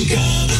Muzikale, 0.00 0.56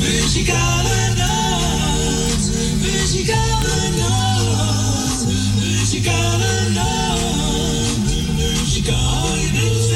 muzikale 0.00 1.14
nacht. 1.16 2.44
Muzikale 2.80 3.90
nacht. 3.96 5.26
Muzikale 5.58 6.70
nacht. 6.70 8.08
Muzikale 8.36 9.52
nacht. 9.52 9.90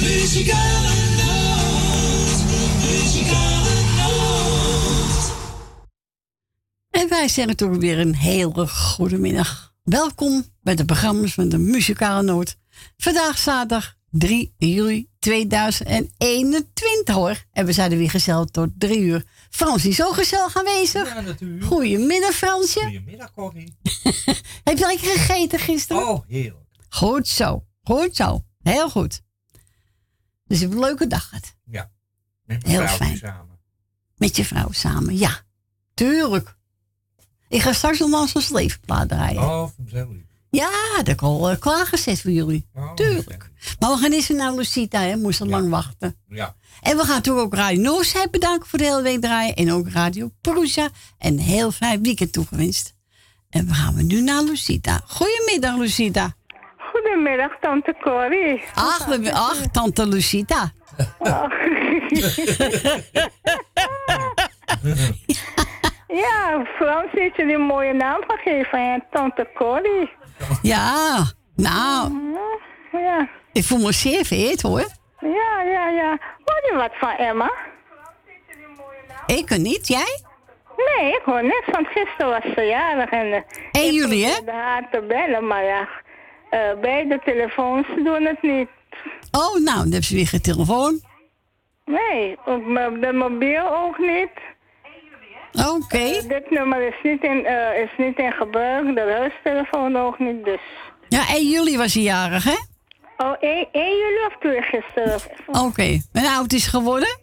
Muzikale 0.00 0.94
nacht. 1.16 2.44
Muzikale 2.80 3.74
nacht. 3.96 5.32
En 6.90 7.08
wij 7.08 7.28
zeggen 7.28 7.56
toch 7.56 7.76
weer 7.76 7.98
een 7.98 8.14
hele 8.14 8.66
goede 8.66 9.18
middag. 9.18 9.74
Welkom 9.84 10.44
bij 10.62 10.74
de 10.74 10.84
programma's 10.84 11.34
van 11.34 11.48
de 11.48 11.58
Muzikale 11.58 12.22
Noot. 12.22 12.56
Vandaag 12.96 13.38
zaterdag 13.38 13.94
3 14.10 14.54
juli 14.58 15.08
2021 15.18 17.14
hoor. 17.14 17.44
En 17.52 17.66
we 17.66 17.72
zijn 17.72 17.92
er 17.92 17.98
weer 17.98 18.10
gezellig 18.10 18.46
tot 18.50 18.68
3 18.78 18.98
uur. 19.00 19.24
Frans 19.50 19.84
is 19.86 19.96
zo 19.96 20.12
gezellig 20.12 20.56
aanwezig. 20.56 21.08
Ja, 21.14 21.20
natuurlijk. 21.20 21.64
Goedemiddag 21.64 22.32
Fransje. 22.34 22.80
Goedemiddag, 22.80 23.32
Corrie. 23.32 23.76
Heb 24.64 24.78
je 24.78 24.86
lekker 24.86 25.08
gegeten 25.10 25.58
gisteren? 25.58 26.08
Oh, 26.08 26.22
heerlijk. 26.28 26.66
Goed 26.88 27.28
zo. 27.28 27.66
Goed 27.82 28.16
zo. 28.16 28.44
Heel 28.62 28.90
goed. 28.90 29.22
Dus 30.44 30.60
een 30.60 30.78
leuke 30.78 31.06
dag 31.06 31.28
gehad. 31.28 31.54
Ja. 31.64 31.90
Met 32.44 32.62
mijn 32.62 32.74
Heel 32.74 32.86
vrouwtje 32.88 33.04
fijn. 33.04 33.16
samen. 33.18 33.58
Met 34.16 34.36
je 34.36 34.44
vrouw 34.44 34.70
samen. 34.72 35.16
Ja, 35.18 35.40
tuurlijk. 35.94 36.56
Ik 37.48 37.60
ga 37.60 37.72
straks 37.72 37.98
nog 37.98 38.10
maar 38.10 38.28
zo'n 38.28 38.42
sleefplaat 38.42 39.08
draaien. 39.08 39.42
Oh, 39.42 39.68
lief. 39.86 40.24
Ja, 40.50 40.70
dat 40.96 41.06
heb 41.06 41.08
ik 41.08 41.22
al 41.22 41.50
eh, 41.50 41.58
klaargezet 41.58 42.20
voor 42.20 42.30
jullie. 42.30 42.68
Oh, 42.74 42.94
Tuurlijk. 42.94 43.50
Maar 43.78 43.90
we 43.90 43.96
gaan 43.96 44.12
eens 44.12 44.28
naar 44.28 44.52
Lucita, 44.54 45.00
hè. 45.00 45.16
Moesten 45.16 45.48
lang 45.48 45.70
wachten. 45.70 46.16
Ja. 46.28 46.54
En 46.80 46.96
we 46.96 47.02
gaan 47.04 47.14
natuurlijk 47.14 47.46
ook 47.46 47.54
Radio 47.54 47.82
Noordzij 47.82 48.28
bedanken 48.30 48.68
voor 48.68 48.78
de 48.78 48.84
hele 48.84 49.02
week 49.02 49.20
draaien. 49.20 49.54
En 49.54 49.72
ook 49.72 49.88
Radio 49.88 50.30
Prusa. 50.40 50.88
En 51.18 51.32
een 51.32 51.38
heel 51.38 51.70
fijn 51.70 52.02
weekend 52.02 52.32
toegewenst. 52.32 52.94
En 53.50 53.66
we 53.66 53.74
gaan 53.74 53.94
we 53.94 54.02
nu 54.02 54.20
naar 54.20 54.42
Lucita. 54.42 55.00
Goedemiddag, 55.06 55.76
Lucita. 55.76 56.34
Goedemiddag, 56.92 57.58
tante 57.60 57.96
Corrie. 58.00 58.62
Ach, 58.74 59.06
we 59.06 59.32
ach 59.32 59.66
tante 59.72 60.06
Lucita. 60.08 60.72
Ja, 66.06 66.64
Frans 66.76 67.10
heeft 67.12 67.36
je 67.36 67.46
die 67.46 67.58
mooie 67.58 67.92
naam 67.92 68.24
gegeven, 68.26 68.92
hè? 68.92 68.98
tante 69.10 69.48
Corrie. 69.54 70.10
Ja, 70.62 71.24
nou, 71.56 72.12
Ja, 72.92 73.28
ik 73.52 73.64
voel 73.64 73.78
me 73.78 73.92
zeer 73.92 74.24
vereerd 74.24 74.62
hoor. 74.62 74.86
ja, 75.20 75.62
ja, 75.62 75.88
ja. 75.88 76.08
Hoor 76.44 76.62
je 76.70 76.74
wat 76.76 76.90
van 76.98 77.10
Emma? 77.16 77.50
Ik 79.26 79.46
kan 79.46 79.62
niet, 79.62 79.88
jij? 79.88 80.20
Nee, 80.76 81.10
ik 81.12 81.20
hoor 81.24 81.42
niks, 81.42 81.66
want 81.72 81.86
gisteren 81.86 82.28
was 82.28 82.54
ze 82.54 82.62
jarig 82.62 83.10
en... 83.10 83.32
eh, 83.32 83.40
En 83.72 83.86
ik 83.86 83.92
jullie, 83.92 84.24
hè? 84.24 84.32
probeerde 84.32 84.58
haar 84.60 84.88
te 84.90 85.00
bellen, 85.08 85.46
maar 85.46 85.64
ja, 85.64 85.88
eh, 86.50 86.60
beide 86.80 87.20
telefoons 87.24 87.86
doen 88.04 88.22
het 88.24 88.42
niet. 88.42 88.68
Oh, 89.30 89.52
nou, 89.54 89.64
dan 89.64 89.76
hebben 89.76 90.02
ze 90.02 90.14
weer 90.14 90.26
geen 90.26 90.40
telefoon. 90.40 91.00
Nee, 91.84 92.36
op 92.44 92.64
de 93.00 93.10
mobiel 93.14 93.76
ook 93.76 93.98
niet. 93.98 94.30
Oké. 95.56 96.26
Dit 96.28 96.50
nummer 96.50 96.88
is 96.88 96.94
niet, 97.02 97.22
in, 97.22 97.46
eh, 97.46 97.82
is 97.82 97.90
niet 97.98 98.18
in 98.18 98.32
gebruik, 98.32 98.94
de 98.94 99.00
huistelefoon 99.18 99.96
ook 99.96 100.18
niet, 100.18 100.44
dus... 100.44 100.60
Ja, 101.08 101.28
en 101.28 101.48
jullie 101.48 101.78
was 101.78 101.94
hij 101.94 102.02
jarig, 102.02 102.44
hè? 102.44 102.56
Oh, 103.16 103.34
1, 103.40 103.68
1 103.72 103.96
juli 103.96 104.26
of 104.26 104.36
2 104.40 104.62
gisteren? 104.62 105.20
Oké. 105.46 106.00
En 106.12 106.26
oud 106.26 106.52
is 106.52 106.66
geworden? 106.66 107.18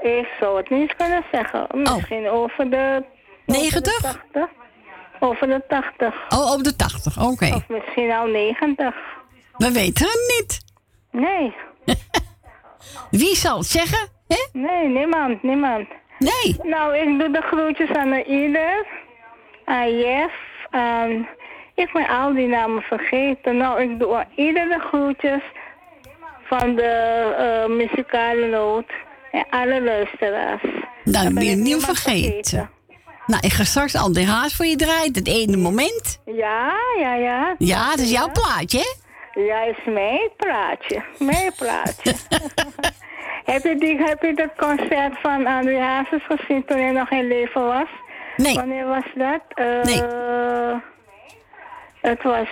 Ik 0.00 0.28
zou 0.40 0.56
het 0.56 0.70
niet 0.70 0.96
kunnen 0.96 1.24
zeggen. 1.32 1.66
Misschien 1.72 2.28
over 2.28 2.70
de... 2.70 3.04
90? 3.46 3.94
Over 3.94 4.02
de 4.02 4.22
80. 4.32 4.48
Over 5.20 5.46
de 5.46 5.62
80. 5.68 6.14
Oh, 6.28 6.52
op 6.52 6.64
de 6.64 6.76
80. 6.76 7.22
Oké. 7.22 7.54
Of 7.54 7.68
misschien 7.68 8.12
al 8.12 8.26
90. 8.26 8.94
We 9.56 9.72
weten 9.72 10.06
het 10.06 10.34
niet. 10.38 10.64
Nee. 11.10 11.54
Wie 13.20 13.36
zal 13.36 13.58
het 13.58 13.66
zeggen? 13.66 14.08
Hè? 14.28 14.48
Nee, 14.52 14.88
niemand, 14.88 15.42
niemand. 15.42 15.88
Nee. 16.18 16.56
Nou, 16.62 16.96
ik 16.96 17.18
doe 17.18 17.30
de 17.30 17.42
groetjes 17.42 17.90
aan 17.90 18.14
ieder. 18.14 18.86
Aan 19.64 19.98
Jeff. 19.98 20.34
Aan... 20.70 21.28
Ik 21.74 21.92
ben 21.92 22.08
al 22.08 22.34
die 22.34 22.46
namen 22.46 22.82
vergeten. 22.82 23.56
Nou, 23.56 23.82
ik 23.82 23.98
doe 23.98 24.14
aan 24.14 24.28
ieder 24.34 24.68
de 24.68 24.78
groetjes 24.78 25.42
van 26.44 26.74
de 26.74 26.82
eh, 27.38 27.74
muzikale 27.76 28.46
noot. 28.46 28.90
En 29.32 29.46
alle 29.50 29.82
luisteraars. 29.82 30.62
Dan 31.04 31.34
ben 31.34 31.44
je 31.44 31.56
nieuw 31.56 31.80
vergeten. 31.80 32.70
Nou, 33.26 33.46
ik 33.46 33.52
ga 33.52 33.64
straks 33.64 33.94
al 33.94 34.12
die 34.12 34.26
haas 34.26 34.54
voor 34.54 34.66
je 34.66 34.76
draaien. 34.76 35.12
Het 35.12 35.28
ene 35.28 35.56
moment. 35.56 36.20
Ja, 36.24 36.74
ja, 36.98 37.14
ja. 37.14 37.54
Ja, 37.58 37.90
dat 37.90 37.98
is 37.98 38.10
jouw 38.10 38.30
plaatje, 38.30 38.78
hè? 38.78 39.04
Ja, 39.40 39.62
is 39.62 39.84
mijn 39.84 40.30
praatje. 40.36 41.02
Mijn 41.18 41.52
praatje. 41.56 42.14
heb, 43.46 43.62
je 43.62 43.76
die, 43.76 43.96
heb 44.02 44.22
je 44.22 44.34
dat 44.34 44.50
concert 44.56 45.20
van 45.20 45.46
André 45.46 45.78
Hazes 45.80 46.22
gezien 46.28 46.64
toen 46.64 46.78
hij 46.78 46.90
nog 46.92 47.10
in 47.10 47.26
leven 47.26 47.66
was? 47.66 47.88
Nee. 48.36 48.54
Wanneer 48.54 48.86
was 48.86 49.04
dat? 49.14 49.40
Eh, 49.48 49.82
Nee. 49.82 50.02
Het 52.00 52.22
was 52.22 52.48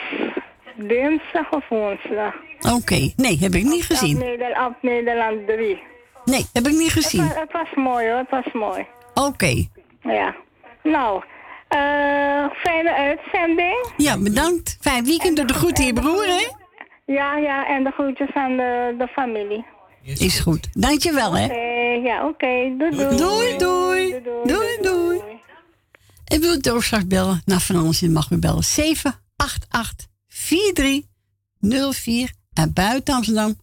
dinsdag 0.74 1.50
of 1.52 1.68
woensdag. 1.68 2.34
Oké. 2.76 3.12
Nee, 3.16 3.38
heb 3.40 3.52
ik 3.54 3.62
niet 3.64 3.82
Op, 3.90 3.96
gezien. 3.96 4.18
Nederland, 4.18 4.66
op 4.68 4.82
Nederland 4.82 5.46
3. 5.46 5.82
Nee, 6.24 6.46
heb 6.52 6.66
ik 6.66 6.72
niet 6.72 6.92
Het 6.94 7.04
gezien. 7.04 7.26
was, 7.28 7.34
het 7.34 7.52
was 7.52 7.68
mooi 7.74 8.08
hoor, 8.08 8.18
het 8.18 8.30
was 8.30 8.52
mooi. 8.52 8.86
Oké. 9.14 9.66
Ja. 10.00 10.34
Nou, 10.82 11.22
eh, 11.68 12.44
fijne 12.54 12.92
uitzending. 12.94 13.92
Ja, 13.96 14.18
bedankt. 14.18 14.78
Fijn 14.80 15.04
weekend. 15.04 15.36
Doe 15.36 15.44
de 15.44 15.54
groeten 15.54 15.84
aan 15.84 15.86
je 15.86 15.92
broer, 16.00 16.26
hè? 16.26 16.48
Ja, 17.06 17.36
ja, 17.36 17.66
en 17.66 17.84
de 17.84 17.90
groetjes 17.90 18.32
aan 18.34 18.56
de, 18.56 18.94
de 18.98 19.06
familie. 19.06 19.64
Is 20.04 20.38
goed. 20.38 20.68
Dankjewel, 20.72 21.36
hè? 21.36 21.44
Oké, 21.44 22.08
ja, 22.08 22.28
oké. 22.28 22.74
Doei, 22.78 22.96
doei. 22.96 23.16
Doei, 23.16 23.58
doei. 23.58 24.22
Doei, 24.44 24.78
doei. 24.82 25.20
En 26.24 26.42
u 26.42 26.58
ook 26.70 26.82
straks 26.82 27.06
bellen? 27.06 27.42
Nou, 27.44 27.60
van 27.60 27.82
ons 27.82 28.00
mag 28.00 28.30
u 28.30 28.36
bellen. 28.36 28.64
788 28.64 30.06
4304 30.28 32.32
en 32.52 32.72
buiten 32.72 33.14
Amsterdam 33.14 33.56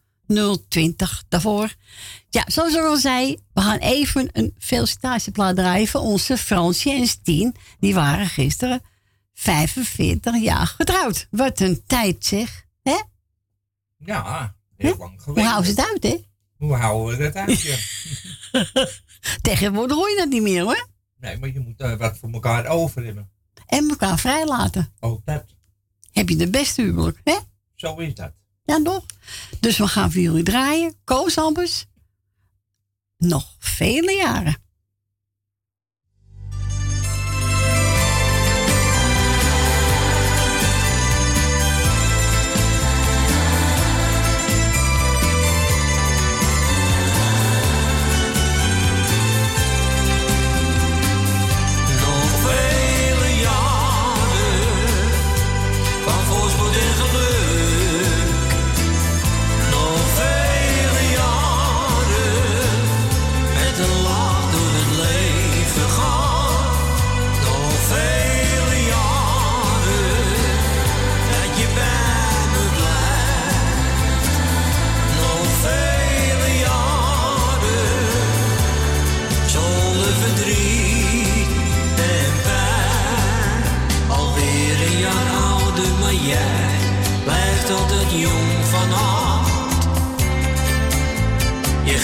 020 0.68 1.24
daarvoor. 1.30 1.74
Ja, 2.30 2.44
zoals 2.48 2.74
ik 2.74 2.84
al 2.84 2.98
zei, 2.98 3.38
we 3.54 3.62
gaan 3.62 3.78
even 3.78 4.30
een 4.34 4.56
felicitatieplaat 4.60 5.56
draaien 5.56 5.88
voor 5.88 6.02
onze 6.02 6.38
Fransje 6.38 6.92
en 6.92 7.08
Stien. 7.08 7.56
Die 7.80 7.94
waren 7.94 8.28
gisteren 8.28 8.82
45 9.34 10.42
jaar 10.42 10.68
getrouwd. 10.68 11.28
Wat 11.32 11.60
een 11.60 11.84
tijd 11.88 12.26
zeg. 12.26 12.66
Hè? 12.84 13.00
Ja, 13.98 14.56
heel 14.78 14.96
lang 14.98 15.22
geleden. 15.22 15.44
Hoe 15.44 15.52
houden 15.52 15.74
ze 15.74 15.82
het 15.82 15.92
uit, 15.92 16.04
hè? 16.04 16.30
Hoe 16.62 16.76
houden 16.76 17.18
we 17.18 17.24
dat 17.24 17.36
uit, 17.36 17.62
ja? 17.62 17.78
Tegenwoordig 19.42 19.98
hoor 19.98 20.10
je 20.10 20.16
dat 20.16 20.30
niet 20.30 20.42
meer, 20.42 20.64
hoor. 20.64 20.88
Nee, 21.20 21.38
maar 21.38 21.50
je 21.50 21.60
moet 21.60 21.80
eh, 21.80 21.98
wat 21.98 22.18
voor 22.18 22.30
elkaar 22.30 22.66
over 22.66 23.06
hebben. 23.06 23.30
En 23.66 23.90
elkaar 23.90 24.20
vrijlaten. 24.20 24.94
Oh, 25.00 25.22
dat. 25.26 25.46
Heb 26.12 26.30
je 26.30 26.36
de 26.36 26.50
beste 26.50 26.82
huwelijk, 26.82 27.20
hè? 27.24 27.38
Zo 27.76 27.96
is 27.96 28.16
dat. 28.16 28.34
Ja, 28.64 28.82
toch? 28.84 29.06
Dus 29.60 29.78
we 29.78 29.88
gaan 29.88 30.12
voor 30.12 30.22
jullie 30.22 30.44
draaien. 30.44 30.96
Koos 31.04 31.38
Albers. 31.38 31.86
Nog 33.18 33.56
vele 33.60 34.12
jaren. 34.12 34.56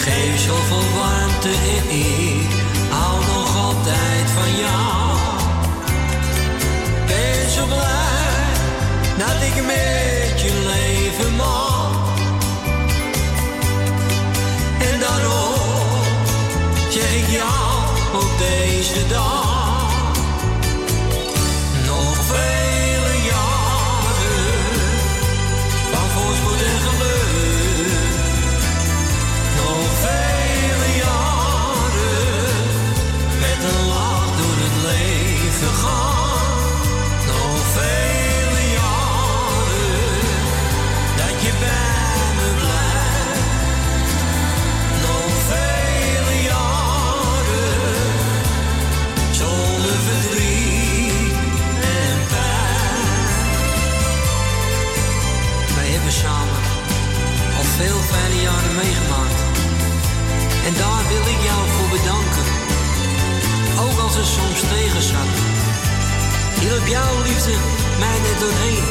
Je 0.07 0.13
geeft 0.13 0.41
zoveel 0.41 0.99
warmte 0.99 1.49
en 1.49 1.95
ik 1.95 2.49
hou 2.89 3.25
nog 3.25 3.57
altijd 3.65 4.29
van 4.35 4.57
jou. 4.57 5.17
Ben 7.07 7.49
zo 7.49 7.65
blij 7.65 8.47
dat 9.17 9.41
ik 9.41 9.65
met 9.65 10.41
je 10.41 10.51
leven 10.73 11.35
mag. 11.35 11.91
En 14.91 14.99
daarom 14.99 16.03
zeg 16.89 17.13
ik 17.13 17.29
jou 17.29 18.23
op 18.23 18.37
deze 18.37 19.07
dag. 19.07 19.56
Meegemaakt. 58.83 59.41
En 60.67 60.73
daar 60.81 61.03
wil 61.11 61.25
ik 61.33 61.39
jou 61.49 61.61
voor 61.75 61.89
bedanken. 61.97 62.47
Ook 63.83 63.97
als 64.05 64.15
het 64.19 64.29
soms 64.37 64.59
tegen 64.73 65.03
zat. 65.11 65.33
Hielp 66.61 66.85
jouw 66.95 67.15
liefde 67.27 67.55
mij 68.01 68.17
net 68.25 68.37
doorheen. 68.43 68.85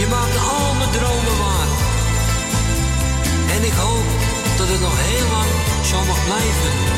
Je 0.00 0.06
maakt 0.14 0.36
al 0.56 0.74
mijn 0.80 0.92
dromen 0.98 1.36
waar. 1.44 1.70
En 3.54 3.60
ik 3.70 3.76
hoop 3.84 4.08
dat 4.58 4.68
het 4.68 4.80
nog 4.80 4.96
heel 5.10 5.28
lang 5.36 5.50
zo 5.90 5.98
mag 6.10 6.20
blijven. 6.24 6.97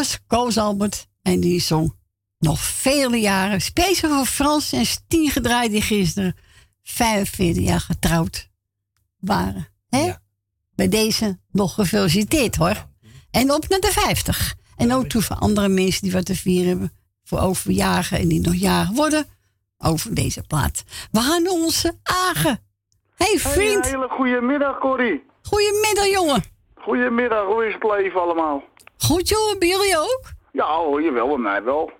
was 0.00 0.18
Koos 0.26 0.58
Albert. 0.58 1.06
En 1.22 1.40
die 1.40 1.60
zong 1.60 1.94
nog 2.38 2.60
vele 2.60 3.16
jaren. 3.16 3.60
Speciaal 3.60 4.16
voor 4.16 4.26
Frans 4.26 4.72
en 4.72 4.86
Stien 4.86 5.30
gedraaid 5.30 5.70
die 5.70 5.82
gisteren 5.82 6.36
45 6.82 7.64
jaar 7.64 7.80
getrouwd 7.80 8.50
waren. 9.18 9.68
Hè? 9.88 10.04
Ja. 10.04 10.20
Bij 10.74 10.88
deze 10.88 11.38
nog 11.50 11.74
gefeliciteerd 11.74 12.56
hoor. 12.56 12.86
En 13.30 13.52
op 13.52 13.68
naar 13.68 13.80
de 13.80 13.90
50. 13.92 14.54
En 14.76 14.92
ook 14.92 15.06
toe 15.06 15.22
voor 15.22 15.36
andere 15.36 15.68
mensen 15.68 16.02
die 16.02 16.12
wat 16.12 16.24
te 16.24 16.34
vieren 16.34 16.68
hebben. 16.68 16.92
Voor 17.24 17.38
overjagen 17.38 18.18
en 18.18 18.28
die 18.28 18.40
nog 18.40 18.54
jarig 18.54 18.90
worden. 18.90 19.26
Over 19.78 20.14
deze 20.14 20.42
plaat. 20.42 20.84
We 21.10 21.20
gaan 21.20 21.48
onze 21.48 21.98
Agen. 22.02 22.58
Hey 23.14 23.38
vriend. 23.38 23.84
Een 23.84 23.92
hele 23.92 24.08
goede 24.08 24.40
middag, 24.40 24.78
Corrie. 24.78 25.22
Goedemiddag 25.42 26.06
jongen. 26.06 26.44
Goedemiddag, 26.74 27.46
hoe 27.46 27.66
is 27.66 27.74
het 27.74 27.84
leven 27.84 28.20
allemaal? 28.20 28.69
Goed 29.06 29.28
jongen, 29.28 29.58
bij 29.58 29.68
jullie 29.68 29.98
ook? 29.98 30.20
Ja 30.52 30.66
hoor, 30.76 31.02
jawel, 31.02 31.28
bij 31.28 31.36
mij 31.38 31.62
wel. 31.62 31.90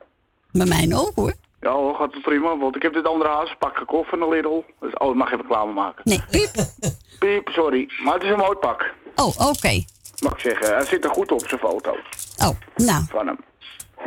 Bij 0.53 0.67
mij 0.67 0.89
ook 0.95 1.13
hoor. 1.15 1.33
Ja 1.61 1.71
hoor, 1.73 1.95
gaat 1.95 2.13
het 2.15 2.23
prima, 2.23 2.57
want 2.59 2.77
ik 2.77 2.83
heb 2.83 2.93
dit 2.93 3.07
andere 3.07 3.31
hazenpak 3.31 3.77
gekocht 3.77 4.09
van 4.09 4.19
de 4.19 4.29
Lidl. 4.29 4.63
Dus, 4.81 4.95
oh, 4.95 5.09
ik 5.09 5.15
mag 5.15 5.27
even 5.33 5.41
reclame 5.41 5.73
maken. 5.73 6.03
Nee, 6.05 6.23
piep. 6.31 6.51
Piep, 7.19 7.49
sorry, 7.49 7.89
maar 8.05 8.15
het 8.15 8.23
is 8.23 8.31
een 8.31 8.37
mooi 8.39 8.57
pak. 8.57 8.95
Oh, 9.17 9.49
oké. 9.49 9.85
Mag 10.23 10.33
ik 10.33 10.39
zeggen, 10.41 10.75
hij 10.75 10.85
zit 10.85 11.05
er 11.05 11.11
goed 11.11 11.33
op, 11.33 11.49
zijn 11.49 11.61
foto 11.61 11.91
Oh, 12.39 12.51
nou. 12.77 13.05
van 13.09 13.27
hem. 13.27 13.39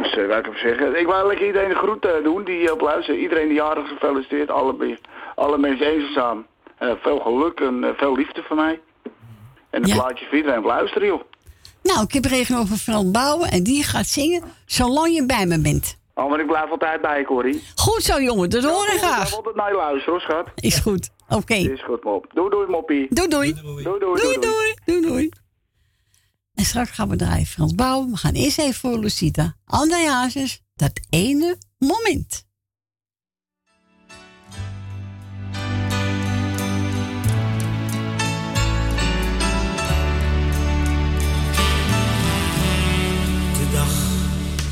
Dus 0.01 0.15
uh, 0.15 0.37
ik 0.37 0.49
zeggen. 0.55 0.99
Ik 0.99 1.05
wil 1.05 1.27
lekker 1.27 1.45
iedereen 1.45 1.69
de 1.69 1.75
groet 1.75 2.05
eh, 2.05 2.23
doen 2.23 2.43
die 2.43 2.71
op 2.71 2.81
luistert. 2.81 3.17
Iedereen 3.17 3.47
die 3.47 3.57
jarig 3.57 3.87
gefeliciteerd. 3.87 4.49
Alle, 4.49 4.97
alle 5.35 5.57
mensen 5.57 5.85
eenzaam. 5.87 6.45
Eh 6.77 6.91
veel 7.01 7.19
geluk 7.19 7.59
en 7.59 7.83
eh, 7.83 7.89
veel 7.97 8.15
liefde 8.15 8.43
van 8.43 8.55
mij. 8.57 8.81
En 9.69 9.81
een 9.83 9.87
Ja. 9.87 9.95
plaatje 9.95 10.25
voor 10.25 10.37
iedereen 10.37 10.59
op 10.59 10.65
luisteren, 10.65 11.07
joh. 11.07 11.21
Nou, 11.83 12.03
ik 12.03 12.11
heb 12.13 12.25
regel 12.25 12.57
over 12.57 12.77
Frans 12.77 13.11
Bouwen 13.11 13.51
en 13.51 13.63
die 13.63 13.83
gaat 13.83 14.07
zingen 14.07 14.43
zolang 14.65 15.13
je 15.15 15.25
bij 15.25 15.45
me 15.45 15.59
bent. 15.61 15.97
Oh, 16.15 16.29
maar 16.29 16.39
ik 16.39 16.47
blijf 16.47 16.69
altijd 16.69 17.01
bij 17.01 17.19
je, 17.19 17.25
Corrie. 17.25 17.63
Goed 17.75 18.03
zo, 18.03 18.21
jongen. 18.21 18.49
Dat 18.49 18.63
hoor 18.63 18.87
ik 18.87 18.93
Ik 18.93 18.99
graag. 18.99 19.15
blijf 19.15 19.33
altijd 19.33 19.55
naar 19.55 19.69
je 19.69 19.75
luisteren, 19.75 20.11
hoor, 20.11 20.21
schat. 20.21 20.47
Is 20.55 20.75
goed. 20.79 21.09
Oké. 21.29 21.53
Is 21.53 21.83
goed, 21.83 22.03
mop. 22.03 22.25
Doei, 22.33 22.49
doei, 22.49 22.67
moppie. 22.67 23.07
Doei, 23.09 23.27
doei. 23.27 23.53
Doei, 23.53 23.83
doei, 23.83 23.99
Doei, 23.99 24.19
doei. 24.21 24.39
doei. 24.39 24.73
Doei, 24.85 25.01
doei. 25.01 25.29
En 26.53 26.65
straks 26.65 26.89
gaan 26.89 27.09
we 27.09 27.15
draaien 27.15 27.45
Frans 27.45 27.75
Bouwen. 27.75 28.09
We 28.11 28.17
gaan 28.17 28.33
eerst 28.33 28.59
even 28.59 28.73
voor 28.73 28.97
Lucita. 28.99 29.55
André 29.65 30.07
Hazes, 30.09 30.61
dat 30.75 30.91
ene 31.09 31.57
moment. 31.77 32.45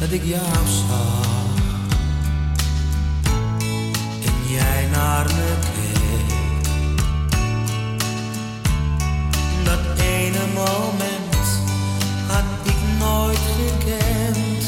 Dat 0.02 0.12
ik 0.12 0.24
jou 0.24 0.68
zag 0.88 1.26
en 4.26 4.52
jij 4.54 4.88
naar 4.92 5.26
me 5.26 5.54
keek, 5.76 6.36
dat 9.64 10.00
ene 10.00 10.46
moment 10.54 11.48
had 12.28 12.44
ik 12.64 13.00
nooit 13.00 13.40
gekend. 13.58 14.64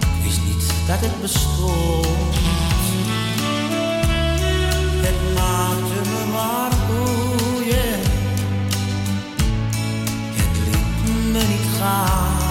Ik 0.00 0.22
wist 0.24 0.40
niet 0.44 0.72
dat 0.86 1.00
het 1.00 1.20
bestond. 1.20 2.06
Het 5.00 5.34
maakte 5.34 6.10
me 6.10 6.32
maar 6.32 6.72
boeien. 6.88 8.00
Het 10.34 10.56
liet 10.66 11.32
me 11.32 11.42
niet 11.48 11.78
gaan. 11.78 12.47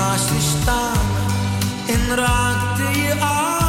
Naast 0.00 0.28
je 0.28 0.40
staan 0.40 1.06
en 1.86 2.16
raakte 2.16 3.00
je 3.00 3.20
aan. 3.20 3.59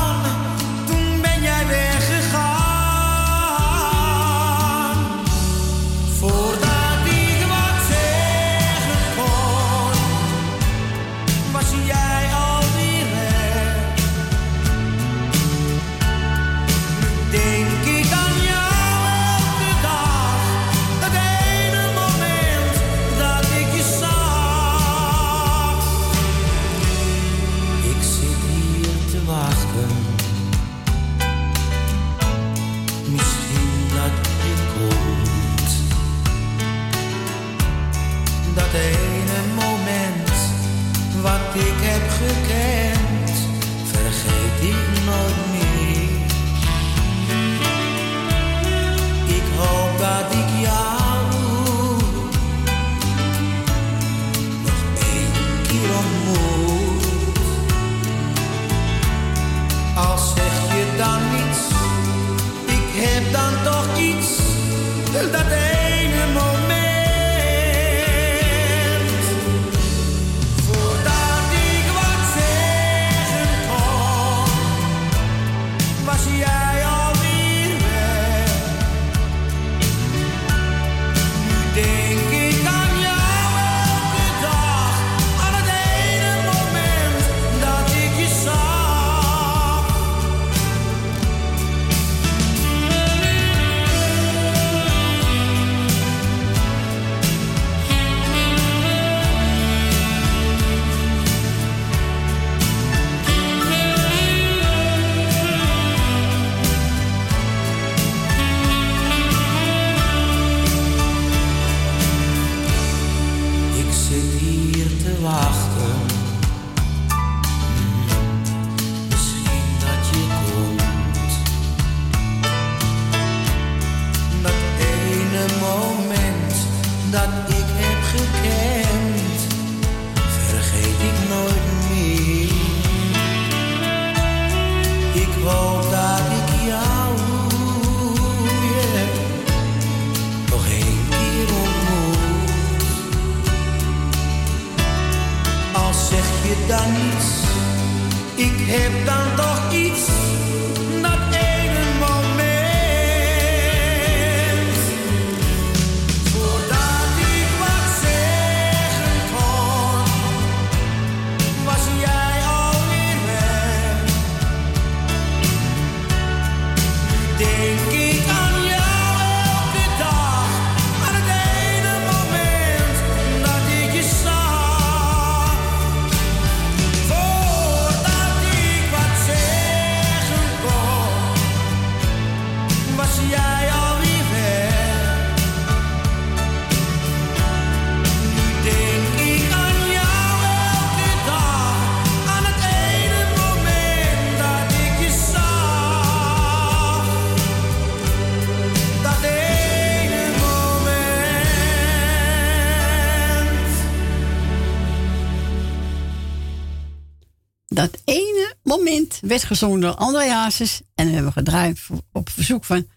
Moment 208.92 209.20
werd 209.22 209.44
gezongen 209.44 209.80
door 209.80 209.96
André 209.96 210.30
Hazes. 210.30 210.82
En 210.96 211.06
we 211.08 211.14
hebben 211.14 211.32
gedraaid 211.32 211.80
op 212.12 212.30
verzoek 212.30 212.66
van 212.66 212.88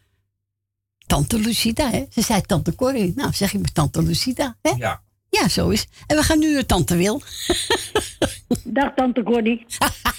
Tante 1.07 1.39
Lucida. 1.39 1.91
Hè? 1.91 2.05
Ze 2.11 2.21
zei 2.23 2.41
Tante 2.41 2.75
Corrie. 2.75 3.13
Nou, 3.17 3.33
zeg 3.33 3.53
ik 3.55 3.61
maar 3.61 3.73
Tante 3.73 4.03
Lucida. 4.03 4.57
Hè? 4.63 4.71
Ja. 4.71 5.03
Ja, 5.31 5.49
zo 5.49 5.69
is. 5.69 5.87
En 6.07 6.17
we 6.17 6.23
gaan 6.23 6.39
nu 6.39 6.53
naar 6.53 6.67
Tante 6.67 6.97
Wil. 6.97 7.23
Dag 8.65 8.95
tante 8.95 9.23
Cordy. 9.23 9.65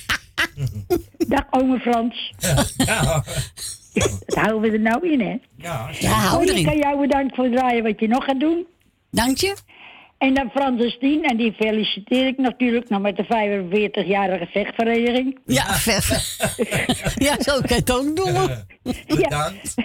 Dag 1.27 1.43
ome 1.49 1.79
Frans. 1.79 2.33
Ja. 2.77 3.23
Dat 4.25 4.35
houden 4.35 4.61
we 4.61 4.77
er 4.77 4.79
nou 4.79 5.11
in, 5.11 5.19
hè? 5.21 5.37
Ja. 5.57 5.89
Ja, 5.99 6.09
hou 6.09 6.35
Cordy, 6.35 6.51
ik 6.51 6.65
kan 6.65 6.73
erin. 6.73 6.87
jou 6.87 6.99
bedanken 7.01 7.35
voor 7.35 7.43
het 7.43 7.53
draaien 7.53 7.83
wat 7.83 7.99
je 7.99 8.07
nog 8.07 8.23
gaat 8.23 8.39
doen. 8.39 8.65
Dank 9.11 9.37
je. 9.37 9.55
En 10.17 10.33
dan 10.33 10.49
Frans 10.49 10.81
en 10.81 10.89
Stien, 10.89 11.23
en 11.23 11.37
die 11.37 11.53
feliciteer 11.53 12.27
ik 12.27 12.37
natuurlijk 12.37 12.89
nog 12.89 13.01
met 13.01 13.17
de 13.17 13.23
45-jarige 13.23 14.45
vechtvereniging. 14.45 15.39
Ja, 15.45 15.65
ja, 17.27 17.41
zo 17.41 17.59
kan 17.59 17.67
je 17.67 17.75
het 17.75 17.91
ook 17.91 18.15
doen. 18.15 18.49
Bedankt. 19.07 19.75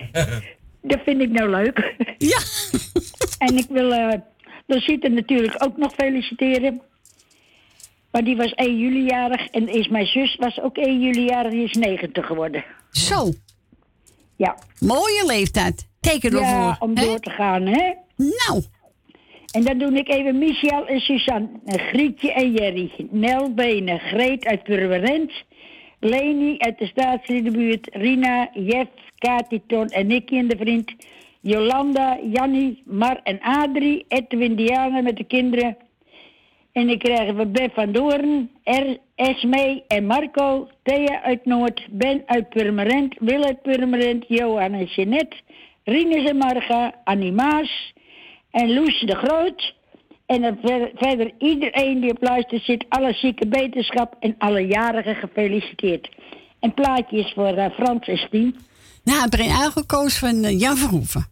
Dat 0.82 1.00
vind 1.04 1.20
ik 1.20 1.30
nou 1.30 1.50
leuk. 1.50 1.94
Ja. 2.18 2.38
En 3.38 3.56
ik 3.56 3.66
wil 3.68 3.92
eh 3.92 4.18
Lucita 4.66 5.08
natuurlijk 5.08 5.54
ook 5.64 5.76
nog 5.76 5.92
feliciteren. 5.94 6.80
Maar 8.10 8.24
die 8.24 8.36
was 8.36 8.52
1 8.52 8.78
juli 8.78 9.04
jarig 9.04 9.46
en 9.46 9.68
is 9.68 9.88
mijn 9.88 10.06
zus 10.06 10.36
was 10.36 10.60
ook 10.60 10.76
1 10.76 11.00
juli 11.00 11.24
jarig, 11.24 11.50
die 11.52 11.64
is 11.64 11.72
90 11.72 12.26
geworden. 12.26 12.64
Zo, 12.90 13.32
Ja, 14.36 14.56
mooie 14.78 15.24
leeftijd. 15.26 15.88
Teken 16.00 16.30
ervoor. 16.30 16.44
ja 16.46 16.76
om 16.78 16.96
hè? 16.96 17.04
door 17.04 17.20
te 17.20 17.30
gaan, 17.30 17.66
hè? 17.66 17.92
Nou, 18.16 18.62
En 19.50 19.64
dan 19.64 19.78
doe 19.78 19.92
ik 19.92 20.08
even 20.08 20.38
Michel 20.38 20.86
en 20.86 21.00
Suzanne, 21.00 21.48
Grietje 21.66 22.32
en 22.32 22.52
Jerry, 22.52 22.90
Nel 23.10 23.54
Benen, 23.54 23.98
Greet 23.98 24.46
uit 24.46 24.62
Purmerend, 24.62 25.32
Leni 26.00 26.58
uit 26.58 26.78
de 26.78 26.86
staatsliedenbuurt, 26.86 27.88
Rina, 27.92 28.50
Jeff, 28.52 28.90
Katiton 29.18 29.86
en 29.86 30.06
Nicky 30.06 30.36
en 30.36 30.48
de 30.48 30.56
vriend, 30.56 30.92
Jolanda, 31.40 32.18
Jannie, 32.32 32.82
Mar 32.84 33.20
en 33.22 33.40
Adrie, 33.40 34.04
Edwin 34.08 34.54
Diana 34.54 35.00
met 35.00 35.16
de 35.16 35.24
kinderen. 35.24 35.76
En 36.72 36.88
ik 36.88 36.98
krijg 36.98 37.28
even 37.28 37.52
Bef 37.52 37.74
van 37.74 37.92
Doorn, 37.92 38.50
R, 38.64 38.96
Esme 39.14 39.82
en 39.88 40.06
Marco, 40.06 40.68
Thea 40.82 41.22
uit 41.22 41.44
Noord, 41.44 41.86
Ben 41.90 42.22
uit 42.26 42.48
Purmerend, 42.48 43.14
Wil 43.18 43.44
uit 43.44 43.62
Purmerend, 43.62 44.24
Johan 44.28 44.72
en 44.72 44.84
Jeanette, 44.84 45.36
Rinus 45.84 46.28
en 46.28 46.36
Marga, 46.36 46.94
Annie 47.04 47.32
Maas 47.32 47.92
en 48.50 48.74
Loes 48.74 49.00
de 49.00 49.14
Groot. 49.14 49.74
En 50.26 50.40
dan 50.42 50.58
ver- 50.64 50.90
verder 50.94 51.30
iedereen 51.38 52.00
die 52.00 52.10
op 52.10 52.22
luister 52.22 52.60
zit, 52.60 52.84
alle 52.88 53.12
zieke 53.12 53.46
beterschap 53.48 54.16
en 54.20 54.34
alle 54.38 54.66
jarigen 54.66 55.14
gefeliciteerd. 55.14 56.08
En 56.60 56.74
plaatjes 56.74 57.32
voor 57.32 57.46
eh, 57.56 57.70
Frans 57.74 58.08
en 58.08 58.16
Stien. 58.16 58.56
nou, 59.04 59.24
ik 59.24 59.30
heb 59.32 59.40
een 59.40 59.56
uitgekozen 59.62 60.18
van 60.28 60.44
eh, 60.44 60.60
Jan 60.60 60.76
Verhoeven. 60.76 61.26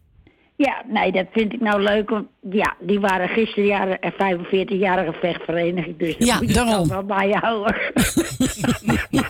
Ja, 0.56 0.82
nee, 0.87 1.12
dat 1.12 1.26
vind 1.32 1.52
ik 1.52 1.60
nou 1.60 1.82
leuk. 1.82 2.10
Want 2.10 2.26
ja, 2.50 2.75
die 2.80 3.00
waren 3.00 3.28
gisteren 3.28 3.64
jaren, 3.66 4.00
eh, 4.00 4.10
45-jarige 4.12 5.12
vechtvereniging. 5.20 5.96
Dus 5.98 6.16
dat 6.18 6.26
Ja, 6.26 6.37
moet 6.38 6.48
je 6.48 6.54
daarom. 6.54 6.88
wel 6.88 7.04
bij 7.04 7.28
je 7.28 7.37
houden. 7.37 7.76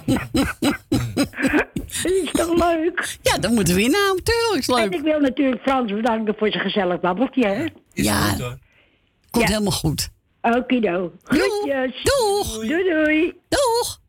dat 2.02 2.12
is 2.12 2.30
toch 2.32 2.56
leuk? 2.56 3.18
Ja, 3.22 3.38
dat 3.38 3.50
moeten 3.50 3.74
we 3.74 3.82
inhouden. 3.82 4.24
Tuurlijk, 4.24 4.58
is 4.58 4.66
En 4.68 4.92
ik 4.92 5.00
wil 5.02 5.20
natuurlijk 5.20 5.62
Frans 5.62 5.92
bedanken 5.92 6.34
voor 6.38 6.50
zijn 6.50 6.62
gezellig 6.62 7.00
babbeltje. 7.00 7.46
hè. 7.46 7.64
Is 7.92 8.04
Ja. 8.04 8.20
goed 8.20 8.40
hoor. 8.40 8.58
Komt 9.30 9.44
Ja. 9.48 9.50
helemaal 9.52 9.72
goed. 9.78 10.08
Okido. 10.40 11.12
Groetjes. 11.22 12.02
Doeg. 12.02 12.52
Doei 12.54 12.84
doei. 12.90 13.34
Doeg. 13.48 14.00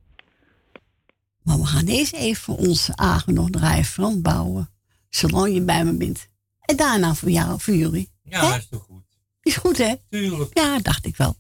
Maar 1.44 1.58
we 1.58 1.66
gaan 1.66 1.86
eerst 1.88 2.14
even 2.14 2.56
onze 2.56 2.96
Agen 2.96 3.34
nog 3.34 3.50
draaien. 3.50 3.86
Frans 3.86 4.22
bouwen. 4.22 4.70
Zolang 5.10 5.54
je 5.54 5.62
bij 5.62 5.86
me 5.86 5.94
bent. 5.98 6.28
En 6.62 6.76
daarna 6.76 7.14
voor 7.14 7.30
jou, 7.30 7.60
voor 7.60 7.74
jullie. 7.74 8.12
Ja, 8.24 8.52
Hè? 8.52 8.58
is 8.58 8.68
toch 8.70 8.84
goed. 8.90 9.04
Is 9.42 9.56
goed, 9.56 9.78
hè? 9.78 9.94
Tuurlijk. 10.10 10.58
Ja, 10.58 10.80
dacht 10.80 11.06
ik 11.06 11.16
wel. 11.18 11.36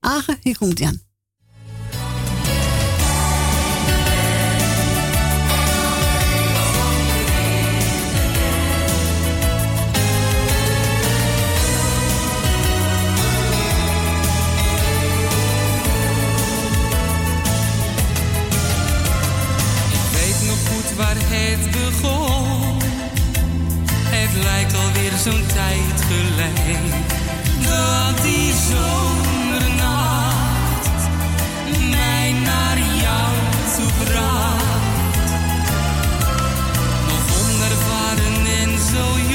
Agen, 0.00 0.38
hier 0.42 0.58
komt 0.58 0.78
hij 0.78 0.88
net 21.56 21.70
begon. 21.70 22.80
Het 24.04 24.42
lijkt 24.42 24.74
alweer 24.74 25.12
zo'n 25.24 25.46
tijd 25.46 26.02
geleden 26.08 26.84
dat 27.62 28.22
die 28.22 28.52
zomernacht 28.70 30.10
mij 31.90 32.32
naar 32.32 32.78
jou 32.78 33.32
toe 33.76 33.92
bracht. 34.04 34.80
Nog 37.08 37.24
onervaren 37.42 38.46
en 38.60 38.70
zo 38.92 39.04
jong. 39.18 39.31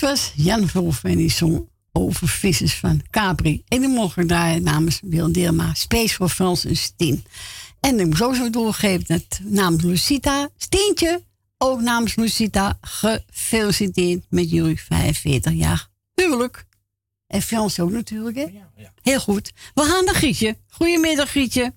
Dit 0.00 0.08
was 0.08 0.32
Jan 0.36 0.68
Verhoef 0.68 1.04
en 1.04 1.16
die 1.16 1.30
zong 1.30 1.68
over 1.92 2.28
vissers 2.28 2.74
van 2.74 3.00
Capri. 3.10 3.62
En 3.68 3.80
die 3.80 3.88
mogen 3.88 4.26
draaien 4.26 4.62
namens 4.62 5.00
Wil 5.04 5.32
Deerma, 5.32 5.74
Space 5.74 6.14
voor 6.14 6.28
Frans 6.28 6.64
en 6.64 6.76
Stien. 6.76 7.24
En 7.80 8.00
ik 8.00 8.06
moet 8.06 8.22
ook 8.22 8.34
zo 8.34 8.50
doorgeven 8.50 9.04
dat 9.06 9.40
namens 9.42 9.84
Lucita, 9.84 10.48
Stientje, 10.56 11.22
ook 11.58 11.80
namens 11.80 12.16
Lucita, 12.16 12.78
gefeliciteerd 12.80 14.24
met 14.30 14.50
jullie 14.50 14.80
45 14.80 15.52
jaar 15.52 15.88
huwelijk. 16.14 16.64
En 17.26 17.42
Frans 17.42 17.80
ook 17.80 17.90
natuurlijk, 17.90 18.36
hè? 18.36 18.46
Heel 19.02 19.20
goed. 19.20 19.52
We 19.74 19.82
gaan 19.82 20.04
naar 20.04 20.14
Gietje. 20.14 20.56
Goedemiddag, 20.70 21.32
Gietje. 21.32 21.72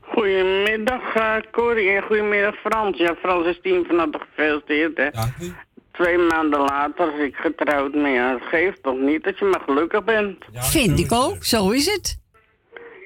Goedemiddag, 0.00 1.14
eh 1.14 1.36
Corrie 1.50 1.90
en 1.90 2.02
goedemiddag 2.02 2.54
Frans. 2.54 2.98
Ja, 2.98 3.14
Frans 3.14 3.46
is 3.46 3.58
tien 3.62 3.84
van 3.84 3.98
harte 3.98 4.18
gefeliciteerd, 4.18 4.96
hè. 4.96 5.10
Dank 5.10 5.36
u. 5.40 5.54
Twee 5.96 6.18
maanden 6.18 6.60
later 6.60 7.14
is 7.20 7.26
ik 7.28 7.36
getrouwd, 7.36 7.94
maar 7.94 8.10
ja, 8.10 8.32
het 8.32 8.42
geeft 8.42 8.82
toch 8.82 8.98
niet 8.98 9.24
dat 9.24 9.38
je 9.38 9.44
maar 9.44 9.60
gelukkig 9.60 10.04
bent. 10.04 10.44
Ja, 10.52 10.62
Vind 10.62 10.98
ik 10.98 11.12
ook, 11.12 11.44
zo 11.44 11.70
is 11.70 11.86
het. 11.92 12.18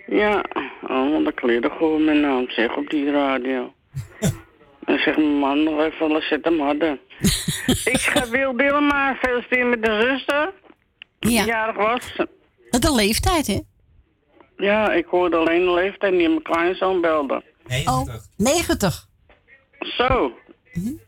Ja, 0.07 0.45
oh, 0.83 1.11
wat 1.13 1.27
een 1.27 1.35
kleren 1.35 1.71
gewoon 1.71 2.05
mijn 2.05 2.21
naam 2.21 2.51
zeg 2.51 2.77
op 2.77 2.91
die 2.91 3.11
radio. 3.11 3.73
En 4.85 4.99
zegt 4.99 5.17
mijn 5.17 5.39
man 5.39 5.63
nog 5.63 5.81
even, 5.81 6.23
zet 6.23 6.45
hem 6.45 6.61
harder. 6.61 6.99
ik 7.95 8.01
ga 8.01 8.29
Wil 8.29 8.57
Dillema 8.57 9.15
feliciteren 9.15 9.69
met 9.71 9.83
de 9.85 10.07
zuster, 10.11 10.53
die 11.19 11.33
Ja, 11.33 11.45
jarig 11.45 11.77
was. 11.77 12.17
dat 12.71 12.83
de 12.83 12.95
leeftijd, 12.95 13.47
hè? 13.47 13.59
Ja, 14.57 14.93
ik 14.93 15.07
hoorde 15.07 15.37
alleen 15.37 15.65
de 15.65 15.73
leeftijd 15.73 16.13
die 16.13 16.29
mijn 16.29 16.43
kleinzoon 16.43 17.01
belde. 17.01 17.43
Oh, 17.85 18.07
90. 18.07 18.27
90. 18.37 19.07
Zo, 19.79 20.33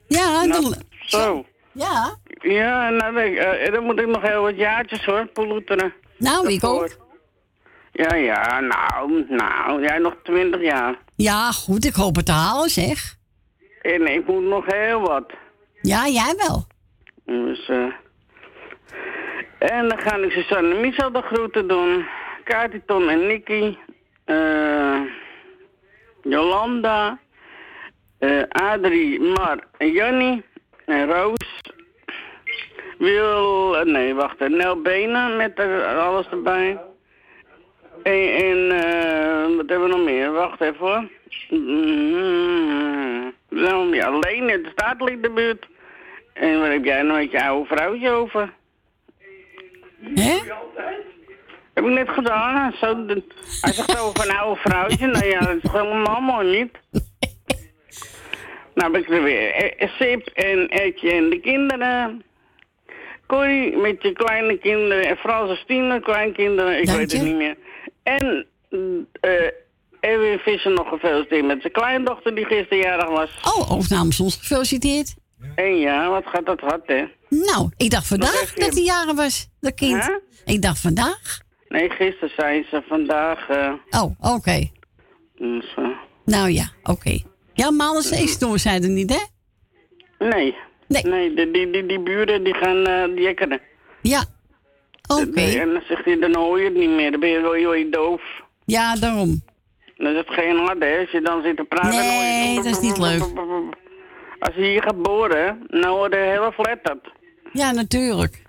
Ja, 0.09 0.45
nou, 0.45 0.62
de- 0.68 0.77
zo. 1.07 1.47
Ja. 1.73 2.17
Ja, 2.41 2.91
nou, 2.91 3.21
ik, 3.21 3.37
eh, 3.39 3.73
dan 3.73 3.85
moet 3.85 4.01
ik 4.01 4.07
nog 4.07 4.23
heel 4.23 4.43
wat 4.43 4.57
jaartjes 4.57 5.05
hoor, 5.05 5.27
poloeteren. 5.27 5.93
Nou, 6.17 6.53
ik 6.53 6.65
ook. 6.65 6.89
Ja, 7.93 8.15
ja, 8.15 8.61
nou, 8.61 9.25
nou, 9.29 9.83
jij 9.83 9.99
nog 9.99 10.15
twintig 10.23 10.61
jaar. 10.63 10.99
Ja, 11.17 11.51
goed, 11.51 11.85
ik 11.85 11.95
hoop 11.95 12.17
het 12.17 12.27
te 12.27 12.33
halen, 12.33 12.69
zeg. 12.69 13.15
En 13.83 14.07
ik 14.15 14.27
moet 14.27 14.43
nog 14.43 14.65
heel 14.67 15.01
wat. 15.01 15.33
Ja, 15.81 16.09
jij 16.09 16.35
wel. 16.37 16.67
Dus, 17.25 17.69
eh. 17.69 17.87
En 19.59 19.89
dan 19.89 19.99
ga 19.99 20.17
ik 20.17 20.31
Susanne 20.31 20.75
Michel 20.75 21.13
de 21.13 21.23
groeten 21.23 21.69
doen. 21.69 22.07
Kati, 22.45 22.83
Tom 22.87 23.09
en 23.09 23.27
Nicky. 23.27 23.77
eh 24.25 25.01
Jolanda. 26.23 27.19
eh 28.19 28.43
Adrie, 28.49 29.21
Mar 29.21 29.59
en 29.79 29.91
Jannie. 29.93 30.45
En 30.87 31.07
Roos. 31.12 31.61
Wil, 32.99 33.77
nee, 33.85 34.14
wacht, 34.14 34.49
Nel 34.49 34.81
Benen 34.83 35.37
met 35.37 35.59
er, 35.59 35.85
alles 35.87 36.29
erbij. 36.29 36.79
En, 38.03 38.33
en 38.35 38.71
eh, 38.71 39.57
wat 39.57 39.68
hebben 39.68 39.83
we 39.83 39.97
nog 39.97 40.05
meer? 40.05 40.33
Wacht 40.33 40.61
even 40.61 40.79
hoor. 40.87 41.09
Mm, 41.49 43.35
nou, 43.49 43.95
ja, 43.95 44.07
alleen 44.07 44.51
in 44.51 44.62
de 44.62 44.71
staatlichtenbuurt. 44.73 45.66
En 46.33 46.59
wat 46.61 46.68
heb 46.68 46.85
jij 46.85 47.03
nou 47.03 47.18
met 47.21 47.31
je 47.31 47.45
oude 47.45 47.66
vrouwtje 47.75 48.11
over? 48.11 48.53
Hè? 50.14 50.38
Heb 51.75 51.85
ik 51.85 51.90
net 51.90 52.09
gedaan. 52.09 52.57
hè? 52.57 52.77
Zo, 52.77 53.07
de- 53.07 53.23
hij 53.61 53.73
zegt 53.73 54.01
over 54.01 54.29
een 54.29 54.37
oude 54.37 54.61
vrouwtje. 54.61 55.07
Nou 55.07 55.27
ja, 55.27 55.38
dat 55.38 55.57
is 55.62 55.71
helemaal 55.71 56.21
mooi 56.21 56.59
niet. 56.61 57.03
Nou 58.75 58.93
heb 58.93 59.03
ik 59.03 59.11
er 59.11 59.23
weer. 59.23 59.53
Eh, 59.55 59.89
Sip 59.99 60.27
en 60.27 60.69
Etje 60.69 61.11
en 61.13 61.31
de 61.31 61.41
kinderen. 61.41 62.23
Corrie 63.27 63.77
met 63.77 64.03
je 64.03 64.13
kleine 64.13 64.59
kinderen. 64.59 65.07
En 65.09 65.17
Frans 65.17 65.51
en 65.51 65.57
Stine, 65.57 66.01
kleinkinderen. 66.01 66.79
Ik 66.79 66.87
Dank 66.87 66.99
weet 66.99 67.11
je. 67.11 67.17
het 67.17 67.27
niet 67.27 67.37
meer. 67.37 67.57
En 68.03 68.47
eh 69.21 69.31
Erwin 70.01 70.39
Visser 70.39 70.73
nog 70.73 70.89
gefeliciteerd 70.89 71.45
met 71.47 71.61
zijn 71.61 71.73
kleindochter 71.73 72.35
die 72.35 72.45
gisteren 72.45 72.79
jarig 72.79 73.09
was. 73.09 73.31
Oh, 73.57 73.73
ook 73.73 73.89
namens 73.89 74.21
ons 74.21 74.37
gefeliciteerd. 74.37 75.15
En 75.55 75.77
ja, 75.79 76.09
wat 76.09 76.27
gaat 76.27 76.47
dat 76.47 76.61
hard, 76.61 76.87
hè? 76.87 77.05
Nou, 77.29 77.71
ik 77.77 77.91
dacht 77.91 78.07
vandaag 78.07 78.53
dat 78.55 78.75
hij 78.75 78.83
jaren 78.83 79.15
was, 79.17 79.49
dat 79.61 79.75
kind. 79.75 80.19
Ik 80.45 80.63
dacht 80.63 80.81
vandaag. 80.81 81.41
Nee, 81.69 81.91
gisteren 81.91 82.31
zei 82.37 82.67
ze 82.71 82.83
vandaag. 82.89 83.49
eh 83.49 83.73
Oh, 83.91 84.35
oké. 84.35 84.71
dus, 85.37 85.75
eh, 85.77 85.85
Nou 86.25 86.49
ja, 86.51 86.71
oké. 86.83 87.19
Ja, 87.55 87.71
is 88.11 88.38
door, 88.38 88.59
zei 88.59 88.83
er 88.83 88.88
niet, 88.88 89.11
hè? 89.11 89.21
nee. 90.29 90.57
Nee. 90.88 91.03
Nee, 91.03 91.35
die, 91.35 91.51
die, 91.51 91.71
die, 91.71 91.87
die 91.87 92.01
buren 92.01 92.45
die 92.45 92.55
gaan 92.55 92.87
eh 92.87 93.17
jekkeren. 93.17 93.61
Ja. 94.03 94.25
Oké. 95.09 95.41
En 95.41 95.73
dan 95.73 95.83
zegt 95.88 96.05
hij, 96.05 96.19
dan 96.19 96.35
hoor 96.35 96.59
je 96.59 96.65
het 96.65 96.75
niet 96.75 96.91
meer. 96.91 97.11
Dan 97.11 97.21
ben 97.21 97.29
je 97.29 97.41
wel 97.41 97.53
heel 97.53 97.91
doof. 97.91 98.23
Ja, 98.65 98.97
daarom. 98.97 99.43
Dan 99.97 100.12
is 100.12 100.17
het 100.17 100.29
geen 100.29 100.57
harde, 100.57 100.87
hè. 100.87 101.01
Als 101.01 101.11
je 101.11 101.21
dan 101.21 101.43
zit 101.43 101.57
te 101.57 101.65
praten... 101.65 101.91
Nee, 101.91 102.57
dat 102.57 102.65
is 102.65 102.81
niet 102.81 102.99
leuk. 102.99 103.21
Als 104.38 104.55
je 104.55 104.62
hier 104.62 104.83
gaat 104.83 105.03
boren, 105.03 105.67
dan 105.67 105.85
hoor 105.85 106.11
je 106.11 106.17
heel 106.17 106.53
flatterd. 106.53 107.12
Ja, 107.53 107.71
natuurlijk. 107.71 108.43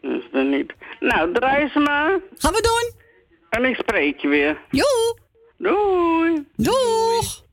Dus 0.00 0.24
dan 0.32 0.50
niet. 0.50 0.72
Nou, 1.00 1.32
draai 1.32 1.68
ze 1.68 1.78
maar. 1.78 2.20
Gaan 2.36 2.52
we 2.52 2.60
doen. 2.62 3.02
En 3.50 3.64
ik 3.64 3.76
spreek 3.76 4.20
je 4.20 4.28
weer. 4.28 4.60
Joe. 4.70 5.18
Doei. 5.56 6.44
Doeg. 6.56 7.43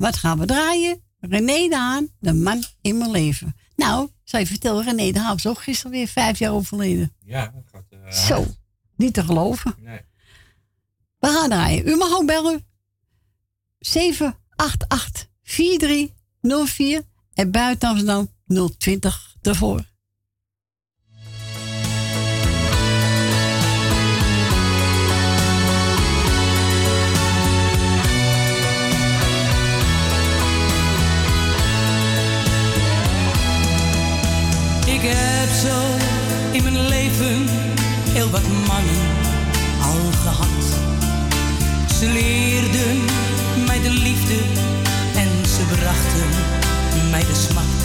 Wat 0.00 0.16
gaan 0.16 0.38
we 0.38 0.46
draaien? 0.46 1.02
René 1.20 1.68
de 1.68 1.76
Haan, 1.76 2.08
de 2.20 2.32
man 2.32 2.62
in 2.80 2.98
mijn 2.98 3.10
leven. 3.10 3.56
Nou, 3.76 4.08
zou 4.24 4.42
je 4.42 4.48
vertellen, 4.48 4.84
René 4.84 5.12
de 5.12 5.18
Haan 5.20 5.32
was 5.32 5.46
ook 5.46 5.62
gisteren 5.62 5.92
weer 5.92 6.06
vijf 6.08 6.38
jaar 6.38 6.52
overleden. 6.52 7.12
Ja, 7.24 7.46
dat 7.54 7.62
gaat... 7.72 7.84
eh, 8.04 8.12
Zo, 8.12 8.46
niet 8.96 9.14
te 9.14 9.24
geloven. 9.24 9.74
Nee. 9.78 10.00
We 11.18 11.26
gaan 11.28 11.48
draaien. 11.48 11.88
U 11.88 11.96
mag 11.96 12.12
ook 12.12 12.26
bellen. 12.26 12.64
788 13.78 15.28
4304 15.42 17.02
en 17.34 17.50
buiten 17.50 17.88
Amsterdam 17.88 18.28
020 18.78 19.36
ervoor. 19.42 19.84
Zo 35.60 35.96
in 36.52 36.62
mijn 36.62 36.88
leven 36.88 37.48
heel 38.12 38.30
wat 38.30 38.46
mannen 38.66 39.06
al 39.82 40.10
gehad. 40.22 40.64
Ze 41.98 42.06
leerden 42.06 43.04
mij 43.66 43.80
de 43.80 43.90
liefde 43.90 44.38
en 45.14 45.28
ze 45.48 45.62
brachten 45.62 46.30
mij 47.10 47.20
de 47.20 47.34
smart. 47.48 47.84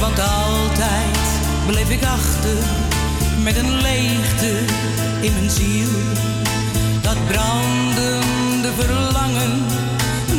Want 0.00 0.20
altijd 0.20 1.26
bleef 1.66 1.90
ik 1.90 2.04
achter 2.04 2.56
met 3.42 3.56
een 3.56 3.80
leegte 3.80 4.52
in 5.20 5.32
mijn 5.32 5.50
ziel. 5.50 5.88
Dat 7.00 7.26
brandende 7.26 8.72
verlangen 8.78 9.64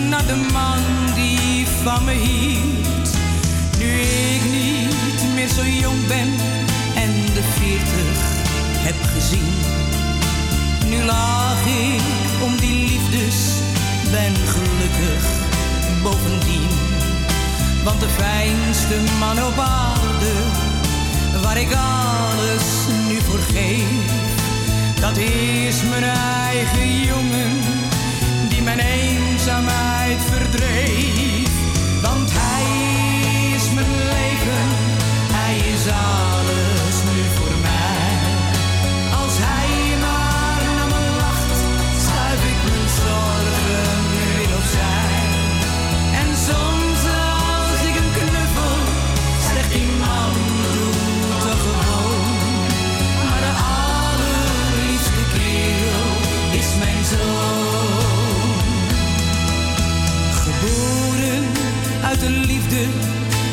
naar 0.10 0.26
de 0.26 0.48
man 0.54 0.84
die 1.16 1.68
van 1.84 2.04
me 2.04 2.12
hield. 2.12 2.79
Zo 5.56 5.66
jong 5.66 6.08
ben 6.08 6.32
en 6.96 7.12
de 7.34 7.44
veertig 7.58 8.18
heb 8.78 8.96
gezien. 9.14 9.54
Nu 10.90 11.04
laag 11.06 11.66
ik 11.66 12.02
om 12.44 12.58
die 12.60 12.88
liefdes, 12.90 13.52
ben 14.12 14.36
gelukkig 14.36 15.24
bovendien. 16.04 16.68
Want 17.84 18.00
de 18.00 18.10
fijnste 18.10 18.96
man 19.20 19.44
op 19.44 19.60
aarde, 19.60 20.34
waar 21.42 21.58
ik 21.58 21.74
alles 21.74 22.64
nu 23.08 23.20
voor 23.22 23.40
geef. 23.54 24.18
Dat 25.00 25.18
is 25.18 25.84
mijn 25.90 26.04
eigen 26.04 27.04
jongen, 27.06 27.60
die 28.50 28.62
mijn 28.62 28.80
eenzaamheid 28.80 30.22
verdreef. 30.32 31.50
Want 32.02 32.30
hij 32.32 32.69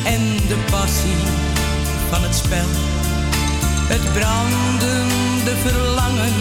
en 0.05 0.23
de 0.49 0.57
passie 0.71 1.21
van 2.11 2.23
het 2.23 2.35
spel. 2.35 2.69
Het 3.93 4.12
brandende 4.12 5.55
verlangen 5.67 6.35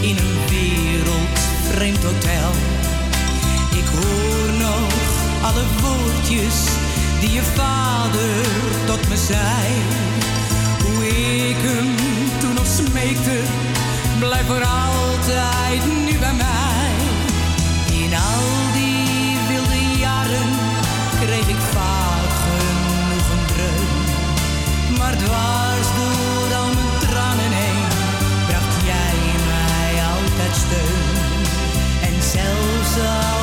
in 0.00 0.16
een 0.16 0.36
wereldvreemd 0.48 2.02
hotel. 2.04 2.50
Ik 3.80 3.88
hoor 3.94 4.52
nog 4.58 4.92
alle 5.42 5.64
woordjes 5.80 6.58
die 7.20 7.32
je 7.32 7.42
vader 7.42 8.44
tot 8.86 9.08
me 9.08 9.16
zei. 9.16 9.66
Hoe 10.82 11.06
ik 11.48 11.56
hem 11.60 11.94
toen 12.40 12.54
nog 12.54 12.66
smeekte, 12.66 13.38
blijf 14.18 14.46
voor 14.46 14.64
altijd 14.64 15.86
nu. 16.04 16.17
sun 32.98 33.37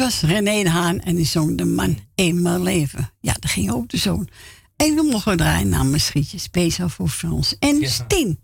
was 0.00 0.20
René 0.20 0.62
de 0.62 0.70
Haan 0.70 1.00
en 1.00 1.14
die 1.14 1.26
zong 1.26 1.58
De 1.58 1.64
Man 1.64 1.98
Eenmaal 2.14 2.62
Leven. 2.62 3.12
Ja, 3.20 3.32
dat 3.32 3.50
ging 3.50 3.70
ook 3.70 3.88
de 3.88 3.96
zoon. 3.96 4.28
En 4.76 4.94
we 4.94 5.02
mogen 5.02 5.36
draaien 5.36 5.68
namens 5.68 6.06
Schietje, 6.06 6.38
speciaal 6.38 6.88
voor 6.88 7.08
Frans 7.08 7.56
en 7.58 7.80
Ja. 7.80 7.88
Stien. 7.88 8.38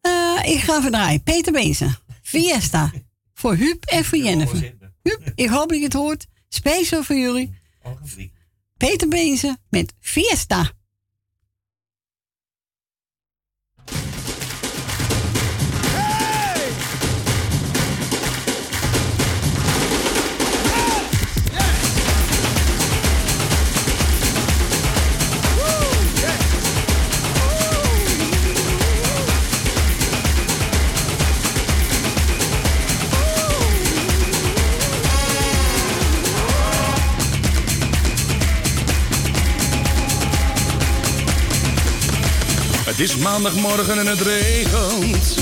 Eh, 0.00 0.40
ik 0.44 0.58
ga 0.60 0.80
verdraaien. 0.80 1.22
Peter 1.22 1.52
Bezen, 1.52 1.96
Fiesta. 2.22 2.92
voor 3.34 3.54
Huub 3.54 3.84
en 3.84 4.04
voor 4.04 4.18
Jennifer. 4.18 4.74
Huub, 5.02 5.32
ik 5.34 5.48
hoop 5.48 5.68
dat 5.68 5.78
je 5.78 5.84
het 5.84 5.92
hoort. 5.92 6.26
Speciaal 6.48 7.02
voor 7.02 7.16
jullie. 7.16 7.54
Peter 8.76 9.08
Bezen 9.08 9.58
met 9.68 9.94
Fiesta. 10.00 10.70
Het 42.96 43.02
is 43.02 43.16
maandagmorgen 43.16 43.98
en 43.98 44.06
het 44.06 44.20
regent. 44.20 45.36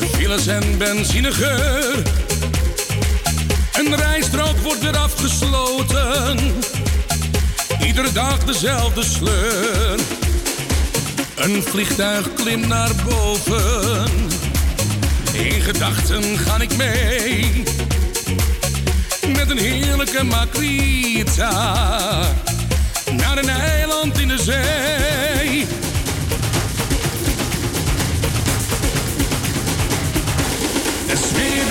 Er 0.00 0.06
files 0.06 0.46
en 0.46 0.78
benzinegeur. 0.78 2.02
Een 3.72 3.96
rijstrook 3.96 4.56
wordt 4.58 4.82
weer 4.82 4.96
afgesloten. 4.96 6.38
Iedere 7.86 8.12
dag 8.12 8.38
dezelfde 8.44 9.04
sleur. 9.04 9.98
Een 11.34 11.62
vliegtuig 11.62 12.34
klimt 12.34 12.66
naar 12.66 12.90
boven. 13.08 14.10
In 15.32 15.60
gedachten 15.60 16.38
ga 16.38 16.60
ik 16.60 16.76
mee. 16.76 17.62
Met 19.36 19.50
een 19.50 19.58
heerlijke 19.58 20.24
makrita. 20.24 21.50
Naar 23.12 23.38
een 23.38 23.48
eiland 23.48 24.18
in 24.18 24.28
de 24.28 24.38
zee. 24.38 25.31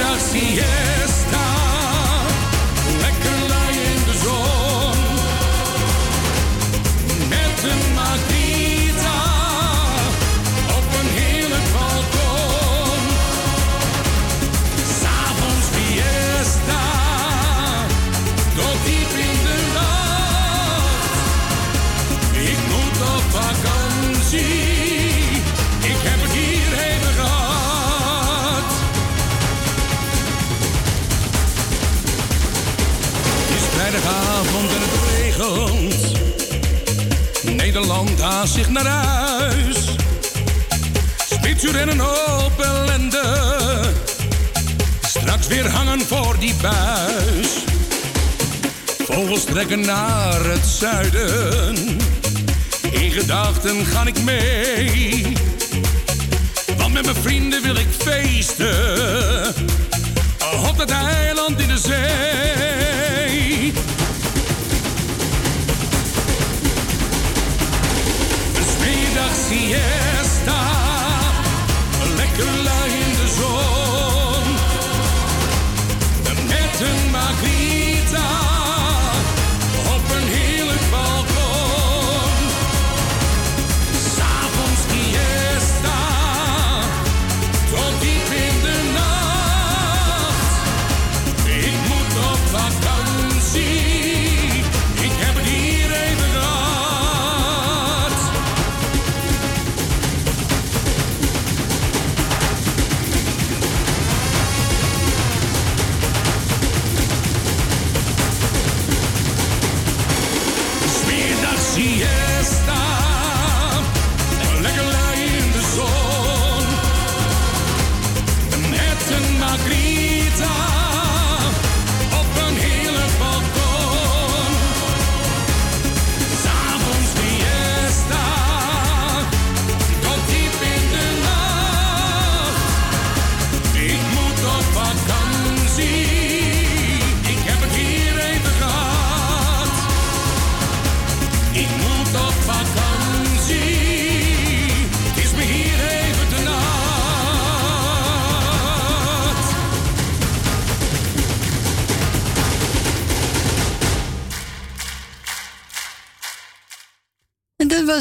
Assim 0.03 0.59
é. 0.59 1.20
Het. 35.41 36.11
Nederland 37.55 38.21
haast 38.21 38.53
zich 38.53 38.69
naar 38.69 38.85
huis. 38.85 39.95
Spitsuur 41.29 41.75
en 41.75 41.89
een 41.89 41.99
hoop. 41.99 42.41
Straks 45.21 45.47
weer 45.47 45.69
hangen 45.69 45.99
voor 45.99 46.35
die 46.39 46.53
buis. 46.61 47.47
Vogels 48.97 49.43
trekken 49.43 49.79
naar 49.79 50.45
het 50.45 50.65
zuiden. 50.65 51.75
In 52.91 53.11
gedachten 53.11 53.85
ga 53.85 54.05
ik 54.05 54.23
mee. 54.23 55.33
Want 56.77 56.93
met 56.93 57.05
mijn 57.05 57.21
vrienden 57.21 57.61
wil 57.61 57.75
ik 57.75 57.87
feesten. 57.97 59.53
Op 60.69 60.77
dat 60.77 60.89
eiland 60.89 61.59
in 61.59 61.67
de 61.67 61.77
zee. 61.77 62.90
yeah. 69.71 70.00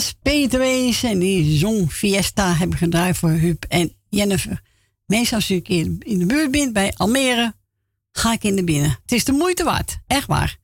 Was 0.00 0.12
Peter 0.22 0.58
Wees 0.58 1.02
en 1.02 1.18
die 1.18 1.58
zong 1.58 1.92
Fiesta 1.92 2.54
hebben 2.54 2.78
gedraaid 2.78 3.16
voor 3.16 3.30
Huub 3.30 3.64
en 3.68 3.92
Jennifer. 4.08 4.60
Meestal 5.06 5.38
als 5.38 5.60
keer 5.62 5.86
in 5.98 6.18
de 6.18 6.26
buurt 6.26 6.50
bent 6.50 6.72
bij 6.72 6.92
Almere, 6.96 7.52
ga 8.12 8.32
ik 8.32 8.44
in 8.44 8.56
de 8.56 8.64
binnen. 8.64 8.90
Het 8.90 9.12
is 9.12 9.24
de 9.24 9.32
moeite 9.32 9.64
waard, 9.64 9.98
echt 10.06 10.26
waar. 10.26 10.56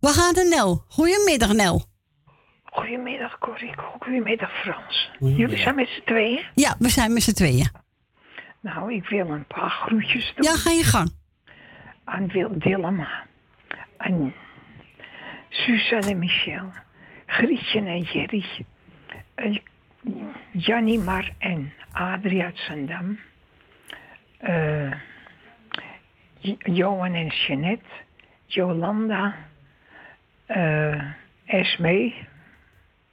We 0.00 0.08
gaan 0.08 0.34
naar 0.34 0.48
Nel. 0.48 0.84
Goedemiddag 0.88 1.52
Nel. 1.52 1.84
Goedemiddag 2.64 3.38
Corrie, 3.38 3.74
goedemiddag 3.98 4.50
Frans. 4.60 5.10
Jullie 5.18 5.58
zijn 5.58 5.74
met 5.74 5.88
z'n 5.88 6.02
tweeën? 6.04 6.44
Ja, 6.54 6.76
we 6.78 6.88
zijn 6.88 7.12
met 7.12 7.22
z'n 7.22 7.32
tweeën. 7.32 7.70
Nou, 8.60 8.94
ik 8.94 9.08
wil 9.08 9.28
een 9.28 9.46
paar 9.46 9.70
groetjes 9.70 10.32
doen. 10.34 10.44
Ja, 10.44 10.56
ga 10.56 10.70
je 10.70 10.84
gang. 10.84 11.12
Aan 12.04 12.28
Wil 12.28 12.58
Dillema. 12.58 13.26
Aan 13.96 14.34
Suzanne 15.48 16.10
en 16.10 16.18
Michel. 16.18 16.70
Grietje 17.32 17.78
en 17.80 18.00
Jerry. 18.02 18.44
eh, 19.34 19.58
Jannie 20.52 20.98
Mar 20.98 21.30
en 21.38 21.72
Adrie 21.92 22.42
uit 22.42 22.58
Zandam. 22.58 23.18
eh, 24.38 24.92
Johan 26.62 27.14
en 27.14 27.26
Jeanette. 27.26 27.84
Jolanda. 28.46 29.34
eh 30.46 31.02
Esme. 31.44 32.12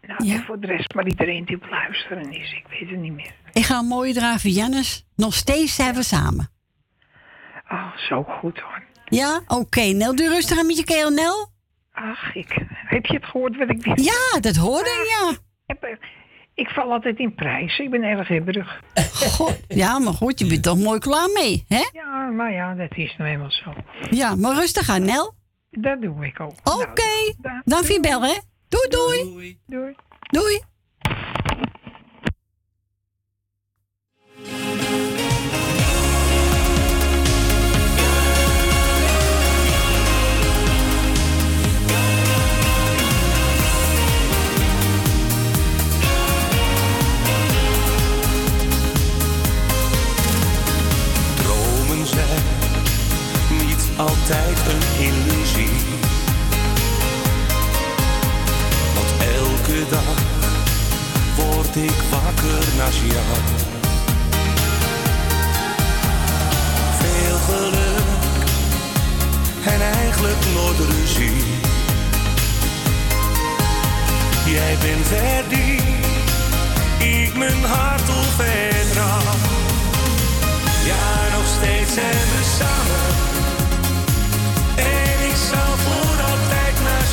Nou, 0.02 0.40
voor 0.40 0.60
de 0.60 0.68
rest 0.68 0.94
maar 0.94 1.08
iedereen 1.08 1.46
die 1.46 1.56
op 1.56 1.70
luisteren 1.70 2.32
is. 2.32 2.52
Ik 2.54 2.66
weet 2.70 2.90
het 2.90 3.00
niet 3.00 3.14
meer. 3.14 3.32
Ik 3.54 3.64
ga 3.66 3.78
een 3.78 3.86
mooie 3.86 4.14
draven, 4.14 4.50
Jannes. 4.50 5.06
Nog 5.16 5.34
steeds 5.34 5.76
zijn 5.76 5.96
we 5.96 6.04
samen. 6.04 6.50
Oh, 7.72 7.96
zo 7.98 8.24
goed 8.24 8.60
hoor. 8.60 8.84
Ja, 9.06 9.42
oké. 9.48 9.82
Nel, 9.82 10.16
doe 10.16 10.28
rustig 10.30 10.60
aan 10.60 10.66
met 10.68 10.78
je 10.78 10.84
keel, 10.84 11.10
Nel. 11.10 11.52
Ach, 12.02 12.36
ik, 12.36 12.66
heb 12.68 13.06
je 13.06 13.14
het 13.14 13.26
gehoord 13.26 13.58
wat 13.58 13.70
ik 13.70 13.84
wist? 13.84 14.06
Ja, 14.06 14.40
dat 14.40 14.56
hoorde 14.56 14.90
ik, 14.90 15.08
ja. 15.10 15.38
Ik, 15.76 15.98
ik 16.54 16.70
val 16.70 16.92
altijd 16.92 17.20
in 17.20 17.36
prijs. 17.36 17.80
Ik 17.80 17.90
ben 17.90 18.04
erg 18.04 18.28
hebberig. 18.28 18.82
God, 19.38 19.60
ja, 19.68 20.00
maar 20.00 20.14
goed, 20.14 20.40
je 20.40 20.48
bent 20.48 20.64
toch 20.64 20.78
mooi 20.78 21.00
klaar 21.00 21.30
mee, 21.34 21.66
hè? 21.68 21.84
Ja, 21.92 22.30
maar 22.30 22.52
ja, 22.52 22.74
dat 22.74 22.98
is 22.98 23.16
nou 23.18 23.30
eenmaal 23.30 23.52
zo. 23.52 23.74
Ja, 24.10 24.36
maar 24.36 24.56
rustig 24.56 24.90
aan, 24.90 25.06
Nel. 25.06 25.34
Dat 25.72 26.02
doe 26.02 26.26
ik 26.26 26.40
ook. 26.40 26.54
Oké, 26.64 27.34
dan 27.64 27.84
je 27.88 28.00
bel, 28.02 28.22
hè? 28.22 28.38
Doei, 28.70 28.88
doei. 28.90 29.58
Doei. 29.66 29.96
Doei. 30.22 30.62
Altijd 54.30 54.58
een 54.68 55.04
illusie. 55.06 55.70
Want 58.94 59.12
elke 59.36 59.90
dag 59.90 60.18
word 61.36 61.76
ik 61.76 61.94
wakker 62.10 62.68
naast 62.78 62.98
jou. 62.98 63.38
Veel 67.00 67.38
geluk 67.38 68.04
en 69.66 69.82
eigenlijk 69.82 70.46
nooit 70.56 70.78
ruzie. 70.78 71.44
Jij 74.46 74.78
bent 74.82 75.10
die 75.50 75.82
ik 77.24 77.36
mijn 77.36 77.64
hart 77.64 78.10
op. 78.10 78.18
Ja, 80.86 81.38
nog 81.38 81.48
steeds 81.58 81.94
zijn 81.94 82.12
we 82.12 82.56
samen. 82.58 83.29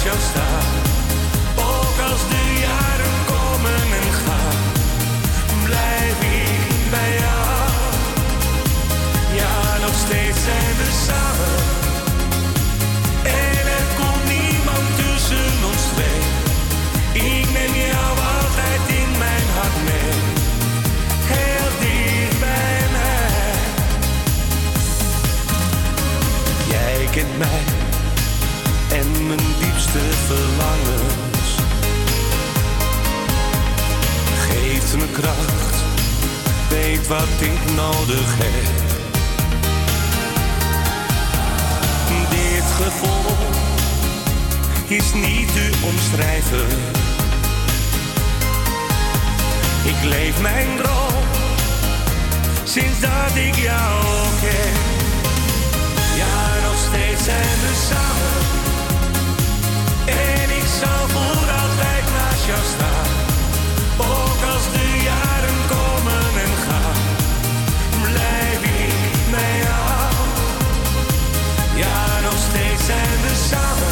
Ook 0.07 1.99
als 2.11 2.29
de 2.29 2.59
jaren 2.61 3.15
komen 3.27 3.83
en 4.01 4.13
gaan, 4.13 4.63
blijf 5.65 6.19
ik 6.21 6.91
bij 6.91 7.13
jou. 7.19 7.71
Ja, 9.35 9.87
nog 9.87 9.95
steeds 9.95 10.43
zijn 10.45 10.77
we 10.77 10.89
samen. 11.07 11.59
En 13.23 13.67
er 13.79 13.87
komt 13.99 14.25
niemand 14.25 14.87
tussen 14.97 15.53
ons 15.71 15.83
twee. 15.93 16.21
Ik 17.13 17.47
neem 17.53 17.75
jou 17.91 18.19
altijd 18.39 18.83
in 19.01 19.11
mijn 19.19 19.47
hart 19.57 19.79
mee. 19.85 20.19
Heel 21.33 21.71
dicht 21.81 22.39
bij 22.41 22.81
mij. 22.97 23.59
Jij 26.71 27.09
kent 27.11 27.39
mij 27.39 27.76
mijn 29.27 29.41
diepste 29.61 29.99
verlangens. 30.27 31.49
Geeft 34.49 34.97
me 34.97 35.11
kracht, 35.13 35.75
weet 36.69 37.07
wat 37.07 37.41
ik 37.41 37.75
nodig 37.75 38.35
heb. 38.39 38.85
Dit 42.31 42.65
gevoel 42.65 43.37
is 44.87 45.13
niet 45.13 45.53
te 45.53 45.71
omschrijven. 45.85 46.67
Ik 49.85 50.03
leef 50.03 50.41
mijn 50.41 50.69
droom 50.77 51.25
sinds 52.65 53.01
dat 53.01 53.35
ik 53.35 53.55
jou 53.55 54.05
ken. 54.41 54.73
Ja, 56.17 56.69
nog 56.69 56.79
steeds 56.89 57.25
zijn 57.25 57.59
we 57.61 57.87
samen. 57.89 58.56
En 60.07 60.51
ik 60.61 60.67
zal 60.81 61.09
voor 61.15 61.51
altijd 61.63 62.05
naast 62.17 62.45
jou 62.47 62.63
staan. 62.75 63.09
Ook 63.97 64.41
als 64.53 64.65
de 64.73 65.01
jaren 65.11 65.59
komen 65.69 66.31
en 66.45 66.55
gaan, 66.67 67.01
blijf 68.03 68.61
ik 68.63 69.31
bij 69.31 69.57
jou. 69.67 70.13
Ja, 71.77 72.21
nog 72.21 72.39
steeds 72.49 72.87
zijn 72.87 73.21
we 73.23 73.35
samen. 73.49 73.86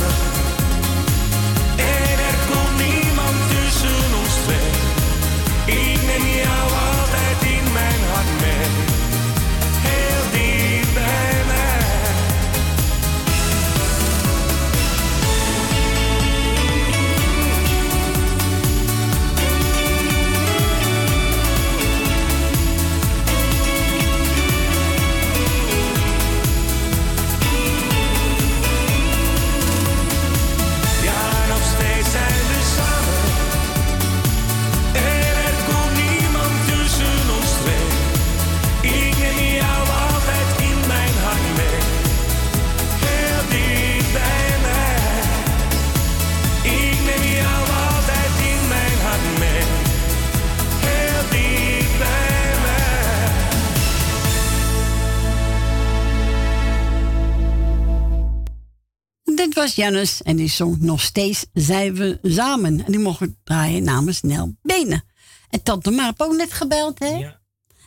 was 59.65 59.75
Janus 59.75 60.23
en 60.23 60.37
die 60.37 60.49
zong 60.49 60.81
nog 60.81 61.01
steeds 61.01 61.47
Zijn 61.53 61.95
we 61.95 62.19
samen. 62.23 62.85
En 62.85 62.93
die 62.93 63.01
mocht 63.01 63.27
draaien 63.45 63.83
namens 63.83 64.23
Nel 64.23 64.57
Benen. 64.63 65.05
En 65.51 65.63
Tante 65.63 65.91
Maap 65.91 66.21
ook 66.21 66.37
net 66.37 66.53
gebeld, 66.53 66.99
hè? 66.99 67.09
Ja. 67.09 67.41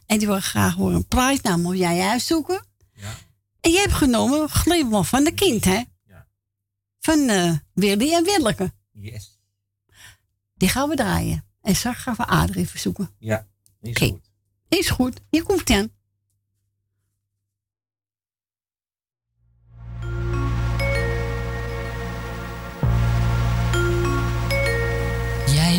En 0.05 0.17
die 0.17 0.27
wil 0.27 0.39
graag 0.39 0.73
horen 0.73 0.95
een 0.95 1.07
prijs. 1.07 1.41
Nou, 1.41 1.59
moet 1.59 1.77
jij 1.77 2.09
uitzoeken. 2.09 2.65
Ja. 2.93 3.15
En 3.61 3.71
je 3.71 3.79
hebt 3.79 3.93
genomen 3.93 4.49
Glimlach 4.49 5.07
van 5.07 5.23
de 5.23 5.33
Kind, 5.33 5.65
hè? 5.65 5.83
Ja. 6.03 6.27
Van 6.99 7.19
uh, 7.19 7.45
en 8.15 8.23
Willeke. 8.23 8.73
Yes. 8.91 9.39
Die 10.53 10.69
gaan 10.69 10.89
we 10.89 10.95
draaien. 10.95 11.45
En 11.61 11.75
straks 11.75 11.99
gaan 11.99 12.15
we 12.17 12.25
Adrie 12.25 12.69
verzoeken. 12.69 13.09
Ja, 13.19 13.47
is 13.81 13.97
goed. 13.97 14.31
Is 14.69 14.89
goed. 14.89 15.21
Je 15.29 15.43
komt 15.43 15.69
aan. 15.69 15.91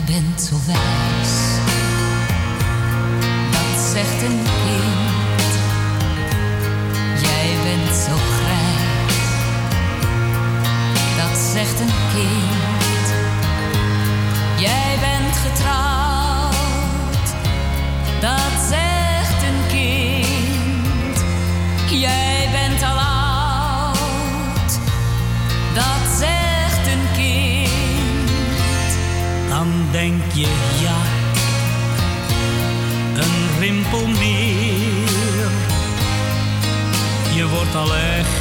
bent 0.08 0.40
zo 0.40 0.56
wijs. 0.66 1.34
Dat 3.50 3.80
zegt 3.92 4.22
een 4.22 4.40
kind, 4.64 5.52
jij 7.20 7.50
bent 7.62 7.96
zo 7.96 8.14
grijs. 8.36 9.16
Dat 11.16 11.38
zegt 11.52 11.80
een 11.80 11.94
kind, 12.14 13.06
jij 14.58 14.96
bent 15.00 15.36
getrouwd. 15.36 17.26
Dat 18.20 18.57
denk 30.08 30.32
je 30.32 30.46
ja, 30.82 30.96
een 33.22 33.60
rimpel 33.60 34.06
meer. 34.06 35.50
Je 37.34 37.48
wordt 37.48 37.74
al 37.74 37.94
echt 37.94 38.37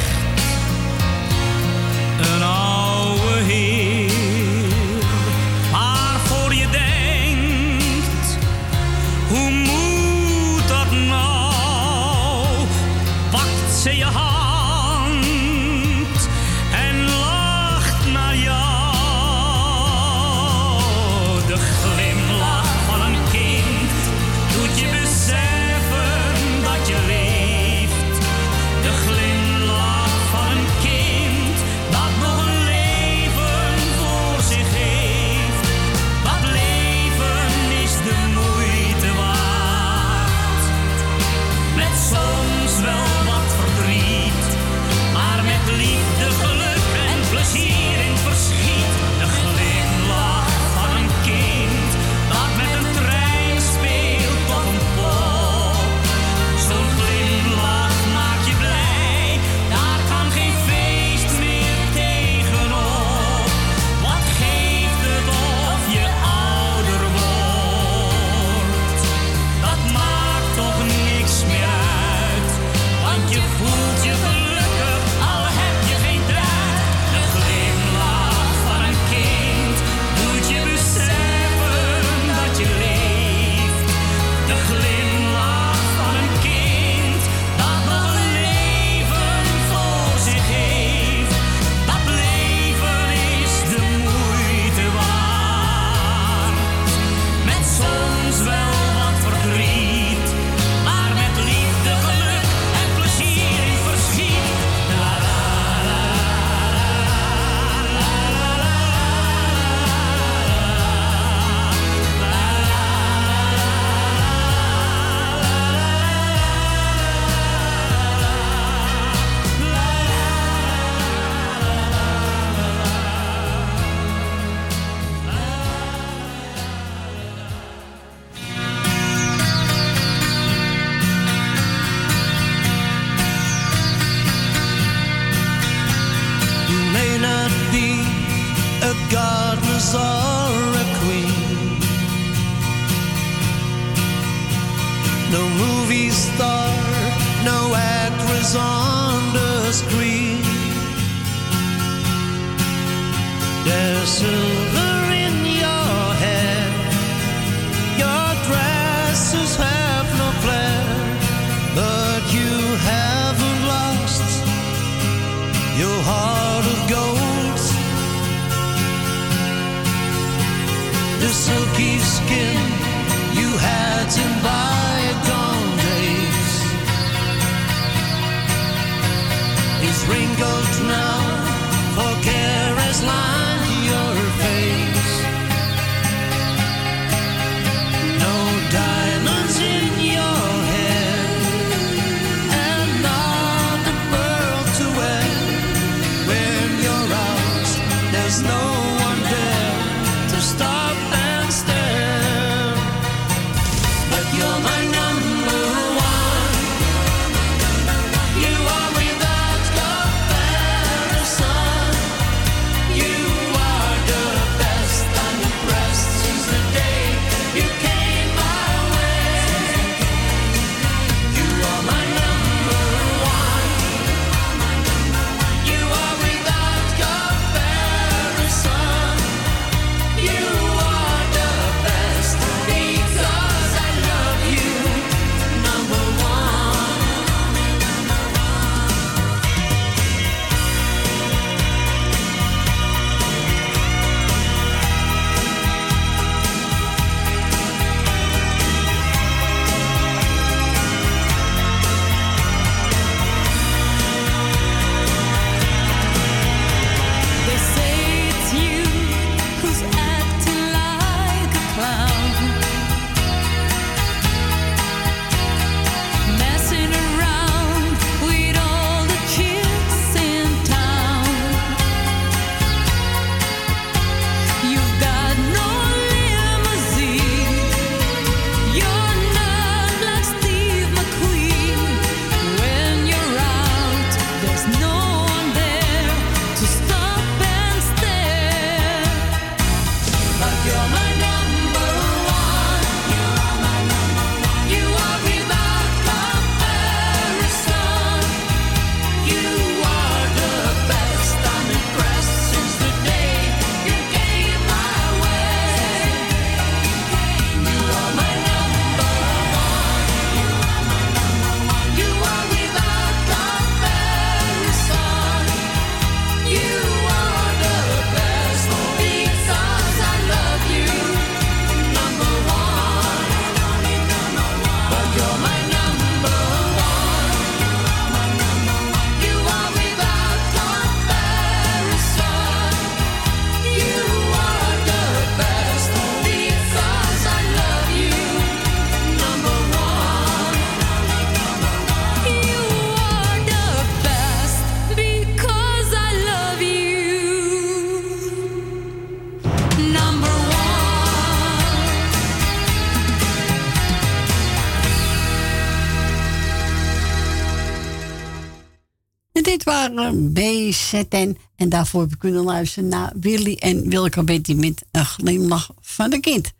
BZN. 360.87 361.37
En 361.55 361.69
daarvoor 361.69 362.01
heb 362.01 362.09
je 362.09 362.17
kunnen 362.17 362.43
luisteren 362.43 362.89
naar 362.89 363.13
Willy 363.19 363.53
en 363.53 363.89
Wilke 363.89 364.23
Betty 364.23 364.53
met 364.53 364.85
een 364.91 365.05
glimlach 365.05 365.71
van 365.81 366.13
een 366.13 366.21
kind. 366.21 366.51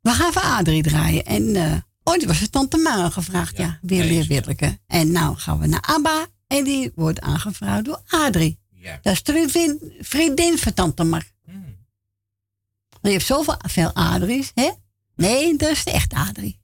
We 0.00 0.10
gaan 0.10 0.32
voor 0.32 0.42
Adrie 0.42 0.82
draaien. 0.82 1.24
En 1.24 1.42
uh, 1.42 1.74
oh, 2.02 2.14
die 2.14 2.26
was 2.26 2.40
het 2.40 2.52
tante 2.52 2.76
Mara 2.76 3.10
gevraagd. 3.10 3.56
Ja, 3.56 3.78
Willy 3.82 4.20
en 4.20 4.26
Wilke. 4.26 4.78
En 4.86 5.12
nou 5.12 5.36
gaan 5.36 5.58
we 5.58 5.66
naar 5.66 5.80
Abba. 5.80 6.26
En 6.46 6.64
die 6.64 6.92
wordt 6.94 7.20
aangevraagd 7.20 7.84
door 7.84 8.02
Adrie. 8.06 8.58
Ja. 8.70 8.98
Dat 9.02 9.12
is 9.12 9.22
de 9.22 9.32
vriendin, 9.32 9.92
vriendin 10.00 10.58
van 10.58 10.74
tante 10.74 11.04
Mar. 11.04 11.24
Hmm. 11.44 11.76
Je 13.02 13.10
hebt 13.10 13.24
zoveel 13.24 13.56
veel 13.58 13.92
Adries, 13.92 14.50
hè? 14.54 14.70
Nee, 15.16 15.56
dat 15.56 15.70
is 15.70 15.84
de 15.84 15.90
echte 15.90 16.16
Adrie. 16.16 16.60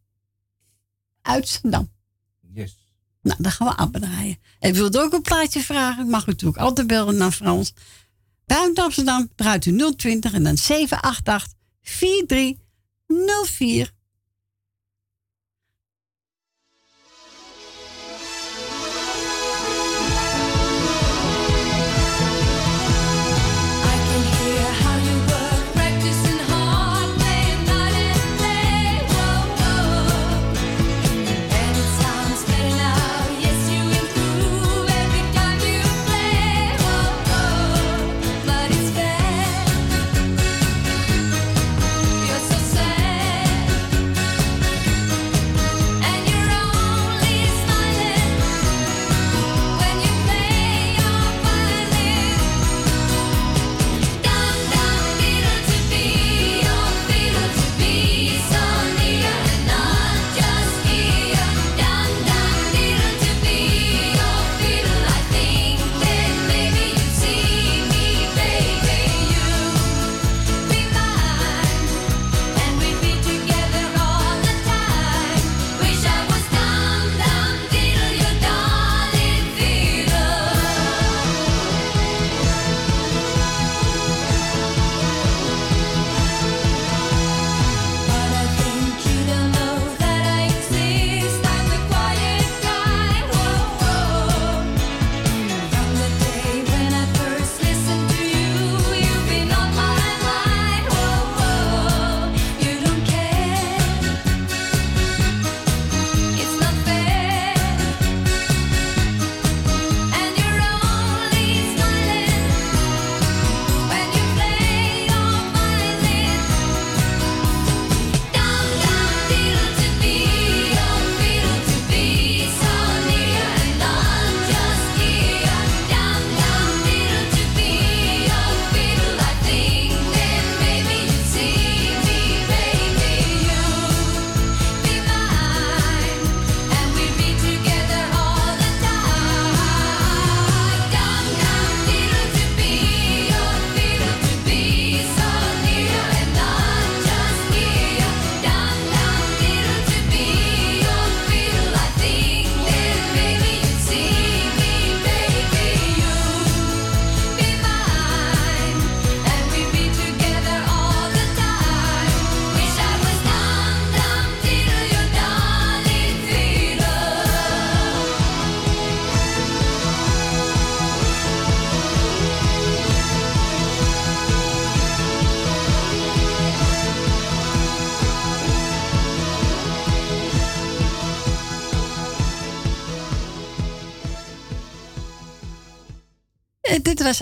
Uit 1.23 1.49
Zandam. 1.49 1.95
Nou, 3.27 3.43
dan 3.43 3.53
gaan 3.53 3.67
we 3.67 3.77
Abba 3.77 3.99
draaien. 3.99 4.39
En 4.59 4.73
wilde 4.73 5.01
ook 5.01 5.13
een 5.13 5.23
plaatje 5.23 5.61
vragen, 5.61 6.09
mag 6.09 6.27
u 6.27 6.31
natuurlijk 6.31 6.59
altijd 6.59 6.87
bellen 6.87 7.17
naar 7.17 7.33
Frans. 7.33 7.73
Buiten 8.45 8.85
Amsterdam 8.85 9.29
draait 9.35 9.67
u 9.67 9.95
020 9.97 10.33
en 10.33 10.43
dan 10.43 10.57
788 10.57 11.53
4304. 11.83 13.95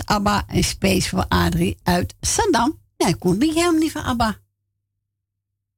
Abba 0.05 0.47
en 0.47 0.63
Space 0.63 1.09
voor 1.09 1.25
Adrie 1.27 1.77
uit 1.83 2.15
Zandam. 2.19 2.79
Ja, 2.97 3.07
ik 3.07 3.19
kon 3.19 3.37
niet 3.37 3.53
helemaal 3.53 3.79
niet 3.79 3.91
van 3.91 4.01
Abba. 4.03 4.37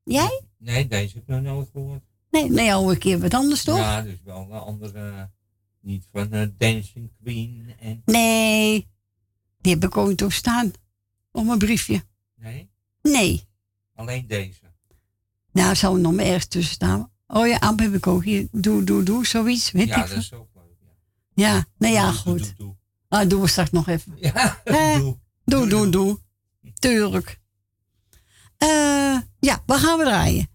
Jij? 0.03 0.41
Nee, 0.57 0.87
deze 0.87 1.13
heb 1.13 1.23
ik 1.23 1.27
nog 1.27 1.41
nooit 1.41 1.69
gehoord. 1.71 2.01
Nee, 2.31 2.49
nee, 2.49 2.73
al 2.73 2.91
een 2.91 2.97
keer 2.97 3.19
wat 3.19 3.33
anders 3.33 3.63
toch? 3.63 3.77
Ja, 3.77 4.01
dus 4.01 4.17
wel 4.23 4.47
een 4.51 4.59
andere. 4.59 5.29
Niet 5.79 6.05
van 6.11 6.31
eh, 6.31 6.47
Dancing 6.57 7.11
Queen 7.21 7.73
en. 7.79 8.01
Nee, 8.05 8.87
die 9.61 9.73
heb 9.73 9.83
ik 9.83 9.97
ook 9.97 10.07
niet 10.07 10.23
op 10.23 10.31
staan. 10.31 10.71
Op 11.31 11.45
mijn 11.45 11.57
briefje. 11.57 12.03
Nee, 12.35 12.69
Nee. 13.01 13.47
alleen 13.95 14.27
deze. 14.27 14.59
Nou, 15.51 15.75
zou 15.75 15.95
er 15.95 16.01
nog 16.01 16.13
maar 16.13 16.25
ergens 16.25 16.47
tussen 16.47 16.73
staan. 16.73 17.11
Oh 17.27 17.47
ja, 17.47 17.59
Abba 17.59 17.83
heb 17.83 17.93
ik 17.93 18.07
ook 18.07 18.23
hier. 18.23 18.47
Doe, 18.51 18.83
doe, 18.83 19.03
doe, 19.03 19.25
zoiets. 19.25 19.71
Weet 19.71 19.87
ja, 19.87 20.03
ik 20.03 20.09
dat 20.09 20.17
is 20.17 20.33
ook 20.33 20.47
leuk. 20.53 20.63
Ja, 21.33 21.65
nou 21.77 21.93
ja, 21.93 22.05
Doe, 22.11 22.19
goed. 22.19 22.39
doe, 22.39 22.53
doe, 22.55 22.75
Ah, 23.07 23.29
doen 23.29 23.41
we 23.41 23.47
straks 23.47 23.71
nog 23.71 23.87
even. 23.87 24.17
Ja, 24.19 24.61
Eh, 24.63 24.95
doe. 24.95 25.17
Doe, 25.45 25.67
doe, 25.67 25.89
doe. 25.89 26.19
Tuurlijk. 26.73 27.39
Eh, 28.57 29.17
ja, 29.39 29.63
waar 29.65 29.79
gaan 29.79 29.97
we 29.97 30.03
draaien? 30.03 30.49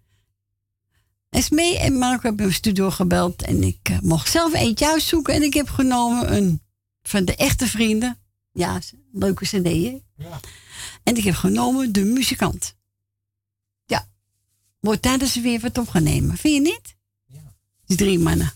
Esmee 1.31 1.79
en 1.79 1.99
Marco 1.99 2.23
hebben 2.23 2.47
een 2.47 2.53
studio 2.53 2.91
gebeld 2.91 3.43
en 3.43 3.63
ik 3.63 3.89
eh, 3.89 3.99
mocht 4.01 4.31
zelf 4.31 4.53
eentje 4.55 4.87
uitzoeken 4.91 5.35
en 5.35 5.43
ik 5.43 5.55
heb 5.55 5.69
genomen 5.69 6.37
een 6.37 6.63
van 7.03 7.25
de 7.25 7.37
echte 7.37 7.67
vrienden. 7.67 8.19
Ja, 8.53 8.81
leuke 9.13 9.45
cd, 9.45 9.65
hè? 9.65 9.99
Ja. 10.17 10.41
En 11.03 11.17
ik 11.17 11.25
heb 11.25 11.35
genomen 11.35 11.93
De 11.93 12.05
Muzikant. 12.05 12.77
Ja, 13.85 14.09
wordt 14.81 15.03
tijd 15.03 15.21
dat 15.21 15.29
ze 15.29 15.41
weer 15.41 15.61
wat 15.61 15.79
op 15.79 15.89
gaan 15.89 16.03
nemen. 16.03 16.37
Vind 16.37 16.55
je 16.55 16.61
niet? 16.61 16.97
Ja. 17.27 17.55
Die 17.87 17.97
drie 17.97 18.19
mannen. 18.19 18.53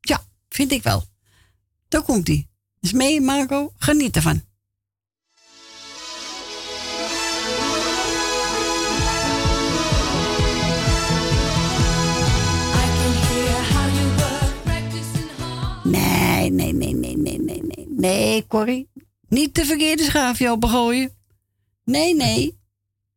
Ja, 0.00 0.26
vind 0.48 0.72
ik 0.72 0.82
wel. 0.82 1.04
Daar 1.88 2.02
komt 2.02 2.28
ie. 2.28 2.48
Dus 2.80 2.92
mee, 2.92 3.20
Marco, 3.20 3.72
geniet 3.78 4.16
ervan. 4.16 4.42
Nee, 15.84 16.50
nee, 16.50 16.72
nee, 16.72 16.94
nee, 16.94 17.16
nee, 17.16 17.38
nee, 17.38 17.62
nee. 17.62 17.86
Nee, 17.88 18.46
Corrie. 18.46 18.88
Niet 19.28 19.54
de 19.54 19.64
verkeerde 19.64 20.02
schaafje 20.02 20.50
opengooien. 20.50 21.10
Nee, 21.84 22.14
nee. 22.14 22.58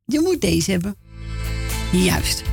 Je 0.06 0.20
moet 0.20 0.42
deze 0.42 0.72
hebben. 0.72 0.96
Juist. 1.92 2.44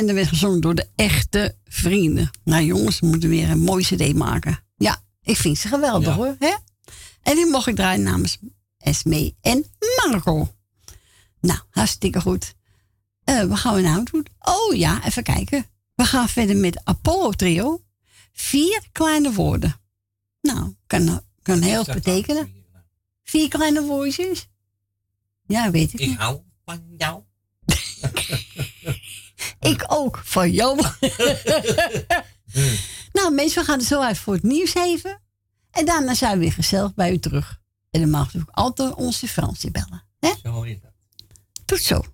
En 0.00 0.08
er 0.08 0.14
werd 0.14 0.28
gezongen 0.28 0.60
door 0.60 0.74
de 0.74 0.88
echte 0.96 1.56
vrienden. 1.64 2.30
Nou 2.44 2.64
jongens, 2.64 3.00
we 3.00 3.06
moeten 3.06 3.28
weer 3.28 3.50
een 3.50 3.58
mooie 3.60 3.84
cd 3.84 4.14
maken. 4.14 4.62
Ja, 4.76 5.02
ik 5.22 5.36
vind 5.36 5.58
ze 5.58 5.68
geweldig 5.68 6.08
Ja. 6.08 6.14
hoor. 6.14 6.36
Hè? 6.38 6.54
En 7.22 7.34
die 7.34 7.46
mocht 7.46 7.66
ik 7.66 7.74
draaien 7.76 8.02
namens 8.02 8.38
Esme 8.78 9.34
en 9.40 9.64
Marco. 9.96 10.54
Nou, 11.40 11.58
hartstikke 11.70 12.20
goed. 12.20 12.54
Eh 13.24 13.42
wat 13.44 13.58
gaan 13.58 13.74
we 13.74 13.80
nou 13.80 14.04
doen? 14.10 14.26
Oh 14.40 14.76
ja, 14.76 15.04
even 15.04 15.22
kijken. 15.22 15.66
We 15.94 16.04
gaan 16.04 16.28
verder 16.28 16.56
met 16.56 16.80
Apollo 16.84 17.30
Trio. 17.30 17.82
Vier 18.32 18.82
kleine 18.92 19.32
woorden. 19.32 19.80
Nou, 20.40 20.74
kan, 20.86 21.22
kan 21.42 21.60
heel 21.62 21.84
veel 21.84 21.94
betekenen. 21.94 22.52
Vier 23.24 23.48
kleine 23.48 23.82
woordjes? 23.82 24.48
Ja, 25.46 25.70
weet 25.70 25.92
ik 25.92 26.00
Ik 26.00 26.08
niet. 26.08 26.18
hou 26.18 26.40
van 26.64 26.82
jou. 26.96 27.22
Ik 29.60 29.84
ook, 29.86 30.20
van 30.24 30.50
jou. 30.50 30.76
nou, 33.12 33.34
mensen, 33.34 33.60
we 33.60 33.66
gaan 33.66 33.78
er 33.78 33.84
zo 33.84 34.00
uit 34.00 34.18
voor 34.18 34.34
het 34.34 34.42
nieuws 34.42 34.74
even. 34.74 35.20
En 35.70 35.84
daarna 35.84 36.14
zijn 36.14 36.32
we 36.32 36.38
weer 36.38 36.52
gezellig 36.52 36.94
bij 36.94 37.12
u 37.12 37.18
terug. 37.18 37.60
En 37.90 38.00
dan 38.00 38.10
mag 38.10 38.34
u 38.34 38.40
ook 38.40 38.50
altijd 38.50 38.94
onze 38.94 39.28
Fransje 39.28 39.70
bellen. 39.70 40.04
Hè? 40.18 40.32
Zo 40.42 40.62
is 40.62 40.80
dat. 40.80 40.92
Tot 41.64 41.80
zo. 41.80 42.04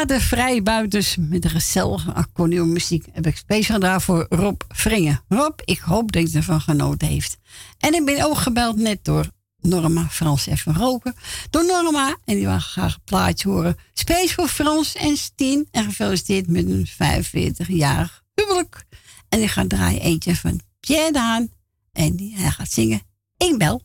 En 0.00 0.06
waren 0.06 0.20
de 0.20 0.28
vrijbuiters 0.28 1.16
met 1.18 1.42
de 1.42 1.48
gezellige 1.48 2.12
accordeonmuziek. 2.12 3.06
Heb 3.12 3.26
ik 3.26 3.36
speciaal 3.36 3.76
gedaan 3.76 4.00
voor 4.00 4.26
Rob 4.28 4.60
Vringen. 4.68 5.24
Rob, 5.28 5.60
ik 5.64 5.78
hoop 5.78 6.12
dat 6.12 6.30
je 6.30 6.36
ervan 6.36 6.60
genoten 6.60 7.08
heeft. 7.08 7.38
En 7.78 7.94
ik 7.94 8.04
ben 8.04 8.24
ook 8.24 8.36
gebeld 8.36 8.76
net 8.76 9.04
door 9.04 9.30
Norma 9.60 10.08
Frans 10.08 10.46
even 10.46 10.74
roken. 10.74 11.14
Door 11.50 11.64
Norma. 11.66 12.16
En 12.24 12.34
die 12.34 12.46
wil 12.46 12.58
graag 12.58 12.94
een 12.94 13.00
plaatje 13.04 13.48
horen. 13.48 13.76
Space 13.92 14.34
voor 14.34 14.48
Frans 14.48 14.94
en 14.94 15.16
Stien. 15.16 15.68
En 15.70 15.84
gefeliciteerd 15.84 16.48
met 16.48 16.64
een 16.64 16.88
45-jarig 16.88 18.22
huwelijk. 18.34 18.84
En 19.28 19.38
die 19.38 19.48
gaat 19.48 19.68
draaien 19.68 20.00
eentje 20.00 20.36
van 20.36 20.60
Pierre 20.80 21.12
Daan. 21.12 21.48
En 21.92 22.32
hij 22.34 22.50
gaat 22.50 22.70
zingen. 22.70 23.02
Ik 23.36 23.58
bel. 23.58 23.82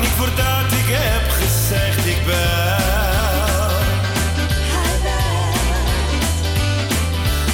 Niet 0.00 0.16
voordat 0.16 0.72
ik 0.72 0.88
heb 0.88 1.30
gezegd, 1.30 2.06
ik 2.06 2.24
bel. 2.26 2.36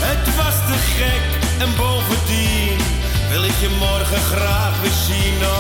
Het 0.07 0.37
was 0.37 0.55
te 0.55 0.77
gek 0.97 1.25
en 1.59 1.77
bovendien 1.77 2.79
wil 3.31 3.45
ik 3.45 3.57
je 3.61 3.69
morgen 3.79 4.21
graag 4.21 4.81
weer 4.81 4.91
zien. 4.91 5.54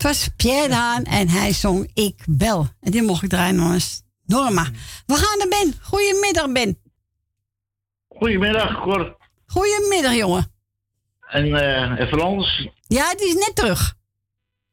Dat 0.00 0.10
was 0.10 0.28
Pierre 0.36 0.68
Daan 0.68 1.04
en 1.04 1.28
hij 1.28 1.52
zong 1.52 1.90
Ik 1.94 2.24
Bel. 2.28 2.68
En 2.80 2.90
die 2.90 3.02
mocht 3.02 3.22
ik 3.22 3.28
draaien 3.28 3.56
namens 3.56 4.02
Norma. 4.26 4.66
We 5.06 5.14
gaan 5.14 5.38
naar 5.38 5.48
Ben. 5.48 5.74
Goedemiddag, 5.82 6.52
Ben. 6.52 6.78
Goedemiddag, 8.08 8.80
Cor. 8.80 9.16
Goedemiddag, 9.46 10.14
jongen. 10.14 10.52
En, 11.28 11.54
eh 11.54 12.00
en 12.00 12.08
Frans. 12.08 12.68
Ja, 12.86 13.14
die 13.14 13.26
is 13.26 13.34
net 13.34 13.52
terug. 13.54 13.94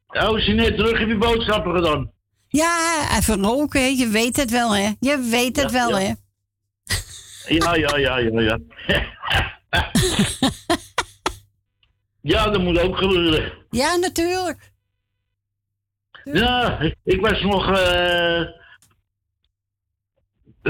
Oh, 0.08 0.38
is 0.38 0.46
je 0.46 0.52
net 0.52 0.76
terug? 0.76 0.98
Heb 0.98 1.08
je 1.08 1.18
boodschappen 1.18 1.74
gedaan? 1.74 2.12
Ja, 2.48 3.06
even 3.18 3.42
roken, 3.44 3.96
je 3.96 4.08
weet 4.08 4.36
het 4.36 4.50
wel, 4.50 4.76
hè. 4.76 4.92
Je 5.00 5.18
weet 5.30 5.56
het 5.56 5.70
wel, 5.70 5.98
hè. 5.98 6.12
Ja, 7.48 7.74
ja, 7.74 7.96
ja, 7.96 8.18
ja, 8.18 8.40
ja. 8.40 8.58
ja, 12.32 12.50
dat 12.50 12.62
moet 12.62 12.78
ook 12.78 12.96
gebeuren. 12.96 13.52
Ja, 13.70 13.96
natuurlijk. 13.96 14.76
Ja, 16.32 16.80
ik, 16.80 16.94
ik 17.04 17.20
was 17.20 17.40
nog 17.42 17.70
eh, 17.78 18.42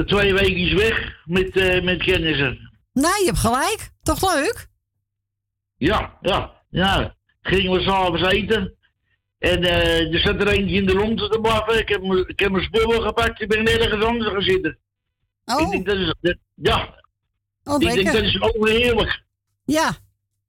twee 0.07 0.35
weken 0.35 0.77
weg 0.77 1.17
met, 1.25 1.57
eh, 1.57 1.83
met 1.85 2.03
kennissen. 2.03 2.71
Nou, 2.93 3.19
je 3.21 3.25
hebt 3.27 3.39
gelijk. 3.39 3.91
Toch 4.03 4.35
leuk? 4.35 4.69
Ja, 5.77 6.19
ja, 6.21 6.53
ja. 6.71 7.15
Gingen 7.43 7.73
we 7.73 7.81
s'avonds 7.81 8.23
eten. 8.23 8.75
En 9.39 9.63
eh, 9.65 10.15
er 10.15 10.21
zat 10.21 10.41
er 10.41 10.49
eentje 10.49 10.77
in 10.77 10.87
de 10.87 10.95
lonten 10.95 11.31
te 11.31 11.41
blaffen. 11.41 11.79
Ik 11.79 11.89
heb, 11.89 12.03
ik 12.27 12.41
heb 12.41 12.51
mijn 12.51 12.65
spullen 12.65 13.03
gepakt. 13.03 13.41
Ik 13.41 13.49
ben 13.49 13.65
nergens 13.65 14.05
anders 14.05 14.31
gaan 14.33 14.43
zitten. 14.43 14.79
Oh. 15.45 15.61
Ik 15.61 15.71
denk 15.71 15.87
dat 15.87 15.97
is, 15.97 16.15
dat- 16.21 16.37
ja. 16.55 17.03
Oh, 17.65 17.83
ik 17.83 17.95
denk 17.95 18.13
dat 18.13 18.23
is 18.23 18.41
ook 18.41 18.57
weer 18.65 18.75
heerlijk. 18.81 19.23
Ja. 19.65 19.97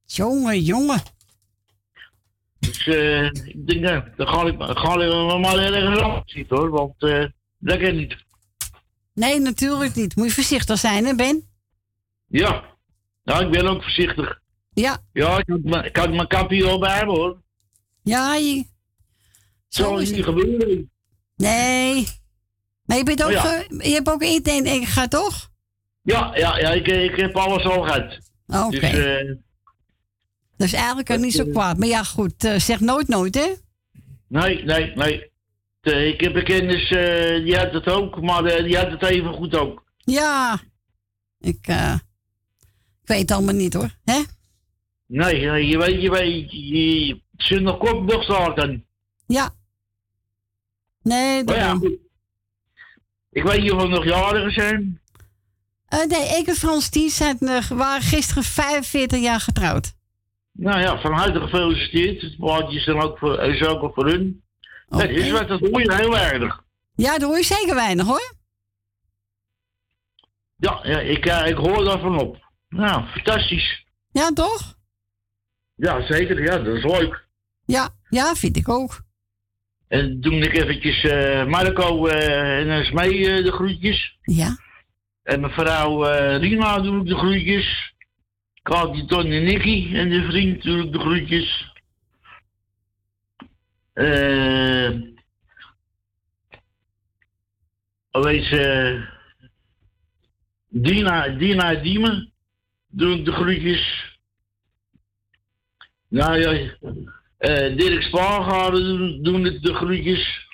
Jongen, 0.04 0.60
jongen. 0.60 1.02
Dus 2.60 2.86
eh, 2.86 3.24
ik 3.24 3.66
denk, 3.66 3.80
nou, 3.80 4.02
dan 4.16 4.26
ga 4.28 4.46
ik, 4.46 4.54
ga 4.58 5.00
ik 5.00 5.38
maar 5.40 5.58
ergens 5.58 6.00
anders 6.00 6.32
zitten 6.32 6.56
hoor. 6.56 6.70
Want 6.70 7.02
eh, 7.02 7.24
dat 7.58 7.78
kan 7.78 7.96
niet. 7.96 8.16
Nee, 9.14 9.40
natuurlijk 9.40 9.94
niet. 9.94 10.16
Moet 10.16 10.26
je 10.26 10.32
voorzichtig 10.34 10.78
zijn, 10.78 11.04
hè, 11.06 11.14
Ben? 11.14 11.48
Ja. 12.26 12.64
Nou, 13.24 13.44
ik 13.44 13.50
ben 13.50 13.66
ook 13.66 13.82
voorzichtig. 13.82 14.40
Ja. 14.72 14.98
Ja, 15.12 15.38
ik 15.38 15.48
had, 15.48 15.60
mijn- 15.62 15.84
ik 15.84 15.96
had 15.96 16.10
mijn 16.12 16.26
kapje 16.28 16.66
al 16.68 16.78
bij 16.78 17.04
me 17.06 17.10
hoor. 17.12 17.42
Ja, 18.02 18.34
je... 18.34 18.64
Zo 19.68 19.96
is 19.96 20.10
niet 20.10 20.24
gebeuren. 20.24 20.90
Nee. 21.36 22.06
Maar 22.84 22.96
je, 22.96 23.04
bent 23.04 23.22
ook, 23.22 23.28
Oh 23.28 23.34
ja. 23.34 23.40
ge- 23.40 23.74
je 23.88 23.92
hebt 23.94 24.10
ook 24.10 24.22
eten 24.22 24.52
en 24.56 24.64
eten 24.66 24.86
gehad, 24.86 25.10
toch? 25.10 25.50
Ja, 26.02 26.36
ja, 26.36 26.58
ja 26.58 26.70
ik, 26.70 26.86
ik 26.86 27.16
heb 27.16 27.36
alles 27.36 27.64
al 27.64 27.82
gehad. 27.82 28.18
Oké. 28.46 28.80
Dus 28.90 29.36
eh, 30.60 30.70
Dus 30.70 30.72
eigenlijk 30.72 31.18
niet 31.18 31.32
zo 31.34 31.44
eh, 31.44 31.50
kwaad. 31.50 31.78
Maar 31.78 31.88
ja, 31.88 32.02
goed. 32.04 32.44
eh, 32.44 32.58
zeg 32.58 32.80
nooit 32.80 33.08
nooit, 33.08 33.34
hè? 33.34 33.52
nee, 34.26 34.64
nee, 34.64 34.92
nee. 34.94 35.30
Eh, 35.80 36.06
ik 36.08 36.20
heb 36.20 36.34
een 36.34 36.44
kennis, 36.44 36.88
die 37.44 37.56
had 37.56 37.72
het 37.72 37.88
ook, 37.88 38.20
maar 38.20 38.42
die 38.42 38.76
had 38.76 38.90
het 38.90 39.02
even 39.02 39.32
goed 39.34 39.56
ook. 39.56 39.84
Ja. 39.96 40.60
Ik, 41.38 41.66
ik 43.02 43.06
weet 43.08 43.20
het 43.20 43.30
allemaal 43.30 43.54
niet, 43.54 43.74
hoor. 43.74 43.90
Hè? 44.04 44.20
Nee, 45.06 45.46
nee, 45.46 45.66
je 45.66 45.78
weet, 45.78 46.02
je 46.02 46.10
weet, 46.10 46.50
je, 46.50 47.20
ze 47.36 47.60
nog 47.60 47.78
kort 47.78 48.02
nog 48.12 48.24
zaten. 48.24 48.86
Ja. 49.26 49.54
Nee, 51.02 51.44
ja, 51.46 51.74
goed. 51.74 51.98
Ik 53.30 53.42
weet 53.42 53.62
niet 53.62 53.72
of 53.72 53.88
nog 53.88 54.04
jarigen 54.04 54.52
zijn. 54.52 55.00
Nee, 55.88 56.38
ik 56.38 56.46
en 56.46 56.54
Frans 56.54 56.90
die 56.90 57.10
zijn, 57.10 57.38
waren 57.68 58.02
gisteren 58.02 58.42
45 58.42 59.20
jaar 59.20 59.40
getrouwd. 59.40 59.92
Nou 60.52 60.80
ja, 60.80 61.00
van 61.00 61.12
harte 61.12 61.40
gefeliciteerd. 61.40 62.22
Het 62.22 62.36
plaatje 62.36 62.78
is 62.78 62.84
dan 62.84 63.00
ook 63.00 63.18
voor, 63.18 63.38
is 63.38 63.66
ook 63.66 63.94
voor 63.94 64.06
hun. 64.06 64.42
Dat 64.88 65.08
is 65.08 65.30
wat, 65.30 65.48
dat 65.48 65.60
hoor 65.60 65.80
je 65.80 65.94
heel 65.94 66.16
erg. 66.16 66.62
Ja, 66.94 67.18
dat 67.18 67.28
hoor 67.28 67.36
je 67.36 67.44
zeker 67.44 67.74
weinig, 67.74 68.06
hoor. 68.06 68.34
Ja, 70.56 70.80
ja 70.82 71.00
ik, 71.00 71.26
eh, 71.26 71.46
ik 71.46 71.56
hoor 71.56 71.84
daarvan 71.84 72.18
op. 72.18 72.48
Nou, 72.68 73.04
fantastisch. 73.06 73.84
Ja, 74.12 74.32
toch? 74.32 74.74
Ja, 75.74 76.06
zeker. 76.06 76.42
Ja, 76.42 76.58
dat 76.58 76.76
is 76.76 76.84
leuk. 76.84 77.26
Ja, 77.64 77.88
ja, 78.08 78.34
vind 78.34 78.56
ik 78.56 78.68
ook. 78.68 79.02
En 79.88 80.20
toen 80.20 80.42
ik 80.42 80.52
eventjes 80.52 81.04
eh, 81.04 81.46
Marco 81.46 82.06
eh, 82.06 82.76
en 82.76 82.84
Smee 82.84 83.42
de 83.42 83.52
groetjes. 83.52 84.18
Ja. 84.22 84.56
En 85.22 85.40
mevrouw 85.40 86.02
Rina 86.38 86.80
doe 86.80 87.00
ik 87.00 87.06
de 87.06 87.16
groetjes. 87.16 87.94
Kati, 88.62 89.06
Ton 89.06 89.32
en 89.32 89.44
Nicky 89.44 89.94
en 89.94 90.10
de 90.10 90.24
vriend 90.24 90.64
ik 90.64 90.92
de 90.92 90.98
groetjes. 90.98 91.68
Eh 93.92 95.00
Wees 98.10 98.50
eh 98.50 99.02
Dina, 100.68 101.28
Dina 101.28 101.74
Diemen 101.74 102.32
doe 102.88 103.16
ik 103.16 103.24
de 103.24 103.32
groetjes. 103.32 104.18
Nou 106.08 106.38
ja, 106.38 106.76
eh 107.38 107.76
Dirk 107.76 108.02
Spaargaarden 108.02 108.82
doen, 108.82 109.22
doen 109.22 109.42
de 109.42 109.74
groetjes. 109.74 110.48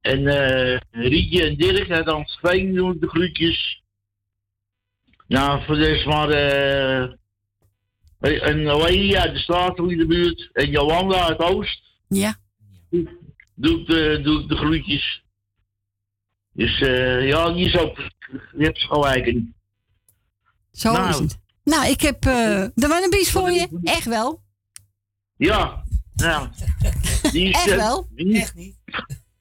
En 0.00 0.26
eh 0.26 0.80
Rietje 0.90 1.44
en 1.46 1.56
Dirk 1.56 1.90
uit 1.90 2.08
Amstelveen 2.08 2.74
doen 2.74 2.98
de 2.98 3.08
groetjes. 3.08 3.83
Nou, 5.26 5.64
voor 5.64 5.74
de 5.74 5.84
rest 5.86 6.06
maar... 6.06 6.28
eh 6.28 7.12
en 8.20 8.76
Leia 8.76 9.20
uit 9.20 9.32
de 9.32 9.38
straat 9.38 9.78
in 9.78 9.98
de 9.98 10.06
buurt. 10.06 10.50
En 10.52 10.70
Jolanda 10.70 11.26
uit 11.26 11.38
Oost. 11.38 11.82
Ja. 12.08 12.36
Doe 13.54 13.80
ik 13.80 13.86
de, 13.86 14.20
doe 14.22 14.42
ik 14.42 14.48
de 14.48 14.56
groetjes. 14.56 15.22
Dus 16.52 16.80
eh 16.80 17.26
ja, 17.28 17.52
die 17.52 17.66
is 17.66 17.76
ook... 17.76 17.96
Je 18.56 18.64
hebt 18.64 18.78
ze 18.80 18.86
gelijk 18.86 19.26
in. 19.26 19.54
Zo 20.72 20.92
Nou. 20.92 21.08
is 21.08 21.18
het. 21.18 21.38
Nou, 21.64 21.88
ik 21.88 22.00
heb 22.00 22.24
eh 22.24 22.66
de 22.74 22.86
Wannabies 22.88 23.30
voor 23.30 23.50
je. 23.50 23.80
Echt 23.82 24.04
wel. 24.04 24.42
Ja, 25.36 25.84
nou. 26.14 26.48
Die 27.32 27.48
is, 27.48 27.54
Echt 27.54 27.70
eh, 27.70 27.76
wel? 27.76 28.08
Die, 28.10 28.40
Echt 28.40 28.54
niet. 28.54 28.76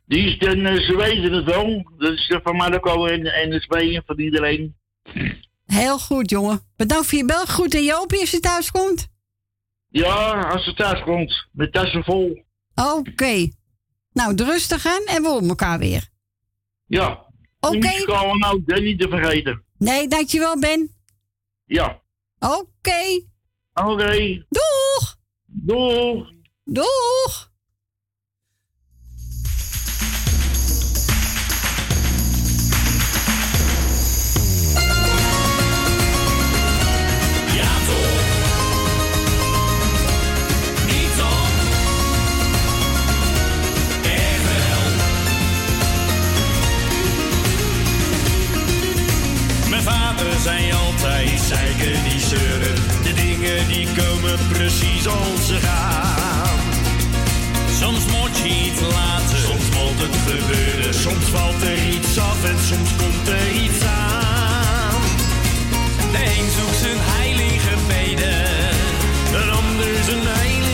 Die 0.06 0.28
is 0.28 0.38
dan, 0.40 0.66
eh, 0.66 0.82
ze 0.82 0.96
weten 0.96 1.34
het 1.34 1.46
wel. 1.46 1.92
Dat 1.98 2.12
is 2.12 2.28
eh, 2.28 2.40
van 2.44 2.56
Marco 2.56 3.06
en, 3.06 3.26
en 3.26 3.50
de 3.50 3.62
Spanje, 3.62 4.04
van 4.06 4.20
iedereen. 4.20 4.76
Heel 5.74 6.00
goed, 6.00 6.30
jongen. 6.30 6.62
Bedankt 6.76 7.08
voor 7.08 7.18
je 7.18 7.26
bel. 7.26 7.46
Goed 7.46 7.76
aan 7.76 7.84
Joopie 7.84 8.20
als 8.20 8.32
je 8.32 8.40
thuis 8.40 8.72
komt. 8.72 9.08
Ja, 9.90 10.50
als 10.50 10.64
ze 10.64 10.74
thuis 10.74 11.02
komt, 11.04 11.48
met 11.52 11.74
tassen 11.74 12.04
vol. 12.04 12.46
Oké. 12.76 13.50
Nou, 14.12 14.36
rustig 14.36 14.86
aan 14.86 15.04
en 15.06 15.22
we 15.22 15.28
horen 15.28 15.50
elkaar 15.50 15.80
weer. 15.80 16.10
Ja. 16.86 17.26
Oké. 17.60 17.76
Okay. 17.76 18.04
kan 18.04 18.38
nou 18.38 18.82
niet 18.82 19.00
te 19.00 19.08
vergeten. 19.10 19.64
Nee, 19.78 20.08
dankjewel, 20.08 20.60
Ben. 20.60 20.96
Ja. 21.66 22.02
Oké. 22.40 23.22
Oké. 23.74 24.46
Doeg. 24.50 25.18
Doeg. 25.46 26.32
Doeg. 26.64 27.53
Zeiken 51.54 52.04
die 52.04 52.20
de 53.04 53.14
dingen 53.14 53.68
die 53.68 53.88
komen 53.98 54.40
precies 54.52 55.08
als 55.08 55.48
ze 55.48 55.58
gaan. 55.60 56.60
Soms 57.80 58.06
moet 58.06 58.38
je 58.38 58.50
iets 58.66 58.82
laten, 58.82 59.38
soms 59.38 59.68
moet 59.78 60.00
het 60.06 60.18
gebeuren, 60.28 60.94
soms 60.94 61.26
valt 61.26 61.62
er 61.62 61.88
iets 61.96 62.18
af 62.20 62.44
en 62.52 62.60
soms 62.70 62.90
komt 63.02 63.28
er 63.28 63.48
iets 63.64 63.82
aan. 63.86 65.02
De 66.12 66.24
een 66.38 66.50
zoekt 66.58 66.80
zijn 66.86 67.02
heilige 67.16 67.76
beden, 67.88 68.46
een 69.42 69.50
ander 69.50 70.04
zijn 70.08 70.26
heil 70.38 70.73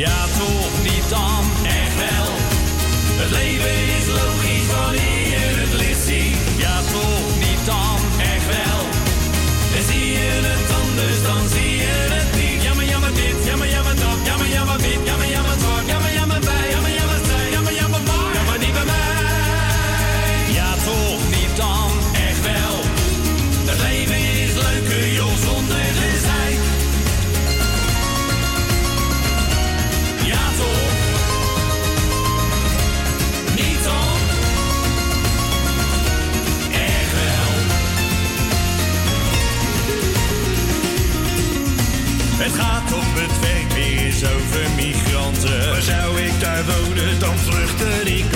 Ja, 0.00 0.26
toch 0.26 0.82
niet 0.82 1.08
dan, 1.08 1.44
echt 1.62 1.96
wel. 1.96 2.26
Het 3.20 3.30
leven 3.30 3.89
wonen, 46.78 47.18
dan 47.18 47.38
vluchtte 47.38 48.00
ik 48.04 48.29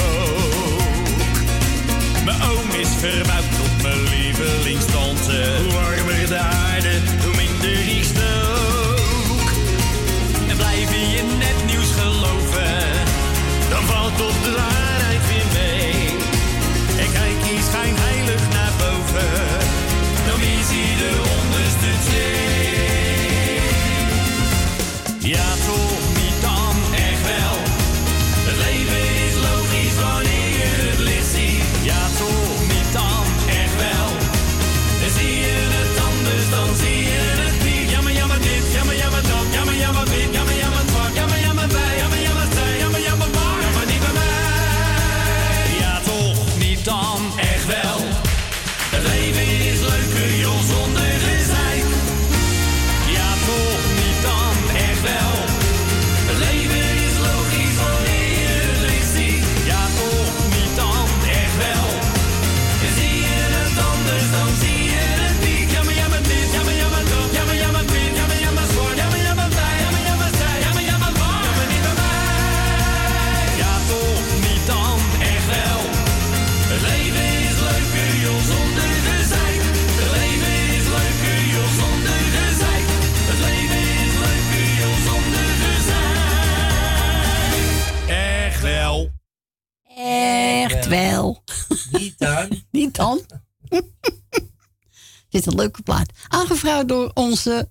een 95.46 95.54
leuke 95.54 95.82
plaat. 95.82 96.12
Aangevraagd 96.28 96.88
door 96.88 97.10
onze 97.14 97.68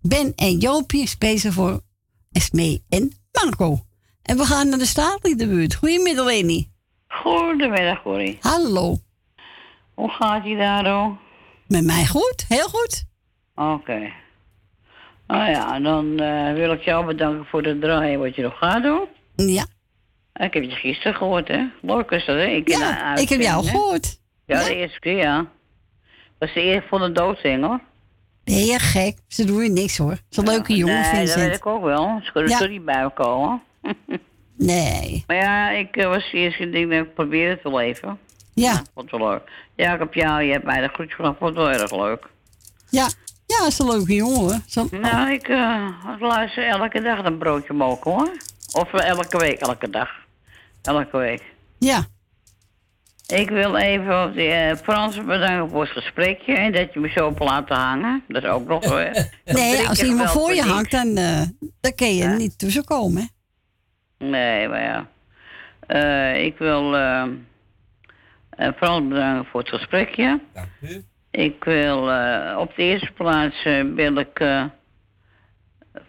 Ben 0.00 0.32
en 0.36 0.58
Joopje, 0.58 1.06
speciaal 1.06 1.52
voor 1.52 1.80
Esmee 2.32 2.84
en 2.88 3.12
Marco. 3.32 3.80
En 4.22 4.36
we 4.36 4.44
gaan 4.44 4.68
naar 4.68 4.78
de 4.78 4.86
staatliedenbuurt. 4.86 5.74
Goedemiddag, 5.74 6.26
Leni. 6.26 6.70
Goedemiddag, 7.08 8.02
Corrie. 8.02 8.38
Hallo. 8.40 8.98
Hoe 9.94 10.10
gaat 10.10 10.44
ie 10.44 10.56
daar, 10.56 10.88
hoor? 10.88 11.16
Met 11.66 11.84
mij 11.84 12.06
goed, 12.06 12.44
heel 12.48 12.68
goed. 12.68 13.04
Oké. 13.54 14.12
Nou 15.26 15.50
ja, 15.50 15.80
dan 15.80 16.18
eh, 16.18 16.52
wil 16.52 16.72
ik 16.72 16.82
jou 16.82 17.06
bedanken 17.06 17.46
voor 17.46 17.62
het 17.62 17.80
draaien 17.80 18.18
wat 18.20 18.34
je 18.34 18.42
nog 18.42 18.58
gaat 18.58 18.82
doen. 18.82 19.06
Ja. 19.36 19.66
Ik 20.34 20.54
heb 20.54 20.62
je 20.62 20.70
gisteren 20.70 21.14
gehoord, 21.14 21.48
hè? 21.48 21.66
Is 22.08 22.24
dat, 22.26 22.36
hè? 22.36 22.44
Ik, 22.46 22.68
Ja, 22.68 23.16
ik 23.16 23.28
heb 23.28 23.40
jou 23.40 23.66
gehoord. 23.66 24.20
Ja, 24.46 24.64
de 24.64 24.74
eerste 24.74 24.98
keer, 24.98 25.16
ja. 25.16 25.46
Dat 26.42 26.50
is 26.50 26.54
de 26.62 26.62
eerste 26.62 26.88
van 26.88 27.00
de 27.00 27.12
doodzing, 27.12 27.64
hoor. 27.64 27.80
Je 28.44 28.78
gek? 28.78 29.18
Ze 29.28 29.44
doen 29.44 29.62
je 29.62 29.70
niks 29.70 29.96
hoor. 29.98 30.14
Ze 30.14 30.20
is 30.30 30.36
een 30.36 30.44
leuke 30.44 30.74
jongen, 30.76 30.94
nee, 30.94 31.02
dat 31.04 31.12
weet 31.12 31.30
Vincent. 31.32 31.54
ik 31.54 31.66
ook 31.66 31.82
wel. 31.82 32.20
Ze 32.22 32.32
kunnen 32.32 32.50
Ja. 32.50 32.60
er 32.60 32.68
niet 32.68 32.84
bij 32.84 33.02
me 33.02 33.10
komen. 33.10 33.62
Nee. 34.56 35.24
Maar 35.26 35.36
ja, 35.36 35.70
ik 35.70 35.96
eh, 35.96 36.06
was 36.08 36.30
de 36.30 36.36
eerste 36.38 36.58
keer, 36.70 36.88
denk 36.88 36.92
ik 37.06 37.14
probeer 37.14 37.50
het 37.50 37.62
wel 37.62 37.80
even. 37.80 38.18
Ja. 38.54 38.72
Ik 38.72 38.84
vond 38.94 39.10
het 39.10 39.20
wel 39.20 39.28
leuk. 39.30 39.42
Ja, 39.76 39.92
ik 39.92 39.98
heb 39.98 40.14
jou, 40.14 40.42
je 40.42 40.52
hebt 40.52 40.64
mij 40.64 40.80
de 40.80 40.88
groetje 40.88 41.16
vanaf, 41.16 41.36
vond 41.38 41.50
het 41.56 41.58
wel 41.58 41.70
erg 41.70 41.90
leuk. 41.96 42.26
Ja, 42.90 43.08
ja, 43.46 43.56
ze 43.60 43.66
is 43.66 43.78
een 43.78 43.86
leuke 43.90 44.14
jongen. 44.14 44.62
Zo- 44.66 44.86
Nou, 44.90 45.32
ik, 45.32 45.48
eh, 45.48 45.88
ik 46.14 46.20
luister 46.20 46.66
elke 46.66 47.00
dag 47.02 47.24
een 47.24 47.38
broodje 47.38 47.72
moken 47.72 48.10
hoor. 48.10 48.30
Of 48.72 48.92
eh, 48.92 49.08
elke 49.08 49.38
week, 49.38 49.60
elke 49.60 49.90
dag. 49.90 50.08
Elke 50.82 51.16
week. 51.16 51.42
Ja. 51.78 52.04
Ik 53.32 53.50
wil 53.50 53.76
even 53.76 54.24
op 54.24 54.34
de 54.34 54.44
eh, 54.48 54.76
Frans 54.76 55.24
bedanken 55.24 55.68
voor 55.70 55.80
het 55.82 55.90
gesprekje 55.92 56.54
en 56.54 56.72
dat 56.72 56.92
je 56.92 57.00
me 57.00 57.08
zo 57.08 57.28
hebt 57.28 57.38
laten 57.40 57.76
hangen. 57.76 58.22
Dat 58.28 58.42
is 58.42 58.48
ook 58.48 58.66
nog 58.68 58.88
weer. 58.94 59.30
Nee, 59.44 59.88
als 59.88 60.02
iemand 60.02 60.30
voor 60.30 60.54
je 60.54 60.62
hangt, 60.62 60.90
dan, 60.90 61.16
eh 61.16 61.42
dan 61.80 61.94
kun 61.94 62.14
je 62.14 62.24
er 62.24 62.36
niet 62.36 62.58
tussenkomen. 62.58 63.30
hè? 64.18 64.26
Nee, 64.26 64.68
maar 64.68 64.82
ja. 64.82 65.06
Eh, 65.86 66.44
ik 66.44 66.58
wil 66.58 66.96
eh, 66.96 67.22
eh, 68.50 68.72
Frans 68.76 69.08
bedanken 69.08 69.50
voor 69.50 69.60
het 69.60 69.68
gesprekje. 69.68 70.40
Dank 70.54 70.68
u. 70.80 71.02
Ik 71.30 71.64
wil 71.64 72.10
eh, 72.12 72.56
op 72.58 72.72
de 72.76 72.82
eerste 72.82 73.12
plaats 73.12 73.64
eh, 73.64 73.84
wil 73.94 74.16
ik 74.16 74.40
eh, 74.40 74.64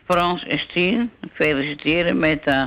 Frans 0.06 0.44
en 0.46 0.60
Stien 0.60 1.12
feliciteren 1.34 2.20
met, 2.20 2.44
eh, 2.44 2.64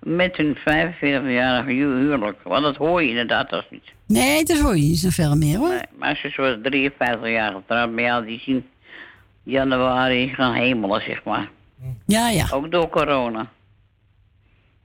met 0.00 0.36
hun 0.36 0.56
45-jarige 0.56 1.70
hu- 1.70 1.98
huwelijk. 1.98 2.42
Want 2.42 2.62
dat 2.62 2.76
hoor 2.76 3.02
je 3.02 3.08
inderdaad 3.08 3.52
als 3.52 3.66
niet. 3.70 3.92
Nee, 4.10 4.44
dat 4.44 4.58
hoor 4.58 4.76
je 4.76 4.82
niet 4.82 4.98
zoveel 4.98 5.36
meer 5.36 5.58
hoor. 5.58 5.68
Nee, 5.68 5.82
maar 5.98 6.16
ze 6.16 6.26
is 6.26 6.36
wel 6.36 6.60
53 6.60 7.28
jaar 7.28 7.52
getrouwd, 7.52 7.90
maar 7.90 8.02
ja, 8.02 8.20
die 8.20 8.40
zien 8.40 8.68
januari 9.42 10.34
gaan 10.34 10.54
hemelen, 10.54 11.00
zeg 11.02 11.24
maar. 11.24 11.50
Ja, 12.06 12.28
ja. 12.28 12.46
Ook 12.50 12.70
door 12.70 12.88
corona. 12.88 13.50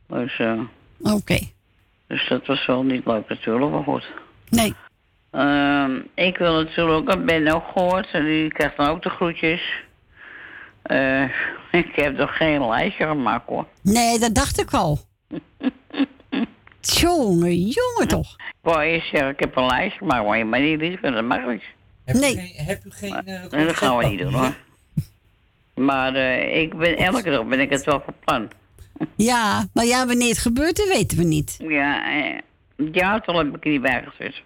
Dus, 0.08 0.40
eh, 0.40 0.60
Oké. 1.02 1.40
dus 2.08 2.28
dat 2.28 2.46
was 2.46 2.66
wel 2.66 2.84
niet 2.84 3.06
leuk 3.06 3.30
natuurlijk, 3.30 3.72
maar 3.72 3.84
goed. 3.84 4.12
Nee. 4.50 4.74
Ehm, 5.32 6.00
ik 6.14 6.38
wil 6.38 6.54
natuurlijk 6.54 7.12
ook, 7.12 7.26
Ben 7.26 7.48
ook 7.48 7.68
gehoord, 7.74 8.08
en 8.12 8.26
die 8.26 8.48
krijgt 8.48 8.78
dan 8.78 8.88
ook 8.88 9.04
de 9.04 9.10
groetjes. 9.10 9.62
Eh, 10.82 11.24
ik 11.82 11.96
heb 11.96 12.18
nog 12.18 12.38
geen 12.38 12.68
lijstje 12.68 13.08
gemaakt 13.08 13.48
hoor. 13.48 13.68
Nee, 13.82 14.20
dat 14.20 14.36
dacht 14.36 14.60
ik 14.60 14.74
al. 14.74 15.00
Jongen, 16.94 17.56
jongen 17.58 18.08
toch. 18.08 18.36
Ik 18.38 18.54
wou 18.62 18.82
eerst 18.82 19.10
zeggen, 19.10 19.30
ik 19.30 19.40
heb 19.40 19.56
een 19.56 19.66
lijstje 19.66 19.98
gemaakt, 19.98 20.26
maar 20.26 20.38
je 20.38 20.46
mag 20.46 20.60
niet 20.60 21.02
dat 21.02 21.24
mag 21.24 21.46
niet. 21.48 21.64
Heb 22.06 22.16
Nee. 22.16 22.34
U 22.34 22.38
geen, 22.40 22.66
heb 22.66 22.86
u 22.86 22.92
geen 22.92 23.26
eh, 23.26 23.66
dat 23.66 23.76
gaan 23.76 23.98
we 23.98 24.06
niet 24.06 24.20
doen 24.20 24.34
hoor. 24.34 24.54
Maar 25.76 26.16
eh, 26.16 26.62
ik 26.62 26.78
ben, 26.78 26.98
elke 26.98 27.30
dag 27.30 27.46
ben 27.46 27.60
ik 27.60 27.70
het 27.70 27.84
wel 27.84 28.02
van 28.06 28.14
plan. 28.26 28.50
Ja, 29.16 29.66
maar 29.74 29.86
ja, 29.86 30.06
wanneer 30.08 30.30
het 30.30 30.38
gebeurt, 30.38 30.76
dat 30.78 30.88
weten 30.88 31.18
we 31.18 31.24
niet. 31.24 31.56
Ja, 31.68 32.14
eh, 32.24 32.40
jaartal 32.92 33.38
heb 33.38 33.56
ik 33.56 33.64
niet 33.64 33.82
bij 33.82 34.04
gezet. 34.16 34.42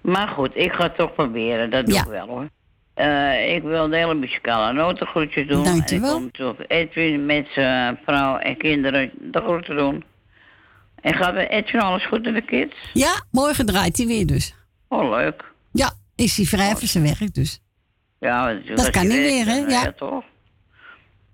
Maar 0.00 0.28
goed, 0.28 0.50
ik 0.56 0.72
ga 0.72 0.82
het 0.82 0.96
toch 0.96 1.14
proberen, 1.14 1.70
dat 1.70 1.86
doe 1.86 1.94
Ja. 1.94 2.00
ik 2.02 2.08
wel 2.08 2.26
hoor. 2.26 2.48
Eh, 2.94 3.54
ik 3.54 3.62
wil 3.62 3.88
de 3.88 3.96
hele 3.96 4.14
muzikale 4.14 4.72
notengroetjes 4.72 5.46
doen. 5.48 5.64
Dankjewel. 5.64 6.08
En 6.16 6.22
ik 6.24 6.32
kom 6.32 6.46
natuurlijk 6.46 6.70
Edwin 6.72 7.26
met 7.26 7.46
zijn 7.54 7.98
vrouw 8.04 8.36
en 8.36 8.56
kinderen 8.56 9.10
de 9.20 9.40
groeten 9.40 9.76
doen. 9.76 10.04
En 11.02 11.14
gaat 11.14 11.34
Edwin 11.34 11.80
alles 11.80 12.06
goed 12.06 12.26
in 12.26 12.34
de 12.34 12.42
kids? 12.44 12.74
Ja, 12.92 13.24
morgen 13.30 13.66
draait 13.66 13.96
hij 13.96 14.06
weer 14.06 14.26
dus. 14.26 14.54
Oh, 14.88 15.10
leuk. 15.10 15.44
Ja, 15.72 15.92
is 16.16 16.36
hij 16.36 16.46
vrij 16.46 16.76
van 16.76 16.86
zijn 16.88 17.04
werk 17.04 17.34
dus. 17.34 17.60
Ja. 18.20 18.54
Dat 18.74 18.90
kan 18.90 19.06
niet 19.08 19.18
meer, 19.20 19.46
hè? 19.46 19.60
dan, 19.60 19.70
Ja. 19.70 19.92
toch? 19.92 20.24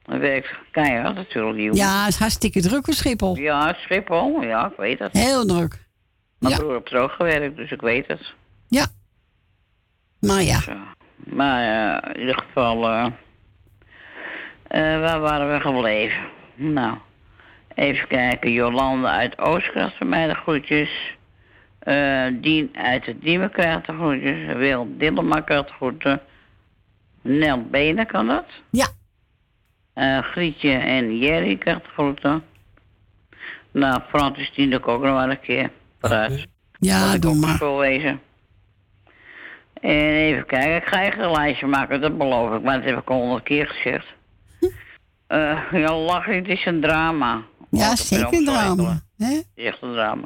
Dan 0.03 0.19
werkt 0.19 0.49
keihard 0.71 1.15
natuurlijk, 1.15 1.59
jongen. 1.59 1.75
Ja, 1.77 2.01
het 2.05 2.09
is 2.13 2.19
hartstikke 2.19 2.61
druk 2.61 2.89
op 2.89 2.95
Schiphol. 2.95 3.37
Ja, 3.37 3.73
Schiphol, 3.81 4.43
ja, 4.43 4.67
ik 4.71 4.77
weet 4.77 4.99
het. 4.99 5.13
Heel 5.13 5.47
druk. 5.47 5.87
Mijn 6.39 6.55
Ja. 6.55 6.59
broer 6.61 6.73
heeft 6.75 6.93
er 6.93 7.01
ook 7.01 7.11
gewerkt, 7.11 7.57
dus 7.57 7.71
ik 7.71 7.81
weet 7.81 8.07
het. 8.07 8.33
Ja. 8.69 8.87
Maar 10.21 10.43
ja. 10.43 10.61
Maar 11.17 11.93
eh, 12.03 12.11
in 12.15 12.21
ieder 12.21 12.43
geval, 12.47 12.89
eh, 12.89 13.07
eh, 14.63 15.01
waar 15.01 15.21
waren 15.21 15.53
we 15.53 15.61
gebleven? 15.61 16.29
Nou, 16.55 16.99
even 17.79 18.09
kijken. 18.09 18.53
Jolande 18.53 19.07
uit 19.07 19.39
Oostkracht 19.39 19.97
van 19.97 20.09
mij 20.09 20.27
de 20.27 20.35
groetjes. 20.35 21.17
Eh, 21.79 22.27
Dien 22.33 22.71
uit 22.73 23.07
het 23.07 23.21
Diemen 23.21 23.51
krijgt 23.51 23.87
de 23.87 23.93
groetjes. 23.93 24.57
Wil 24.57 24.89
Dillema 24.97 25.41
krijgt 25.41 25.69
de 25.69 25.73
groeten. 25.73 26.21
Nel 27.23 27.63
Benen 27.63 28.07
kan 28.07 28.27
dat. 28.27 28.47
Ja. 28.71 28.87
Eh, 29.95 30.19
Grietje 30.19 30.71
en 30.71 31.19
Jerry 31.19 31.57
krijgt 31.57 31.85
de 31.85 31.91
groeten. 31.91 32.43
Nou, 33.71 34.01
Frans 34.09 34.39
is 34.39 34.53
die 34.55 34.85
ook 34.85 35.03
nog 35.03 35.15
maar 35.15 35.31
een 35.31 35.41
keer. 35.41 35.71
Vooruit. 36.01 36.47
Ja, 36.79 37.19
doe 37.19 37.35
maar. 37.35 37.57
Zo 37.57 37.79
wezen. 37.79 38.21
En 39.81 40.15
even 40.15 40.47
kijken, 40.47 40.77
ik 40.77 40.85
ga 40.85 41.03
echt 41.03 41.19
een 41.19 41.31
lijstje 41.31 41.67
maken, 41.67 42.01
dat 42.01 42.19
beloof 42.19 42.55
ik, 42.55 42.63
maar 42.63 42.77
dat 42.77 42.85
heb 42.85 42.99
ik 42.99 43.11
al 43.11 43.21
honderd 43.21 43.43
keer 43.43 43.67
gezegd. 43.67 44.07
Eh 45.27 45.63
ja, 45.73 45.97
lachen, 45.97 46.35
het 46.35 46.49
is 46.49 46.67
een 46.67 46.81
drama. 46.81 47.43
Ja, 47.71 47.97
zeker 47.97 48.33
een 48.33 48.45
drama. 48.45 49.01
Hè? 49.17 49.41
Is 49.55 49.65
echt 49.65 49.83
een 49.83 49.93
drama. 49.93 50.25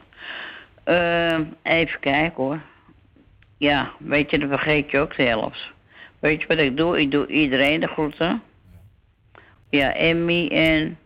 Eh, 0.85 1.39
even 1.63 2.01
kijken 2.01 2.43
hoor. 2.43 2.61
Ja, 3.57 3.93
weet 3.99 4.31
je, 4.31 4.39
dan 4.39 4.49
vergeet 4.49 4.91
je 4.91 4.99
ook 4.99 5.17
de 5.17 5.23
helft. 5.23 5.71
Weet 6.19 6.41
je 6.41 6.47
wat 6.47 6.59
ik 6.59 6.77
doe? 6.77 7.01
Ik 7.01 7.11
doe 7.11 7.27
iedereen 7.27 7.81
de 7.81 7.87
groeten. 7.87 8.43
Ja, 9.71 9.95
Emmy 9.95 10.49
en... 10.49 10.99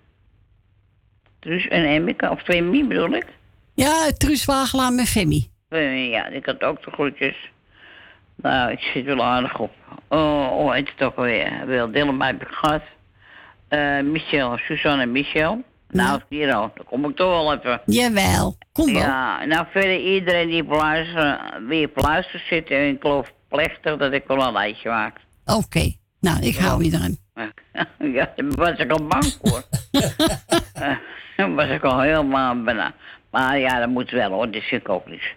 Truus 1.39 1.69
en 1.69 1.85
Emmy, 1.85 2.15
of 2.31 2.49
Emmy 2.49 2.87
bedoel 2.87 3.13
ik? 3.13 3.27
Ja, 3.75 4.13
Truus 4.13 4.45
Wagelaar 4.45 4.93
met 4.93 5.09
Femi. 5.09 5.49
Ja, 6.11 6.27
ik 6.27 6.47
had 6.47 6.63
ook 6.63 6.85
de 6.85 6.91
groetjes. 6.91 7.51
Nou, 8.35 8.71
ik 8.71 8.81
zit 8.81 9.05
wel 9.05 9.25
aardig 9.25 9.59
op. 9.59 9.73
Oh, 10.09 10.59
oh 10.59 10.75
het 10.75 11.03
ook 11.03 11.17
alweer. 11.17 11.67
Wil 11.67 11.91
Dillema 11.91 12.27
heb 12.27 12.43
ik 12.43 12.49
gehad. 12.49 12.83
Eh 13.69 14.01
Michel, 14.01 14.57
Suzanne 14.57 15.03
en 15.03 15.13
Michel. 15.13 15.65
Nou, 15.89 16.21
hier 16.29 16.55
al. 16.55 16.71
Dan 16.75 16.85
kom 16.85 17.05
ik 17.05 17.17
toch 17.17 17.29
wel 17.29 17.55
even. 17.55 17.81
Jawel, 17.85 18.57
kom 18.73 18.93
wel. 18.93 19.03
Ja, 19.03 19.45
nou 19.45 19.67
verder 19.71 20.01
iedereen 20.01 20.49
die 20.49 20.65
wie 21.69 21.89
op 21.89 22.03
luisteren 22.03 22.47
zit. 22.49 22.71
En 22.71 22.89
ik 22.89 23.01
geloof 23.01 23.33
plechtig 23.49 23.97
dat 23.97 24.13
ik 24.13 24.25
wel 24.27 24.47
een 24.47 24.53
lijstje 24.53 24.89
maak. 24.89 25.17
Oké, 25.45 25.93
nou, 26.21 26.41
ik 26.41 26.57
hou 26.57 26.85
je 26.85 26.93
erin. 26.93 27.19
ja, 28.17 28.33
daar 28.37 28.49
was 28.49 28.79
ik 28.79 28.91
al 28.91 29.07
bang 29.07 29.37
voor. 29.43 29.63
Eh, 30.73 30.97
Daar 31.37 31.55
was 31.55 31.69
ik 31.69 31.83
al 31.83 32.01
helemaal 32.01 32.63
bijna. 32.63 32.95
Maar 33.31 33.59
ja, 33.59 33.79
dat 33.79 33.89
moet 33.89 34.11
wel 34.11 34.31
hoor, 34.31 34.51
dat 34.51 34.63
vind 34.63 34.83
ik 34.83 34.89
ook 34.89 35.07
niet. 35.07 35.35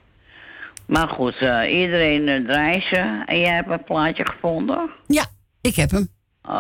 Maar 0.85 1.07
goed, 1.07 1.35
eh, 1.35 1.80
iedereen 1.81 2.27
uh, 2.27 2.47
draait 2.47 2.84
ze. 2.84 3.23
En 3.26 3.39
jij 3.39 3.53
hebt 3.53 3.69
een 3.69 3.84
plaatje 3.84 4.26
gevonden? 4.26 4.89
Ja, 5.07 5.26
ik 5.61 5.76
heb 5.76 5.91
hem. 5.91 6.07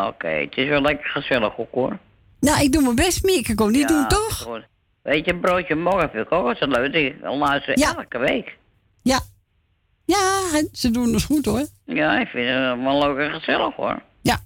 Oké, 0.07 0.27
het 0.27 0.57
is 0.57 0.67
wel 0.67 0.81
lekker 0.81 1.09
gezellig 1.09 1.57
ook 1.57 1.73
hoor. 1.73 1.97
Nou, 2.39 2.63
ik 2.63 2.71
doe 2.71 2.81
mijn 2.81 2.95
best, 2.95 3.23
meer. 3.23 3.49
Ik 3.49 3.55
kon 3.55 3.71
niet 3.71 3.87
doen, 3.87 4.07
toch? 4.07 4.37
Goed. 4.37 4.65
Weet 5.01 5.25
je, 5.25 5.33
een 5.33 5.39
broodje 5.39 5.75
morgen 5.75 6.09
vind 6.09 6.25
ik 6.25 6.31
ook 6.31 6.43
wel 6.43 6.55
zo 6.55 6.65
leuk. 6.67 6.93
Ik 6.93 7.15
luister 7.21 7.79
Ja. 7.79 7.95
elke 7.97 8.17
week. 8.17 8.57
Ja. 9.01 9.19
Ja, 10.05 10.17
ze 10.71 10.91
doen 10.91 11.13
het 11.13 11.23
goed 11.23 11.45
hoor. 11.45 11.65
Ja, 11.85 12.19
ik 12.19 12.27
vind 12.27 12.47
het 12.49 12.83
wel 12.83 12.99
leuk 12.99 13.17
en 13.27 13.33
gezellig 13.39 13.75
hoor. 13.75 14.01
Ja. 14.21 14.37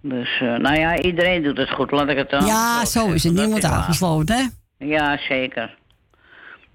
Dus, 0.00 0.40
eh, 0.40 0.54
nou 0.56 0.78
ja, 0.78 0.98
iedereen 1.00 1.42
doet 1.42 1.56
het 1.56 1.70
goed, 1.70 1.90
laat 1.90 2.08
ik 2.08 2.16
het 2.16 2.30
dan. 2.30 2.46
Ja, 2.46 2.84
zo 2.84 3.06
is 3.12 3.24
het. 3.24 3.32
Niemand 3.32 3.64
aangesloten, 3.64 4.36
hè? 4.36 4.44
Ja, 4.86 5.18
zeker. 5.28 5.76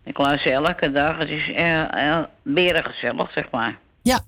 Ik 0.03 0.17
luister 0.17 0.51
elke 0.51 0.91
dag. 0.91 1.17
Het 1.17 1.29
is 1.29 1.49
eh, 1.53 2.09
eh, 2.09 2.23
beren 2.43 2.84
gezellig, 2.84 3.31
zeg 3.31 3.49
maar. 3.51 3.77
Ja, 4.01 4.19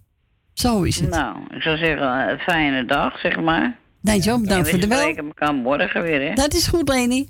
zo 0.53 0.81
is 0.81 0.99
het. 0.99 1.09
Nou, 1.09 1.37
ik 1.49 1.61
zou 1.61 1.77
zeggen, 1.77 2.29
een 2.29 2.39
fijne 2.39 2.85
dag, 2.85 3.19
zeg 3.19 3.39
maar. 3.39 3.77
Dankjewel, 4.01 4.41
bedankt 4.41 4.69
voor 4.69 4.79
de 4.79 4.87
bel. 4.87 4.97
spreken 4.97 5.25
elkaar 5.25 5.53
morgen 5.53 6.01
weer, 6.01 6.27
hè? 6.27 6.33
Dat 6.33 6.53
is 6.53 6.67
goed, 6.67 6.89
Leni. 6.89 7.29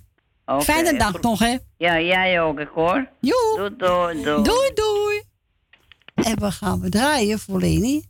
Fijne 0.59 0.97
dag 0.97 1.11
goed. 1.11 1.21
nog, 1.21 1.39
hè? 1.39 1.57
Ja, 1.77 1.99
jij 1.99 2.41
ook, 2.41 2.59
ik 2.59 2.69
hoor. 2.73 3.09
Joe. 3.21 3.55
Doei, 3.55 3.75
doei, 3.77 4.23
doei. 4.23 4.43
Doei, 4.43 4.71
doei. 4.73 5.21
En 6.15 6.39
we 6.39 6.51
gaan 6.51 6.79
we 6.79 6.89
draaien 6.89 7.39
voor 7.39 7.59
Leni. 7.59 8.03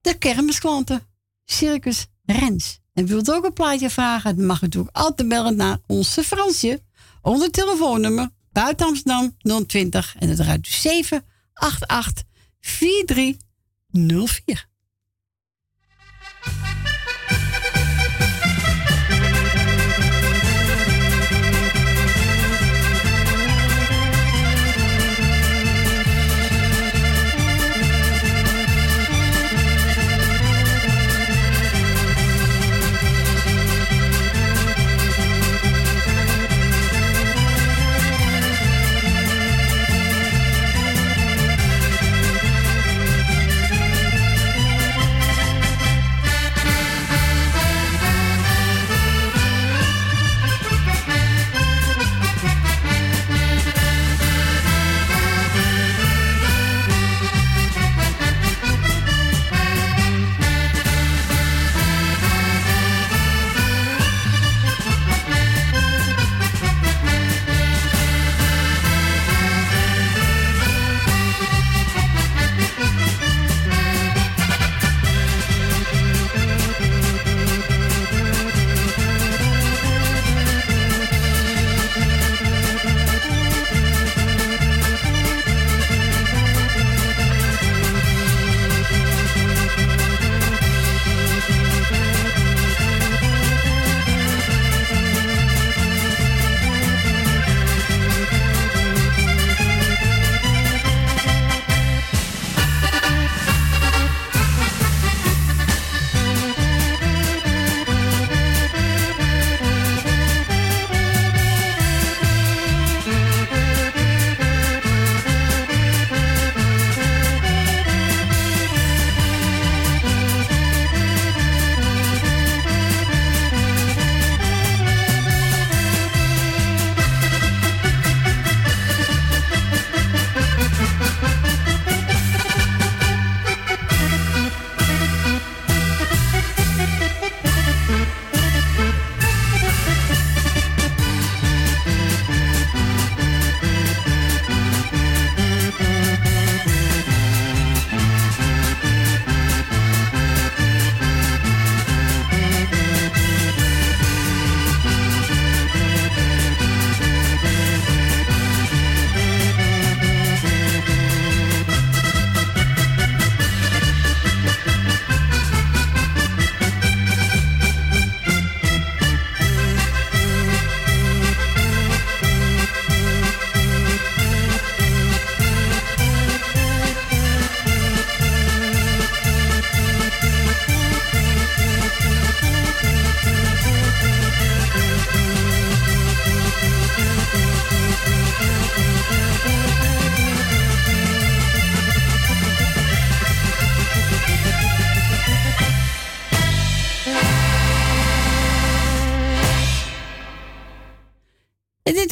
De 0.00 0.18
kermisklanten. 0.18 1.02
Circus 1.44 2.06
Rens. 2.24 2.80
En 2.94 3.06
wilt 3.06 3.32
ook 3.32 3.44
een 3.44 3.52
plaatje 3.52 3.90
vragen, 3.90 4.36
dan 4.36 4.46
mag 4.46 4.60
u 4.60 4.64
natuurlijk 4.64 4.96
altijd 4.96 5.28
bellen 5.28 5.56
naar 5.56 5.78
onze 5.86 6.22
Fransje. 6.22 6.80
Onder 7.22 7.50
telefoonnummer 7.50 8.28
buiten 8.52 8.86
Amsterdam 8.86 9.36
020 9.66 10.16
en 10.18 10.28
het 10.28 10.38
eruit 10.38 10.66
788 10.66 12.24
4304. 12.60 14.68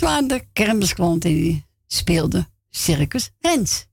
De 0.09 0.47
kermisklanten 0.53 1.31
die 1.31 1.67
speelden 1.87 2.49
Circus 2.71 3.31
Rens. 3.41 3.87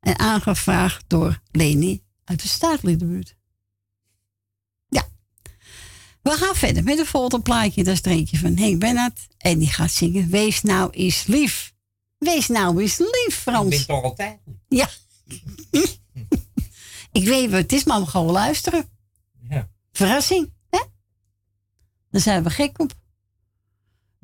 En 0.00 0.18
aangevraagd 0.18 1.04
door 1.06 1.40
Leni 1.50 2.02
uit 2.24 2.42
de 2.42 2.48
Staatliedenbuurt. 2.48 3.36
Ja. 4.88 5.08
We 6.22 6.30
gaan 6.30 6.54
verder 6.54 6.84
met 6.84 6.98
een 6.98 7.06
volgende 7.06 7.42
plaatje. 7.42 7.84
Dat 7.84 8.06
is 8.06 8.38
van 8.38 8.56
Henk 8.56 8.78
Bennett. 8.78 9.26
En 9.38 9.58
die 9.58 9.68
gaat 9.68 9.90
zingen 9.90 10.30
Wees 10.30 10.62
nou 10.62 10.90
eens 10.90 11.26
lief. 11.26 11.74
Wees 12.18 12.48
nou 12.48 12.80
eens 12.80 12.98
lief, 12.98 13.36
Frans. 13.40 13.74
Ik 13.74 13.86
ben 13.86 13.96
toch 13.96 14.02
altijd. 14.02 14.38
Ja. 14.68 14.88
Ik 17.12 17.24
weet 17.24 17.50
wat 17.50 17.60
het 17.60 17.72
is, 17.72 17.84
maar 17.84 18.00
we 18.00 18.06
gaan 18.06 18.24
wel 18.24 18.32
luisteren. 18.32 18.88
Ja. 19.48 19.68
Verrassing, 19.92 20.52
hè? 20.70 20.80
Daar 22.10 22.20
zijn 22.20 22.42
we 22.42 22.50
gek 22.50 22.80
op. 22.80 23.02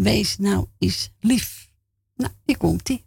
Wees 0.00 0.38
nou 0.38 0.66
eens 0.78 1.10
lief. 1.20 1.68
Nou, 2.16 2.32
hier 2.44 2.56
komt 2.56 2.88
ie. 2.88 3.04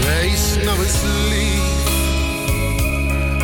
Wees 0.00 0.64
nou 0.64 0.78
eens 0.84 1.02
lief, 1.28 1.86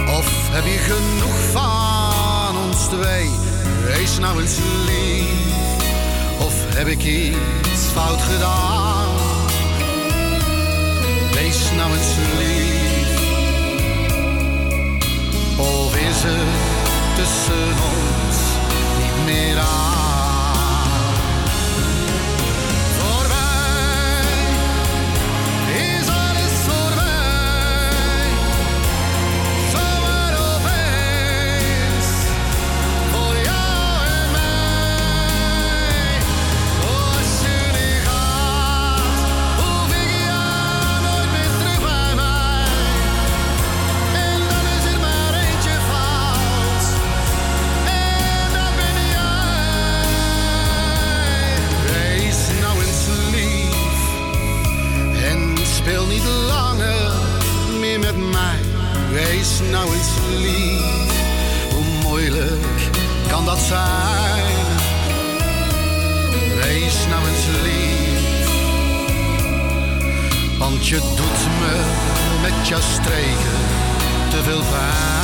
of 0.08 0.48
heb 0.50 0.64
je 0.64 0.78
genoeg 0.78 1.50
van 1.50 2.56
ons 2.56 2.88
twee? 2.88 3.30
Wees 3.84 4.18
nou 4.18 4.40
eens 4.40 4.58
lief, 4.86 5.47
of 6.38 6.74
heb 6.74 6.86
ik 6.86 7.02
iets 7.04 7.84
fout 7.92 8.20
gedaan? 8.20 9.06
Wees 11.32 11.70
nou 11.76 11.90
eens 11.92 12.14
lief, 12.38 13.20
of 15.56 15.96
is 15.96 16.22
het 16.22 17.16
tussen 17.16 17.68
ons 17.68 18.38
niet 18.98 19.24
meer 19.24 19.58
aan? 19.58 19.87
Hoe 61.70 61.84
moeilijk 62.02 62.90
kan 63.28 63.44
dat 63.44 63.58
zijn? 63.58 64.44
Wees 66.60 67.06
nou 67.08 67.28
eens 67.28 67.46
lief. 67.62 68.48
Want 70.58 70.88
je 70.88 70.96
doet 70.96 71.40
me 71.60 71.82
met 72.42 72.68
je 72.68 72.76
streken 72.80 73.58
te 74.30 74.42
veel 74.42 74.62
pijn. 74.70 75.17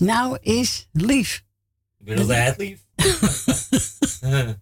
Nou 0.00 0.38
eens 0.40 0.88
lief. 0.92 1.44
Wilde 1.96 2.34
het 2.34 2.56
lief? 2.58 2.86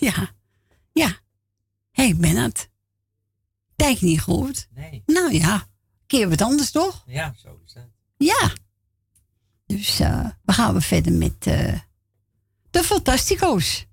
Ja, 0.00 0.34
ja. 0.92 1.08
Hé, 1.90 2.04
hey, 2.04 2.16
Bernard. 2.16 2.68
Tijd 3.76 4.00
niet 4.00 4.20
gehoord? 4.20 4.68
Nee. 4.74 5.02
Nou 5.06 5.32
ja, 5.34 5.66
keer 6.06 6.28
wat 6.28 6.40
anders 6.42 6.70
toch? 6.70 7.02
Ja, 7.06 7.34
zo 7.38 7.60
is 7.66 7.72
dat. 7.72 7.88
Ja. 8.16 8.52
Dus 9.66 10.00
eh, 10.00 10.28
we 10.44 10.52
gaan 10.52 10.74
we 10.74 10.80
verder 10.80 11.12
met 11.12 11.46
eh, 11.46 11.78
de 12.70 12.82
Fantastico's. 12.84 13.86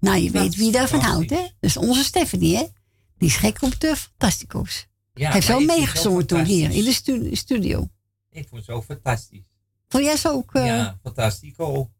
Nou, 0.00 0.18
je 0.18 0.30
weet 0.30 0.54
wie 0.56 0.72
daarvan 0.72 1.00
houdt, 1.00 1.30
hè? 1.30 1.36
Dat 1.36 1.52
is 1.60 1.76
onze 1.76 2.04
Stephanie, 2.04 2.56
hè? 2.56 2.66
Die 3.18 3.28
is 3.28 3.36
gek 3.36 3.62
op 3.62 3.80
de 3.80 3.96
Fantastico's. 3.96 4.86
Ja, 5.14 5.24
Hij 5.24 5.32
heeft 5.34 5.46
wel 5.46 5.60
meegezongen 5.60 6.26
toen 6.26 6.44
hier 6.44 6.70
in 6.70 6.84
de 6.84 6.92
stu- 6.92 7.34
studio. 7.34 7.88
Ik 8.30 8.48
vond 8.48 8.66
het 8.66 8.70
zo 8.70 8.82
fantastisch. 8.82 9.44
Vond 9.90 10.04
jij 10.04 10.16
ze 10.16 10.28
ook? 10.28 10.54
eh, 10.54 10.66
Ja, 10.66 10.98
fantastico. 11.02 11.90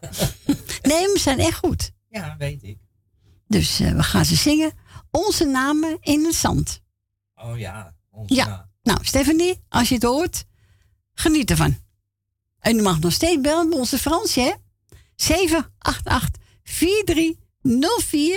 Nee, 0.82 1.06
we 1.12 1.18
zijn 1.18 1.38
echt 1.38 1.58
goed. 1.58 1.90
Ja, 2.08 2.36
weet 2.38 2.62
ik. 2.62 2.78
Dus 3.46 3.80
eh, 3.80 3.92
we 3.92 4.02
gaan 4.02 4.24
ze 4.24 4.34
zingen. 4.36 4.72
Onze 5.10 5.44
namen 5.44 5.96
in 6.00 6.24
het 6.24 6.34
zand. 6.34 6.80
Oh 7.34 7.58
ja. 7.58 7.94
onze 8.10 8.34
Ja. 8.34 8.46
naam. 8.46 8.68
Nou, 8.82 9.04
Stephanie, 9.04 9.64
als 9.68 9.88
je 9.88 9.94
het 9.94 10.02
hoort, 10.04 10.44
geniet 11.14 11.50
ervan. 11.50 11.78
En 12.58 12.78
u 12.78 12.82
mag 12.82 13.00
nog 13.00 13.12
steeds 13.12 13.40
bellen 13.40 13.68
met 13.68 13.78
onze 13.78 13.98
Fransje, 13.98 14.40
hè? 14.40 14.52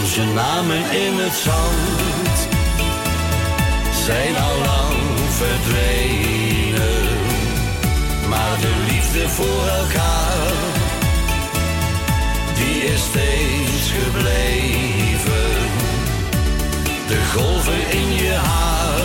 Onze 0.02 0.24
namen 0.24 0.92
in 0.92 1.18
het 1.18 1.34
zand 1.34 2.48
zijn 4.06 4.38
al 4.38 4.58
lang 4.66 4.96
verdwenen. 5.30 7.08
Maar 8.30 8.60
de 8.60 8.86
liefde 8.92 9.30
voor 9.30 9.68
elkaar, 9.68 10.52
die 12.56 12.84
is 12.84 13.02
steeds 13.02 13.92
gebleven. 13.92 15.58
De 17.08 17.26
golven 17.34 17.92
in 17.92 18.14
je 18.14 18.34
haar 18.34 19.00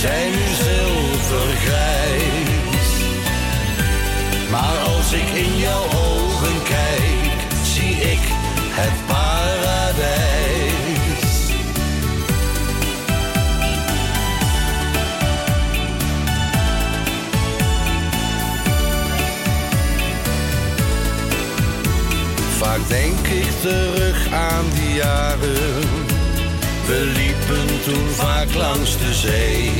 zijn 0.00 0.30
nu 0.30 0.54
zilvergrijs. 0.64 2.90
Maar 4.50 4.78
als 4.78 5.12
ik 5.12 5.28
in 5.28 5.56
jouw 5.56 6.05
Denk 22.88 23.26
ik 23.26 23.50
terug 23.60 24.32
aan 24.32 24.64
die 24.74 24.94
jaren. 24.94 25.80
We 26.86 27.12
liepen 27.16 27.82
toen 27.84 28.08
vaak 28.08 28.54
langs 28.54 28.98
de 28.98 29.14
zee. 29.14 29.70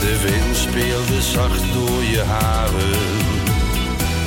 De 0.00 0.18
wind 0.22 0.56
speelde 0.56 1.22
zacht 1.22 1.62
door 1.72 2.02
je 2.02 2.20
haren. 2.20 3.00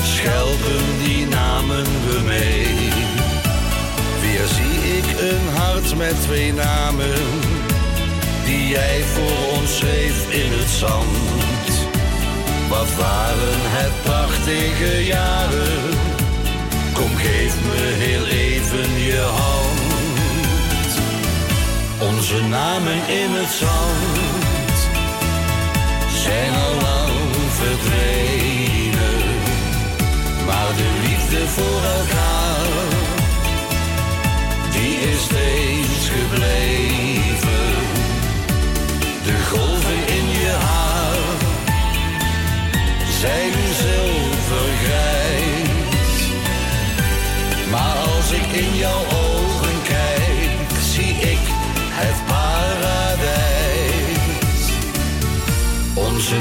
Schelpen 0.04 0.86
die 1.04 1.26
namen 1.28 1.84
we 1.84 2.22
mee. 2.26 2.90
Weer 4.22 4.48
zie 4.48 4.98
ik 4.98 5.20
een 5.20 5.56
hart 5.56 5.96
met 5.96 6.22
twee 6.22 6.54
namen. 6.54 7.14
Die 8.46 8.68
jij 8.68 9.04
voor 9.04 9.58
ons 9.60 9.78
schreef 9.78 10.32
in 10.32 10.52
het 10.52 10.70
zand. 10.70 11.88
Wat 12.70 12.96
waren 12.96 13.62
het 13.78 14.02
prachtige 14.04 15.06
jaren. 15.06 16.17
Kom 16.98 17.16
geef 17.16 17.56
me 17.66 17.82
heel 18.04 18.26
even 18.26 19.00
je 19.00 19.22
hand. 19.22 19.78
Onze 22.00 22.42
namen 22.44 23.08
in 23.08 23.32
het 23.32 23.50
zand 23.50 24.78
zijn 26.24 26.54
al 26.54 26.74
lang 26.82 27.14
verdwenen. 27.62 29.20
Maar 30.46 30.76
de 30.76 30.90
liefde 31.08 31.48
voor 31.48 31.82
elkaar, 32.00 32.90
die 34.72 34.98
is 35.00 35.22
steeds 35.24 35.87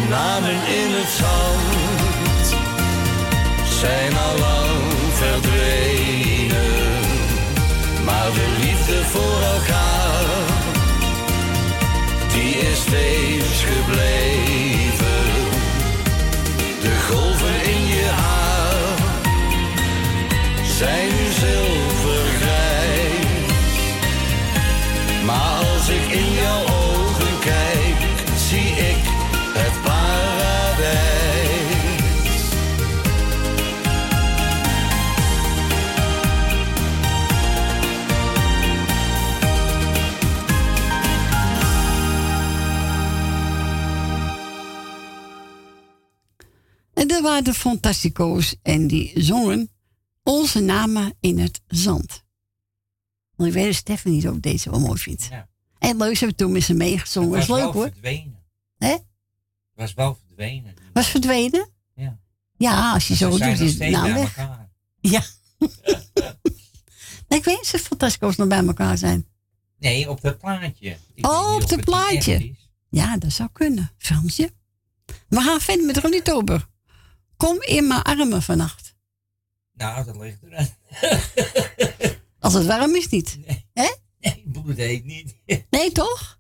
namen 0.09 0.51
in 0.51 0.91
het 0.99 1.09
zand 1.09 2.47
zijn 3.81 4.17
al 4.17 4.39
lang 4.39 4.93
verdwenen. 5.13 6.75
Maar 8.05 8.31
de 8.33 8.57
liefde 8.61 9.05
voor 9.05 9.41
elkaar, 9.55 10.25
die 12.33 12.55
is 12.55 12.81
steeds 12.81 13.65
gebleven. 13.65 15.25
De 16.81 16.95
golven 17.09 17.65
in 17.65 17.87
je 17.87 18.09
haar 18.09 18.99
zijn 20.79 21.09
nu 21.09 21.33
zilvergrijs. 21.33 21.96
Dat 47.17 47.25
waren 47.25 47.45
de 47.45 47.55
Fantastico's 47.55 48.57
en 48.63 48.87
die 48.87 49.13
zongen 49.23 49.71
onze 50.23 50.61
namen 50.61 51.15
in 51.21 51.39
het 51.39 51.61
zand. 51.67 52.25
Want 53.37 53.49
ik 53.49 53.55
weet 53.55 53.65
dat 53.67 53.75
Stephanie 53.75 54.29
ook 54.31 54.43
deze 54.43 54.71
wel 54.71 54.81
mooi 54.81 54.99
vindt. 55.01 55.27
Ja. 55.31 55.49
En 55.79 55.97
leuk, 55.97 56.13
ze 56.13 56.19
hebben 56.19 56.37
toen 56.37 56.53
met 56.53 56.63
ze 56.63 56.75
meegezongen. 56.75 57.39
Het 57.39 57.39
Was 57.39 57.49
was 57.49 57.57
leuk 57.59 57.73
wel 57.73 57.83
hoor. 57.83 57.93
verdwenen. 57.93 58.43
Hè? 58.79 58.89
Het 58.91 59.03
was 59.75 59.95
wel 59.95 60.19
verdwenen. 60.27 60.75
Was 60.93 61.07
verdwenen? 61.09 61.69
Ja. 61.95 62.19
Ja, 62.57 62.93
als 62.93 63.09
je 63.09 63.15
zo 63.17 63.31
doet, 63.31 63.41
is 63.61 63.73
steeds 63.73 63.93
nou 63.97 64.05
bij 64.13 64.15
weg. 64.15 64.37
elkaar. 64.37 64.69
Ja. 65.01 65.23
nee, 67.29 67.39
ik 67.39 67.45
weet 67.45 67.47
niet 67.47 67.61
of 67.65 67.71
de 67.71 67.79
Fantastico's 67.79 68.37
nog 68.37 68.49
bij 68.49 68.67
elkaar 68.67 68.99
zijn. 68.99 69.27
Nee, 69.79 70.11
op 70.11 70.21
dat 70.21 70.39
plaatje. 70.39 70.97
Ik 71.15 71.27
Oh, 71.27 71.55
op 71.55 71.61
het 71.61 71.71
het 71.71 71.79
echt 71.79 71.85
plaatje. 71.89 72.35
is. 72.35 72.71
Ja, 72.91 73.17
dat 73.17 73.33
zou 73.33 73.49
kunnen. 73.53 73.91
Filmpje. 73.99 74.53
We 75.29 75.41
gaan 75.41 75.61
verder 75.61 75.87
met 75.87 75.97
Ronnie 75.97 76.23
Tober. 76.23 76.69
Kom 77.37 77.63
in 77.63 77.87
mijn 77.87 78.03
armen 78.03 78.43
vannacht. 78.43 78.95
Nou, 79.73 80.05
dat 80.05 80.17
ligt 80.17 80.43
eraan. 80.43 80.69
Als 82.41 82.55
het 82.55 82.67
warm 82.67 82.95
is 82.95 83.09
niet. 83.09 83.39
Hè? 83.73 83.89
Nee, 84.21 84.43
bloed 84.53 84.77
heet 84.77 85.05
niet. 85.05 85.37
Nee, 85.71 85.93
toch? 85.93 86.35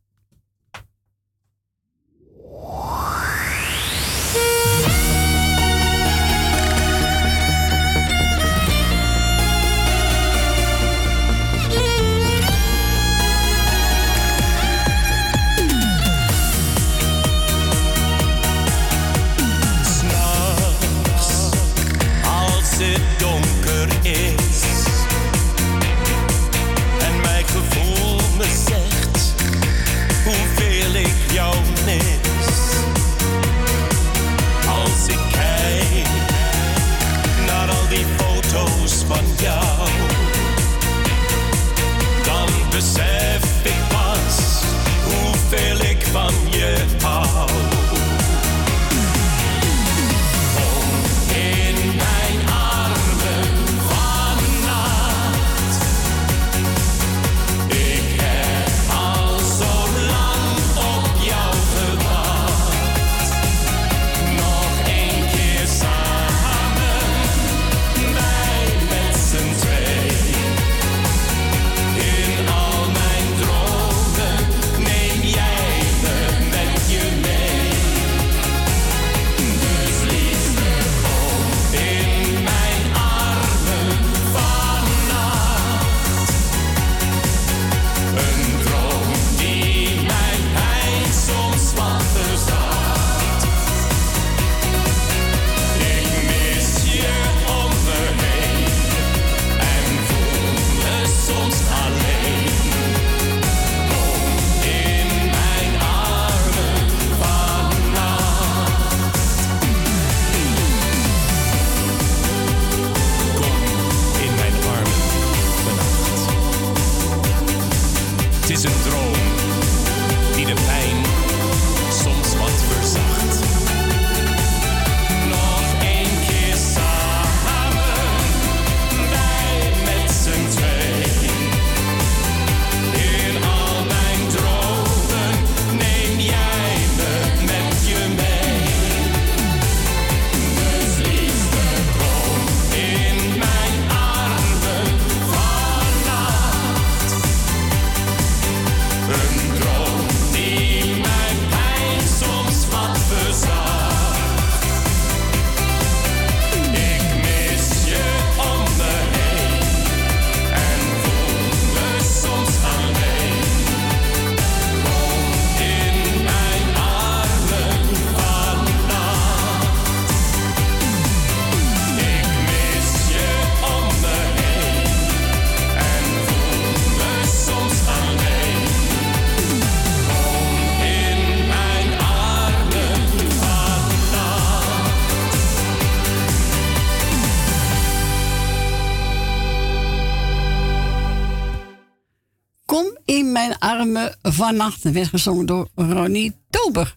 In 193.06 193.32
mijn 193.32 193.58
armen 193.58 194.18
vannacht. 194.22 194.84
En 194.84 194.92
werd 194.92 195.08
gezongen 195.08 195.46
door 195.46 195.68
Ronnie 195.74 196.36
Tober. 196.50 196.96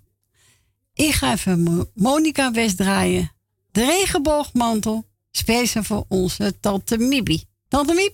Ik 0.94 1.14
ga 1.14 1.31
even 1.31 1.60
Mo- 1.64 1.90
Monica 1.94 2.52
West 2.52 2.77
draaien. 2.77 3.31
De 3.72 3.86
regenboogmantel. 3.86 5.07
Speciaal 5.31 5.84
voor 5.84 6.06
onze 6.07 6.60
tante 6.60 6.98
Mibi. 6.98 7.44
Tante 7.68 7.94
Miep, 7.94 8.14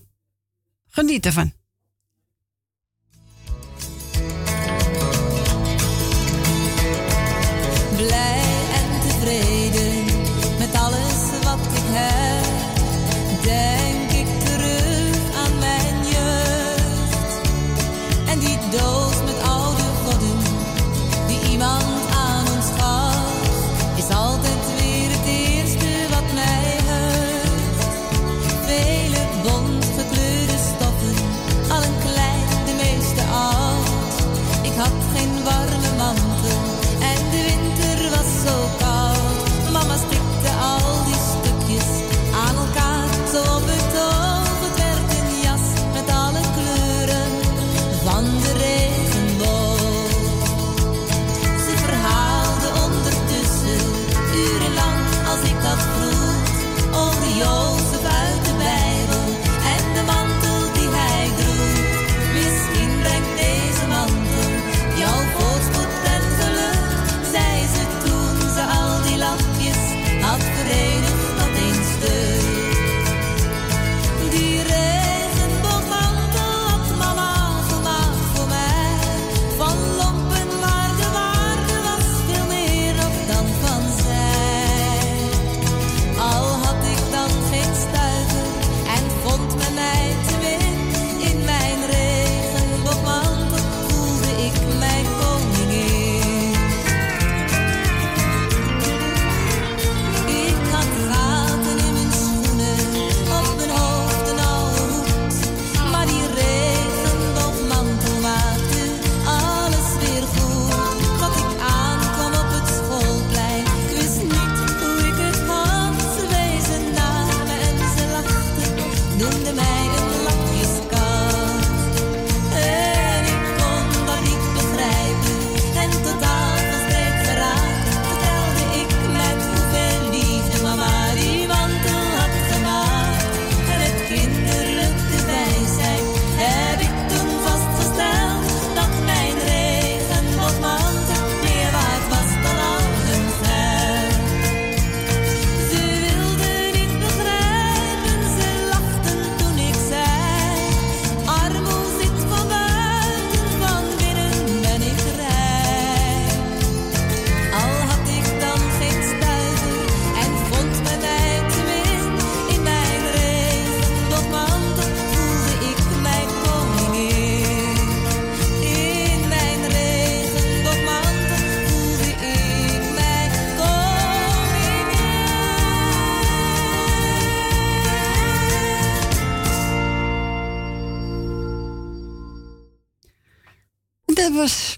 geniet 0.87 1.25
ervan. 1.25 1.53
Blij 7.95 8.44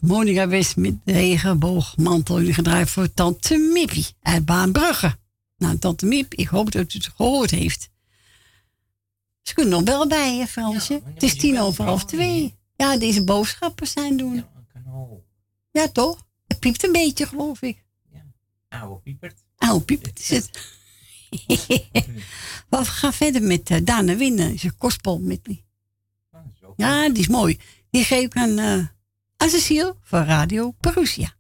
Monica 0.08 0.48
West 0.48 0.76
met 0.76 0.96
regenboogmantel 1.06 2.54
gedraaid 2.54 2.90
voor 2.90 3.14
tante 3.14 3.58
Mippie 3.58 4.06
uit 4.22 4.46
Baanbrugge. 4.46 5.18
Nou, 5.58 5.78
tante 5.78 6.06
Mip, 6.06 6.34
ik 6.34 6.48
hoop 6.48 6.72
dat 6.72 6.94
u 6.94 6.98
het 6.98 7.12
gehoord 7.16 7.52
heeft. 7.52 7.90
Ze 9.42 9.54
kunnen 9.54 9.74
nog 9.74 9.84
wel 9.84 10.08
bij, 10.08 10.38
hè, 10.38 10.46
Fransje? 10.46 11.02
Het 11.14 11.24
is 11.24 11.36
tien 11.36 11.60
over 11.60 11.86
half 11.86 12.06
twee. 12.06 12.56
Ja, 12.76 12.98
deze 12.98 13.24
boodschappen 13.24 13.88
zijn 13.88 14.18
doen. 14.18 14.46
Ja, 15.72 15.88
toch? 15.88 16.28
Het 16.48 16.60
piept 16.60 16.84
een 16.84 16.92
beetje, 16.92 17.26
geloof 17.26 17.62
ik. 17.62 17.86
Ja, 18.12 18.26
oude 18.70 19.02
piepert. 19.02 19.44
Oude 19.58 19.86
piepert 19.86 20.20
is 20.20 20.30
het. 20.30 20.50
we 22.70 22.86
gaan 22.86 23.14
verder 23.14 23.42
met 23.42 23.70
eh, 23.70 23.78
Daan 23.84 24.06
de 24.06 24.18
Winnen. 24.18 24.54
Is 24.54 24.64
een 24.64 25.24
met 25.24 25.48
me. 25.48 25.66
Ja, 26.76 27.10
die 27.10 27.18
is 27.18 27.28
mooi. 27.28 27.60
Die 27.90 28.04
geef 28.04 28.24
ik 28.24 28.36
aan 28.36 28.96
aan 29.38 29.50
van 30.02 30.26
Radio 30.26 30.72
Perusia. 30.72 31.36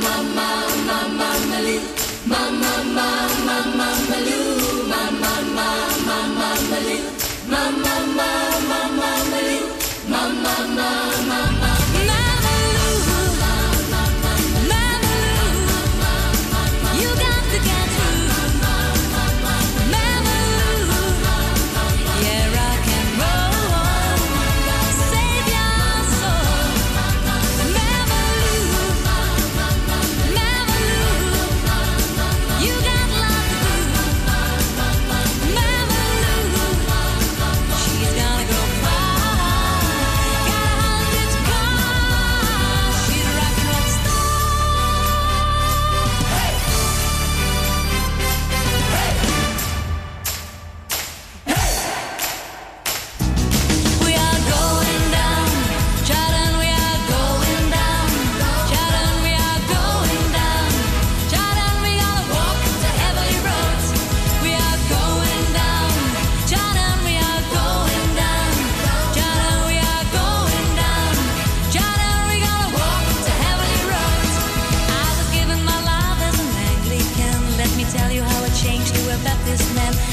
mama 0.00 0.49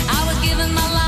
I 0.09 0.25
was 0.27 0.37
giving 0.45 0.73
my 0.73 0.93
life. 0.93 1.06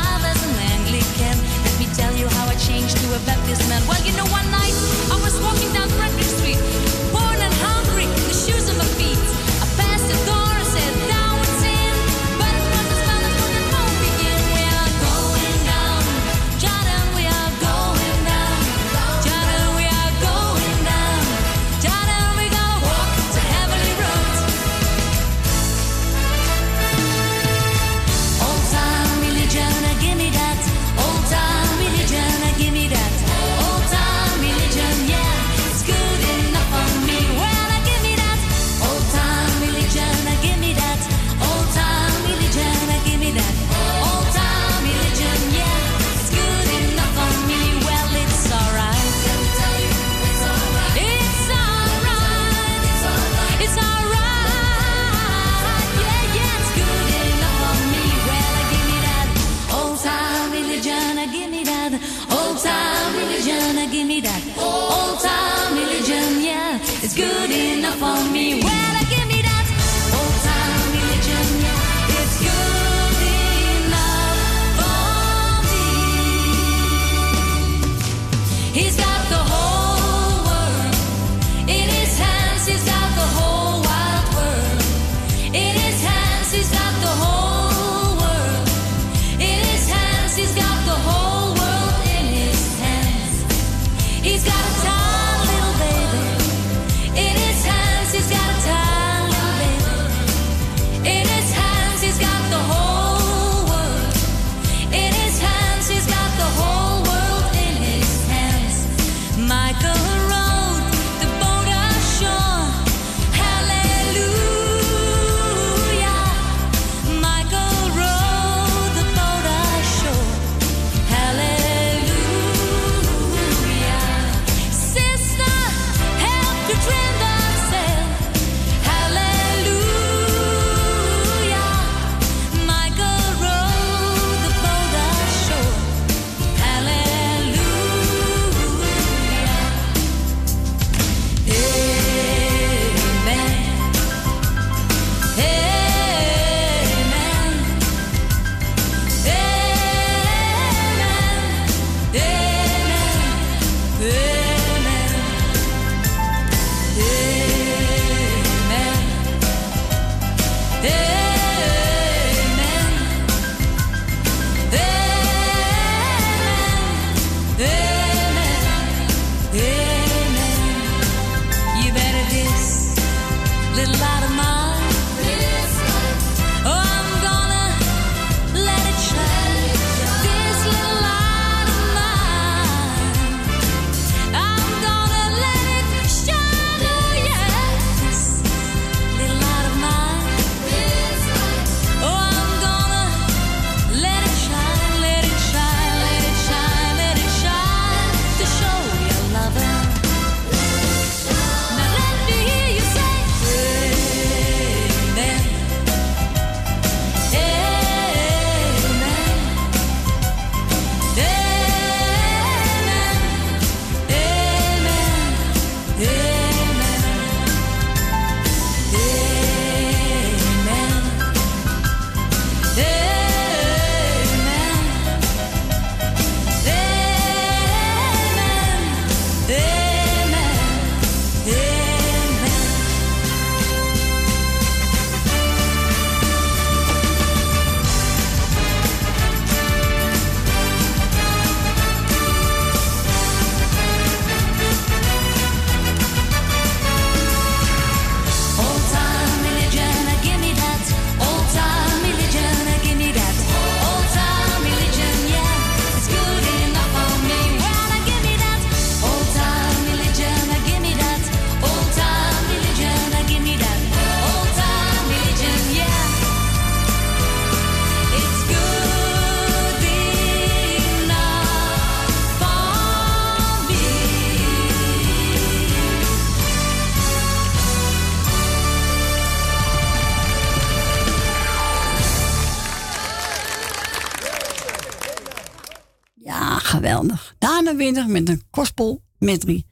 met 287.94 288.30
een 288.30 288.44
Kostpel 288.50 289.04
met 289.18 289.40
drie. 289.40 289.66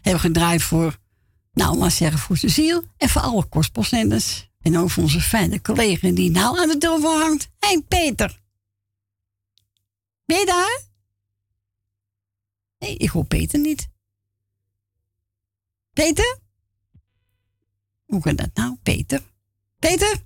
Hebben 0.00 0.20
gedraaid 0.20 0.62
voor, 0.62 0.98
nou, 1.52 1.76
laat 1.76 1.92
zeggen, 1.92 2.18
voor 2.18 2.36
Cecile 2.36 2.84
en 2.96 3.08
voor 3.08 3.22
alle 3.22 3.46
gospelzenders. 3.50 4.50
En 4.60 4.78
ook 4.78 4.90
voor 4.90 5.02
onze 5.02 5.20
fijne 5.20 5.60
collega 5.60 6.10
die 6.10 6.30
nou 6.30 6.60
aan 6.60 6.68
de 6.68 6.78
telefoon 6.78 7.20
hangt, 7.20 7.48
Hé 7.58 7.82
Peter. 7.88 8.40
Ben 10.24 10.38
je 10.38 10.46
daar? 10.46 10.82
Nee, 12.78 12.96
ik 12.96 13.08
hoor 13.08 13.24
Peter 13.26 13.58
niet. 13.58 13.88
Peter? 15.92 16.38
Hoe 18.04 18.20
kan 18.20 18.36
dat 18.36 18.50
nou? 18.54 18.76
Peter? 18.82 19.22
Peter? 19.78 20.22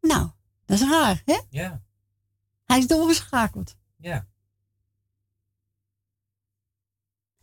Nou, 0.00 0.30
dat 0.64 0.80
is 0.80 0.88
raar, 0.88 1.22
hè? 1.24 1.40
Ja. 1.50 1.82
Hij 2.64 2.78
is 2.78 2.86
doorgeschakeld. 2.86 3.76
Ja. 3.96 4.26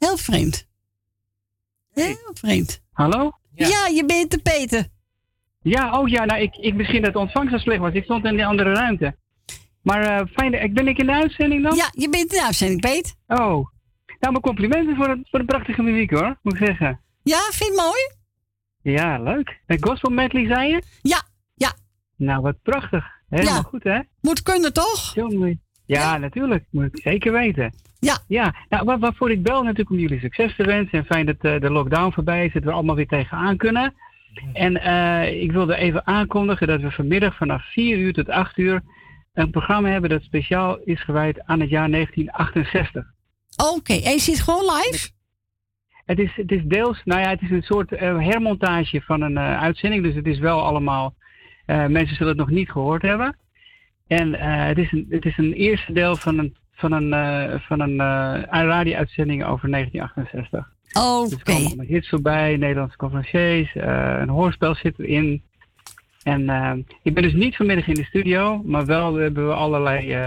Heel 0.04 0.18
vreemd. 0.18 0.68
Heel 1.94 2.32
vreemd. 2.34 2.82
Hallo? 2.92 3.32
Ja, 3.56 3.88
je 3.88 4.04
bent 4.06 4.32
de 4.32 4.38
Peter. 4.38 4.88
Ja, 5.62 6.00
oh 6.00 6.08
ja, 6.08 6.26
nou, 6.26 6.42
ik, 6.42 6.56
ik 6.56 6.74
misschien 6.74 7.02
dat 7.02 7.14
de 7.14 7.20
ontvangst 7.20 7.52
zo 7.52 7.58
slecht 7.58 7.80
was. 7.80 7.94
Ik 7.94 8.04
stond 8.04 8.26
in 8.26 8.36
die 8.36 8.46
andere 8.46 8.74
ruimte. 8.74 9.16
Maar 9.82 10.02
eh, 10.06 10.26
fijn, 10.34 10.64
ik 10.64 10.74
ben 10.74 10.88
ik 10.88 10.98
in 10.98 11.06
de 11.06 11.12
uitzending 11.12 11.64
dan? 11.64 11.76
Ja, 11.76 11.90
je 11.92 12.10
bent 12.10 12.32
in 12.32 12.38
de 12.38 12.44
uitzending, 12.44 12.82
Peet. 12.82 13.16
Oh. 13.28 13.38
Nou, 13.38 13.66
mijn 14.20 14.42
complimenten 14.42 14.96
voor, 14.96 15.10
het, 15.10 15.20
voor 15.30 15.40
de 15.40 15.46
prachtige 15.46 15.82
muziek 15.82 16.12
hoor, 16.12 16.40
moet 16.42 16.60
ik 16.60 16.66
zeggen. 16.66 17.00
Ja, 17.24 17.40
vind 17.52 17.58
je 17.58 17.66
het 17.66 17.76
mooi? 17.82 18.02
Ja, 18.98 19.20
leuk. 19.20 19.60
Een 19.68 19.84
gospel 19.84 20.10
medley 20.10 20.46
zei 20.48 20.70
je? 20.70 20.84
Ja, 21.02 21.22
ja. 21.56 21.74
Nou, 22.16 22.42
wat 22.42 22.62
prachtig. 22.62 23.06
Helemaal 23.30 23.54
Ja. 23.56 23.62
goed, 23.62 23.84
hè? 23.84 24.00
Moet 24.22 24.42
kunnen, 24.42 24.74
toch? 24.74 25.14
Jongen. 25.16 25.62
Ja, 25.86 26.18
natuurlijk. 26.18 26.66
Moet 26.72 26.86
ik 26.86 27.00
zeker 27.02 27.32
weten. 27.32 27.74
Ja. 28.04 28.18
Ja, 28.28 28.56
nou, 28.70 28.86
waar, 28.86 29.00
waarvoor 29.00 29.32
ik 29.32 29.44
bel 29.44 29.62
natuurlijk 29.62 29.90
om 29.90 29.98
jullie 29.98 30.20
succes 30.20 30.56
te 30.56 30.64
wensen. 30.64 31.00
En 31.00 31.06
fijn 31.06 31.26
dat 31.26 31.36
eh, 31.40 31.60
de 31.60 31.70
lockdown 31.70 32.12
voorbij 32.12 32.46
is, 32.46 32.54
dat 32.54 32.64
we 32.64 32.72
allemaal 32.72 32.96
weer 32.96 33.08
tegenaan 33.08 33.58
kunnen. 33.58 33.94
En 34.54 34.82
eh, 34.82 35.42
ik 35.42 35.52
wilde 35.52 35.76
even 35.76 36.08
aankondigen 36.08 36.68
dat 36.68 36.82
we 36.82 36.92
vanmiddag 36.92 37.36
vanaf 37.36 37.72
4 37.72 37.98
uur 37.98 38.14
tot 38.14 38.30
8 38.30 38.58
uur 38.58 38.82
een 39.34 39.50
programma 39.50 39.90
hebben 39.90 40.10
dat 40.10 40.22
speciaal 40.22 40.80
is 40.84 41.04
gewijd 41.04 41.44
aan 41.46 41.60
het 41.60 41.70
jaar 41.70 41.92
1968. 41.92 43.06
Oké, 43.76 43.94
en 43.94 44.12
je 44.12 44.20
ziet 44.20 44.42
gewoon 44.42 44.64
live? 44.64 45.10
Het 46.06 46.20
is, 46.20 46.32
het 46.36 46.52
is 46.52 46.62
deels, 46.64 47.02
nou 47.04 47.22
ja, 47.22 47.30
het 47.30 47.42
is 47.42 47.50
een 47.50 47.64
soort 47.64 47.92
eh, 47.92 48.18
hermontage 48.18 49.02
van 49.02 49.22
een 49.22 49.40
uitzending. 49.40 50.04
Dus 50.04 50.16
het 50.16 50.26
is 50.26 50.40
wel 50.40 50.62
allemaal, 50.62 51.16
mensen 51.66 52.16
zullen 52.16 52.28
het 52.28 52.38
nog 52.38 52.50
niet 52.50 52.72
gehoord 52.72 53.02
hebben. 53.02 53.38
En 54.08 54.34
het, 54.68 54.78
is 54.78 54.92
een, 54.92 55.06
het 55.10 55.26
is 55.26 55.38
een 55.38 55.54
eerste 55.54 55.94
deel 55.94 56.16
van 56.16 56.38
een, 56.38 56.56
van 56.84 56.92
een, 56.92 57.14
eh, 57.14 57.60
van 57.60 57.80
een 57.80 58.00
eh, 58.00 58.44
radio-uitzending 58.50 59.46
over 59.46 59.70
1968. 59.70 60.72
Oké. 60.94 61.30
Dus 61.30 61.40
er 61.40 61.70
komen 61.70 61.86
hits 61.86 62.10
voorbij, 62.10 62.58
Nederlandse 62.58 62.98
conferenciers, 62.98 63.76
eh, 63.76 64.18
een 64.20 64.30
hoorspel 64.30 64.76
zit 64.76 65.00
erin. 65.00 65.44
En 66.24 66.86
ik 67.02 67.14
ben 67.14 67.24
dus 67.24 67.34
niet 67.34 67.56
vanmiddag 67.56 67.88
in 67.88 67.94
de 67.94 68.04
studio, 68.04 68.62
maar 68.66 68.86
wel 68.86 69.16
hebben 69.16 69.48
we 69.48 69.54
allerlei 69.54 70.18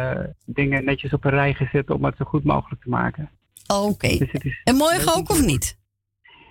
dingen 0.46 0.84
netjes 0.84 1.12
op 1.12 1.24
een 1.24 1.30
rij 1.30 1.54
gezet 1.54 1.90
om 1.90 2.04
het 2.04 2.16
zo 2.16 2.24
goed 2.24 2.44
mogelijk 2.44 2.82
te 2.82 2.88
maken. 2.88 3.30
Oké. 3.66 4.18
Dus 4.18 4.60
En 4.64 4.76
morgen 4.76 5.16
ook 5.16 5.30
of 5.30 5.46
niet? 5.46 5.78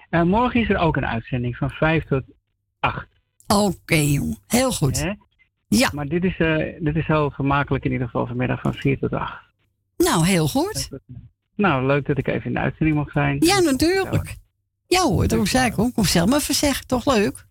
Morgen 0.10 0.62
is 0.62 0.70
er 0.70 0.78
ook 0.78 0.98
een 0.98 1.06
uitzending 1.06 1.58
van 1.58 1.70
5 1.70 2.06
tot 2.06 2.24
8. 2.80 3.08
Oké, 3.48 3.96
jong. 3.96 4.38
Heel 4.48 4.72
goed. 4.72 5.16
Ja. 5.68 5.90
Maar 5.94 6.08
dit 6.08 6.24
is, 6.24 6.38
eh, 6.38 6.58
dit 6.80 6.96
is 6.96 7.08
heel 7.08 7.32
vermakelijk 7.32 7.86
in 7.86 7.92
ieder 7.92 8.08
geval 8.08 8.28
vanmiddag 8.28 8.62
van 8.62 8.74
4 8.74 9.00
tot 9.00 9.14
8. 9.14 9.45
Nou, 9.98 10.26
heel 10.26 10.48
goed. 10.48 10.90
Nou, 11.56 11.86
leuk 11.86 12.06
dat 12.06 12.18
ik 12.18 12.28
even 12.28 12.46
in 12.46 12.54
de 12.54 12.60
uitzending 12.60 12.98
mag 12.98 13.12
zijn. 13.12 13.38
Ja, 13.40 13.60
natuurlijk. 13.60 14.36
Ja 14.88 15.02
hoor, 15.02 15.28
dat 15.28 15.48
zei 15.48 15.66
ik 15.66 15.80
ook. 15.80 15.94
Kom 15.94 16.06
zelf 16.06 16.30
maar 16.30 16.40
even 16.40 16.56
zeggen, 16.56 16.88
toch 16.88 17.06
leuk? 17.06 17.46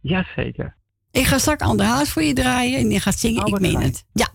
Jazeker. 0.00 0.76
Ik 1.10 1.24
ga 1.24 1.38
straks 1.38 1.62
Ander 1.62 1.86
Haas 1.86 2.10
voor 2.10 2.22
je 2.22 2.32
draaien 2.32 2.78
en 2.78 2.90
je 2.90 3.00
gaat 3.00 3.18
zingen. 3.18 3.46
Oh, 3.46 3.48
ik 3.48 3.60
meen 3.60 3.72
fijn. 3.72 3.84
het. 3.84 4.04
Ja. 4.12 4.28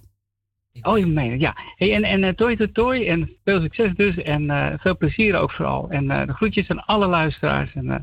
Oh, 0.81 0.97
je 0.97 1.05
meen 1.05 1.31
het, 1.31 1.41
ja. 1.41 1.57
Hey, 1.75 1.93
en 1.93 2.03
en 2.03 2.23
eh, 2.23 2.33
toi 2.33 2.71
toi 2.71 3.07
en 3.07 3.37
veel 3.43 3.61
succes 3.61 3.95
dus 3.95 4.15
en 4.17 4.49
eh, 4.49 4.79
veel 4.79 4.97
plezier 4.97 5.35
ook 5.35 5.51
vooral. 5.51 5.89
En 5.89 6.11
eh, 6.11 6.27
de 6.27 6.33
groetjes 6.33 6.69
aan 6.69 6.85
alle 6.85 7.07
luisteraars. 7.07 7.73
En, 7.73 7.89
eh, 7.89 7.99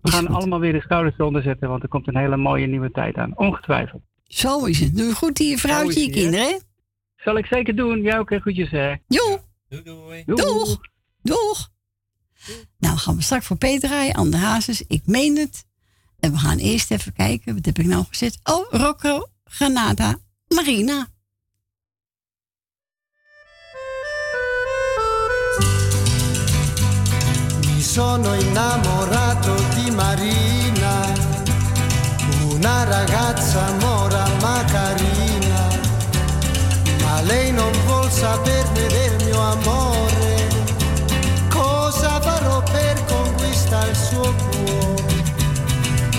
we 0.00 0.10
gaan 0.10 0.26
allemaal 0.28 0.60
weer 0.60 0.72
de 0.72 0.80
schouders 0.80 1.18
eronder 1.18 1.42
zetten, 1.42 1.68
want 1.68 1.82
er 1.82 1.88
komt 1.88 2.08
een 2.08 2.16
hele 2.16 2.36
mooie 2.36 2.66
nieuwe 2.66 2.90
tijd 2.90 3.16
aan. 3.16 3.36
Ongetwijfeld. 3.36 4.02
Zo 4.24 4.64
is 4.64 4.80
het. 4.80 4.96
Doe 4.96 5.06
je 5.06 5.14
goed 5.14 5.36
die 5.36 5.50
je 5.50 5.58
vrouwtje, 5.58 6.00
je 6.00 6.06
het, 6.06 6.14
hè? 6.14 6.20
kinderen, 6.20 6.46
hè? 6.46 6.58
Zal 7.28 7.36
ik 7.36 7.46
zeker 7.46 7.76
doen. 7.76 8.02
Jij 8.02 8.18
ook, 8.18 8.30
hè? 8.30 8.38
Groetjes, 8.38 8.70
hè? 8.70 8.94
Jo. 9.06 9.40
Doei 9.68 9.82
doei. 9.82 10.22
Doeg. 10.26 10.80
Doeg. 11.22 11.68
Nou, 12.78 12.96
gaan 12.96 13.16
we 13.16 13.22
straks 13.22 13.46
voor 13.46 13.56
Peter 13.56 13.88
rijden. 13.88 14.14
Ander 14.14 14.40
Hazes, 14.40 14.82
ik 14.86 15.02
meen 15.06 15.36
het. 15.36 15.64
En 16.20 16.32
we 16.32 16.38
gaan 16.38 16.58
eerst 16.58 16.90
even 16.90 17.12
kijken. 17.12 17.54
Wat 17.54 17.64
heb 17.64 17.78
ik 17.78 17.86
nou 17.86 18.04
gezet? 18.08 18.38
Oh, 18.44 18.70
Rocco 18.70 19.26
Granada 19.44 20.18
Marina. 20.48 21.06
Mi 27.60 27.82
sono 27.82 28.34
innamorato 28.34 29.54
di 29.74 29.90
Marina, 29.90 31.12
una 32.52 32.84
ragazza 32.84 33.76
saperne 38.18 38.86
del 38.88 39.24
mio 39.26 39.40
amore. 39.40 40.48
Cosa 41.48 42.20
farò 42.20 42.60
per 42.62 43.04
conquistare 43.04 43.90
il 43.90 43.96
suo 43.96 44.34
cuore? 44.50 45.16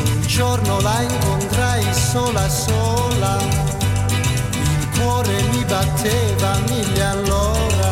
Un 0.06 0.22
giorno 0.26 0.80
la 0.80 1.02
incontrai 1.02 1.84
sola 1.94 2.48
sola, 2.48 3.38
il 4.80 4.90
cuore 4.98 5.42
mi 5.52 5.66
batteva 5.66 6.58
mille 6.70 7.04
all'ora. 7.04 7.92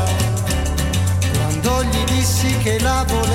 Quando 1.36 1.84
gli 1.84 2.04
dissi 2.06 2.58
che 2.60 2.80
la 2.80 3.04
volevo 3.08 3.27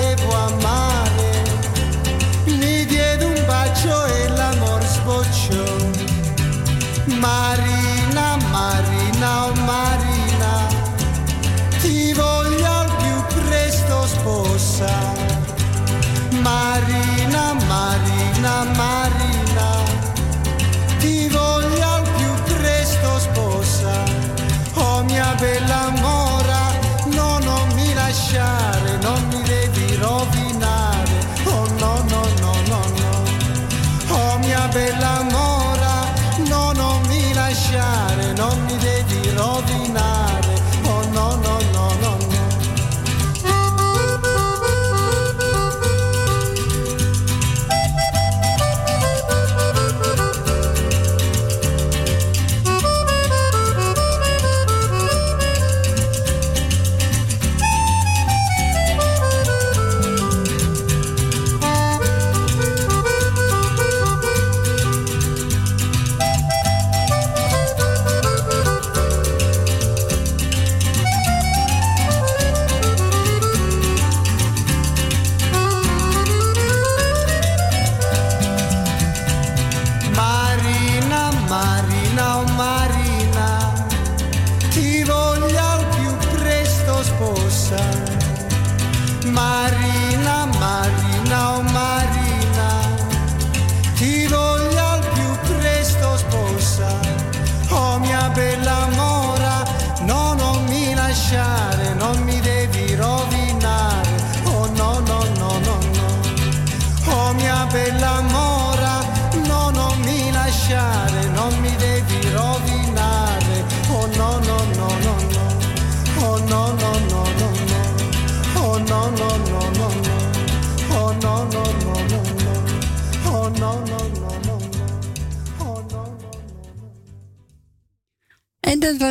Marina, 17.72 18.64
Marina, 18.76 19.82
ti 20.98 21.26
voglio 21.28 21.88
al 21.88 22.06
più 22.18 22.54
presto 22.54 23.18
sposa. 23.18 24.04
Oh 24.74 25.02
mia 25.04 25.34
bella 25.38 25.88
mora, 25.98 26.70
no, 27.14 27.38
non 27.38 27.66
mi 27.74 27.94
lasciare, 27.94 28.98
non 29.00 29.26
mi 29.28 29.40
devi 29.44 29.94
rovinare. 29.94 30.41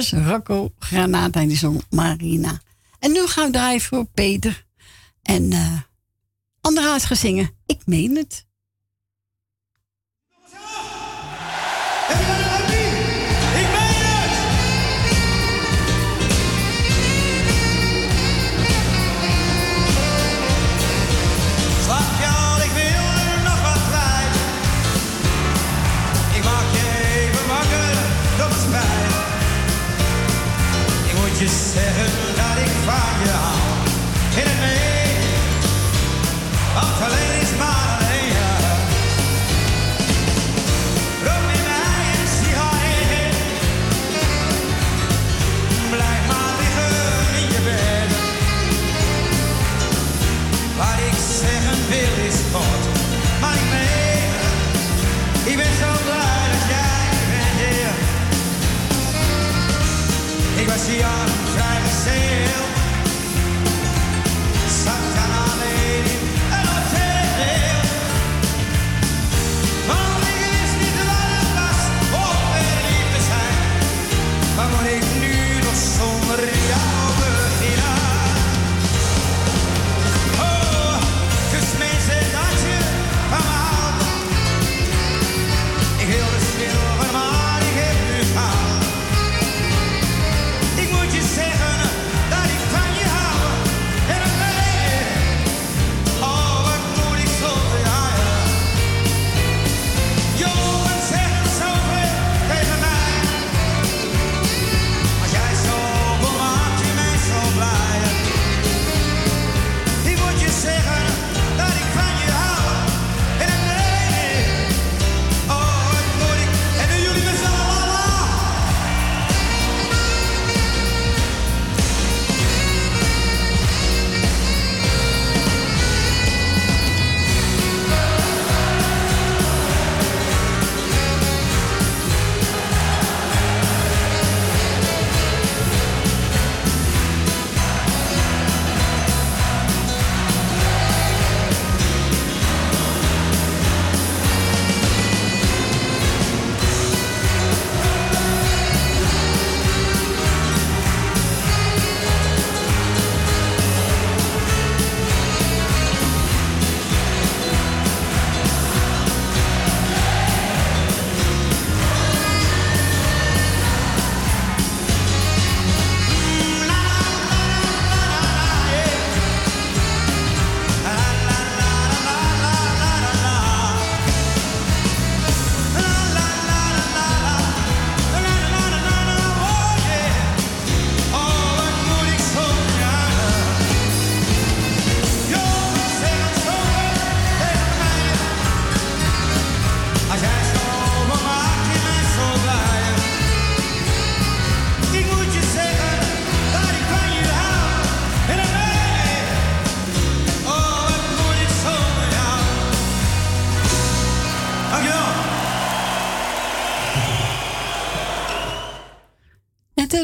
Rocco 0.10 0.74
Granata 0.80 1.40
en 1.42 1.48
die 1.48 1.58
zong 1.58 1.82
Marina. 1.90 2.62
En 3.00 3.12
nu 3.12 3.28
gaan 3.28 3.46
we 3.46 3.52
draaien 3.52 3.82
voor 3.82 4.06
Peter. 4.06 4.66
En 5.22 5.52
eh, 5.52 5.60
uh, 5.60 5.80
Andra 6.62 7.00
zingen. 7.00 7.50
Ik 7.66 7.82
meen 7.86 8.16
het. 8.16 8.46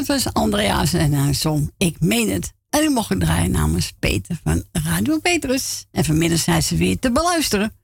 was 0.08 0.32
Andreas 0.32 0.92
en 0.92 1.10
zijn 1.10 1.34
zong 1.34 1.70
Ik 1.76 2.00
Meen 2.00 2.30
Het. 2.30 2.52
En 2.70 2.82
ik 2.82 2.90
mocht 2.90 3.08
het 3.08 3.20
draaien 3.20 3.50
namens 3.50 3.92
Peter 3.98 4.40
van 4.44 4.64
Radio 4.72 5.18
Petrus. 5.18 5.86
En 5.90 6.04
vanmiddag 6.04 6.38
zijn 6.38 6.62
ze 6.62 6.76
weer 6.76 6.98
te 6.98 7.12
beluisteren. 7.12 7.76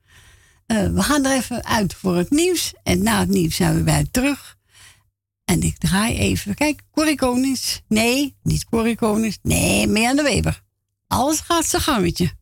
Eh, 0.66 0.86
we 0.86 1.02
gaan 1.02 1.24
er 1.24 1.36
even 1.36 1.64
uit 1.64 1.94
voor 1.94 2.16
het 2.16 2.30
nieuws. 2.30 2.74
En 2.82 3.02
na 3.02 3.20
het 3.20 3.28
nieuws 3.28 3.56
zijn 3.56 3.74
we 3.76 3.82
bij 3.82 4.06
terug. 4.10 4.56
En 5.44 5.62
ik 5.62 5.78
draai 5.78 6.18
even. 6.18 6.55
Kijk, 6.55 6.82
Corrie 6.90 7.16
Konings. 7.16 7.82
Nee, 7.88 8.36
niet 8.42 8.64
Corrie 8.64 8.96
Konings. 8.96 9.38
Nee, 9.42 9.86
de 9.86 10.22
Weber. 10.22 10.62
Alles 11.06 11.40
gaat 11.40 11.66
zijn 11.66 11.82
gangetje. 11.82 12.32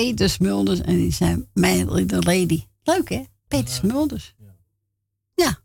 Peter 0.00 0.30
Smulders 0.30 0.80
en 0.80 0.96
die 0.96 1.12
zei 1.12 1.46
mijn 1.52 1.92
little 1.92 2.22
lady. 2.22 2.64
Leuk 2.82 3.08
hè? 3.08 3.22
Peter 3.48 3.74
Smulders. 3.74 4.34
Ja. 5.34 5.58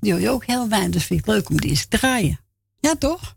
Die 0.00 0.12
hoor 0.12 0.20
je 0.20 0.30
ook 0.30 0.44
heel 0.44 0.68
weinig, 0.68 0.90
dus 0.90 1.04
vind 1.04 1.20
ik 1.20 1.26
leuk 1.26 1.48
om 1.48 1.60
die 1.60 1.70
eens 1.70 1.86
te 1.86 1.98
draaien. 1.98 2.40
Ja, 2.80 2.94
toch? 2.96 3.36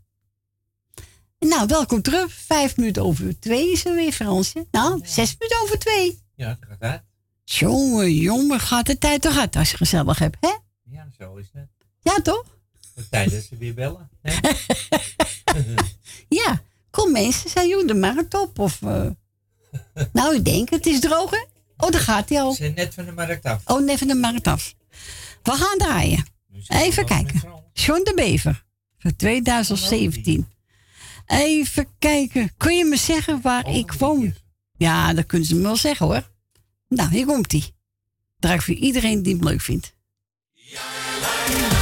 Nou, 1.38 1.66
welkom 1.66 2.02
terug. 2.02 2.32
Vijf 2.32 2.76
minuten 2.76 3.02
over 3.04 3.40
twee 3.40 3.72
is 3.72 3.84
er 3.84 3.94
weer, 3.94 4.12
Fransje. 4.12 4.66
Nou, 4.70 5.00
zes 5.04 5.36
minuten 5.38 5.62
over 5.62 5.78
twee. 5.78 6.22
Ja, 6.34 6.58
gaat 6.60 6.80
uit. 6.80 7.02
Jongen, 7.44 8.12
jongen, 8.14 8.60
gaat 8.60 8.86
de 8.86 8.98
tijd 8.98 9.22
toch 9.22 9.38
uit 9.38 9.56
als 9.56 9.70
je 9.70 9.76
gezellig 9.76 10.18
hebt, 10.18 10.36
hè? 10.40 10.54
Ja, 10.82 11.08
zo 11.18 11.36
is 11.36 11.46
het. 11.52 11.68
Ja, 12.00 12.14
toch? 12.22 12.44
De 12.94 13.08
tijd 13.08 13.30
dat 13.30 13.42
ze 13.42 13.56
weer 13.56 13.74
bellen. 13.74 14.08
hè? 14.22 14.34
Ja, 16.28 16.62
kom 16.90 17.12
mensen, 17.12 17.50
zijn 17.50 17.68
jullie 17.68 17.86
de 17.86 17.94
markt 17.94 18.34
op? 18.34 18.58
Of, 18.58 18.82
eh, 18.82 19.06
nou, 20.12 20.34
ik 20.34 20.44
denk, 20.44 20.70
het 20.70 20.86
is 20.86 21.00
droog, 21.00 21.30
hè? 21.30 21.44
Oh, 21.76 21.90
daar 21.90 22.00
gaat 22.00 22.28
hij 22.28 22.40
al. 22.40 22.52
Ze 22.52 22.56
zijn 22.56 22.74
net 22.74 22.94
van 22.94 23.04
de 23.04 23.12
markt 23.12 23.44
af. 23.44 23.62
Oh, 23.64 23.80
net 23.80 23.98
van 23.98 24.06
de 24.06 24.14
markt 24.14 24.46
af. 24.46 24.74
We 25.42 25.52
gaan 25.52 25.78
draaien. 25.78 26.26
Even 26.68 27.06
kijken. 27.06 27.42
John 27.72 28.02
de 28.02 28.12
Bever. 28.14 28.64
Van 28.98 29.16
2017. 29.16 30.48
Even 31.26 31.88
kijken. 31.98 32.52
Kun 32.56 32.76
je 32.76 32.84
me 32.84 32.96
zeggen 32.96 33.40
waar 33.40 33.74
ik 33.74 33.92
woon? 33.92 34.34
Ja, 34.76 35.14
dat 35.14 35.26
kunnen 35.26 35.48
ze 35.48 35.54
me 35.54 35.62
wel 35.62 35.76
zeggen 35.76 36.06
hoor. 36.06 36.30
Nou, 36.88 37.10
hier 37.10 37.26
komt. 37.26 37.72
Draai 38.38 38.56
ik 38.56 38.62
voor 38.62 38.74
iedereen 38.74 39.22
die 39.22 39.34
hem 39.34 39.44
leuk 39.44 39.60
vindt. 39.60 39.94
Het 40.54 41.75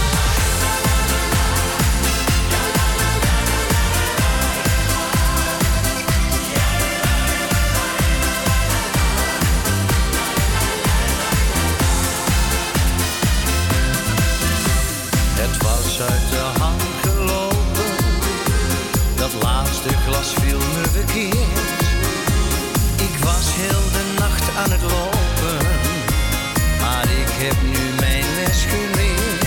maar 26.81 27.09
ik 27.23 27.33
heb 27.45 27.57
nu 27.63 27.83
mijn 28.01 28.25
les 28.39 28.65
geleerd. 28.73 29.47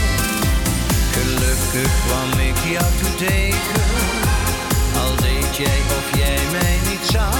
Gelukkig 1.11 1.91
kwam 2.05 2.39
ik 2.39 2.57
jou 2.73 2.89
toe 3.01 3.15
tegen, 3.15 3.83
al 5.01 5.15
deed 5.15 5.55
jij 5.57 5.81
of 5.97 6.17
jij 6.17 6.39
mij 6.51 6.77
niet 6.89 7.05
zag. 7.11 7.37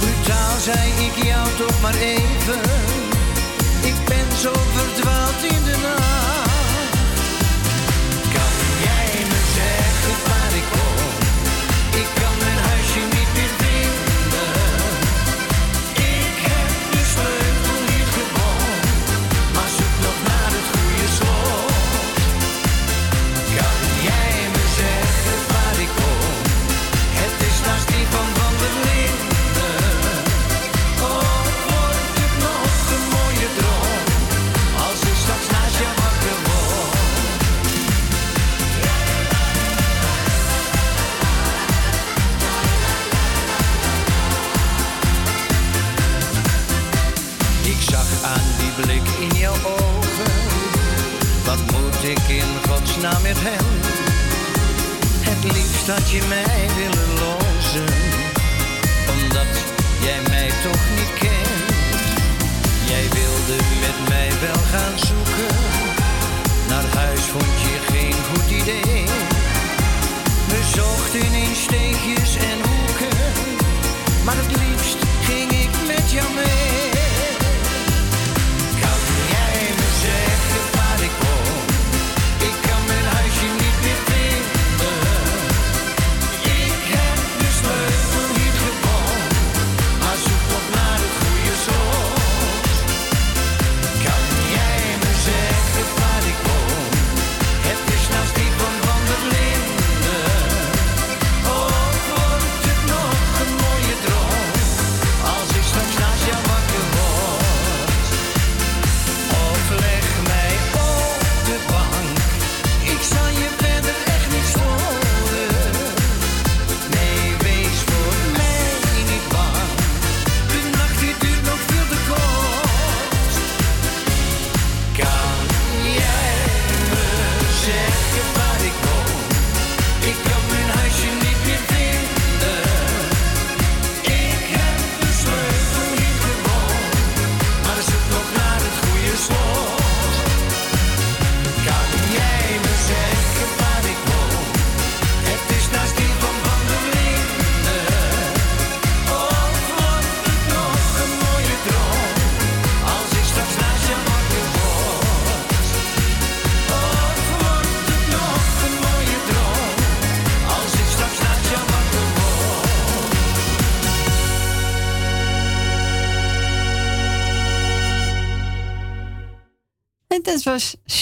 Brutaal 0.00 0.60
zei 0.60 0.88
ik 1.06 1.24
jou 1.24 1.48
toch 1.56 1.80
maar 1.82 1.94
even, 1.94 2.60
ik 52.04 52.28
in 52.28 52.50
godsnaam 52.68 53.22
met 53.22 53.36
hem? 53.40 53.66
Het 55.28 55.52
liefst 55.52 55.88
had 55.88 56.10
je 56.10 56.22
mij 56.28 56.66
willen 56.80 57.10
lozen, 57.24 57.94
omdat 59.14 59.52
jij 60.06 60.20
mij 60.28 60.50
toch 60.66 60.84
niet 60.96 61.12
kent. 61.24 61.62
Jij 62.90 63.06
wilde 63.18 63.56
met 63.84 63.98
mij 64.08 64.30
wel 64.40 64.62
gaan 64.72 64.98
zoeken, 65.08 65.56
naar 66.68 66.88
huis 66.94 67.20
vond 67.20 67.54
je 67.66 67.76
geen 67.92 68.18
goed 68.28 68.50
idee. 68.60 69.04
We 70.48 70.60
zochten 70.76 71.32
in 71.44 71.54
steegjes 71.66 72.36
en 72.36 72.58
hoeken, 72.70 73.18
maar 74.24 74.36
het 74.36 74.52
liefst 74.62 74.96
ging 75.28 75.50
ik 75.50 75.72
met 75.86 76.10
jou 76.10 76.28
mee. 76.34 76.73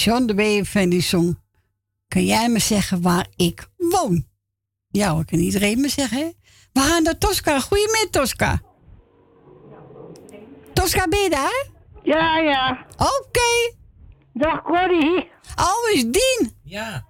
John 0.03 0.25
de 0.25 0.33
Wee 0.33 0.63
en 0.73 0.89
die 0.89 1.01
zong. 1.01 1.39
Kan 2.07 2.25
jij 2.25 2.49
me 2.49 2.59
zeggen 2.59 3.01
waar 3.01 3.27
ik 3.35 3.67
woon? 3.77 4.25
Ja, 4.87 5.09
hoor, 5.09 5.25
kan 5.25 5.39
iedereen 5.39 5.81
me 5.81 5.89
zeggen, 5.89 6.17
hè? 6.17 6.31
We 6.73 6.79
gaan 6.79 7.03
naar 7.03 7.17
Tosca. 7.17 7.59
Goedemiddag, 7.59 8.09
Tosca. 8.09 8.61
Tosca, 10.73 11.07
ben 11.07 11.19
je 11.19 11.29
daar? 11.29 11.67
Ja, 12.03 12.37
ja. 12.37 12.85
Oké. 12.97 13.75
Dag, 14.33 14.61
Corrie. 14.61 15.31
Oh, 15.55 15.93
is 15.93 16.01
Dien. 16.01 16.53
Ja. 16.63 17.05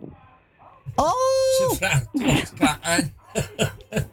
Oh. 0.96 1.12
Ze 1.58 1.76
vraagt 1.78 2.08
Tosca 2.12 2.78
aan. 2.82 3.14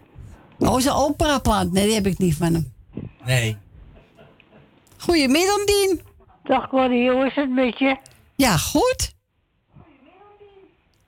Oh, 0.59 0.79
zijn 0.79 0.95
operaplaat. 0.95 1.73
Nee, 1.73 1.85
die 1.85 1.95
heb 1.95 2.07
ik 2.07 2.19
niet 2.19 2.35
van 2.35 2.55
hem. 2.55 2.73
Nee. 3.25 3.57
Goedemiddag, 4.99 5.65
Dien. 5.65 6.01
Dag, 6.43 6.69
Corrie. 6.69 7.11
Hoe 7.11 7.27
is 7.27 7.35
het 7.35 7.51
met 7.51 7.79
je? 7.79 7.97
Ja, 8.41 8.57
goed. 8.57 9.15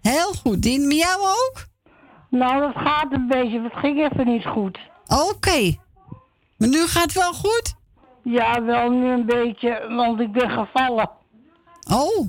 Heel 0.01 0.33
goed, 0.33 0.63
Dien. 0.63 0.87
Met 0.87 0.97
jou 0.97 1.21
ook? 1.21 1.67
Nou, 2.31 2.61
dat 2.61 2.83
gaat 2.83 3.13
een 3.13 3.27
beetje. 3.27 3.63
Het 3.63 3.73
ging 3.75 4.11
even 4.11 4.27
niet 4.27 4.47
goed. 4.47 4.79
Oké. 5.07 5.77
Maar 6.57 6.69
nu 6.69 6.87
gaat 6.87 7.03
het 7.03 7.13
wel 7.13 7.33
goed? 7.33 7.75
Ja, 8.23 8.63
wel 8.63 8.91
nu 8.91 9.11
een 9.11 9.27
beetje, 9.27 9.87
want 9.89 10.21
ik 10.21 10.33
ben 10.33 10.51
gevallen. 10.51 11.11
Oh. 11.91 12.29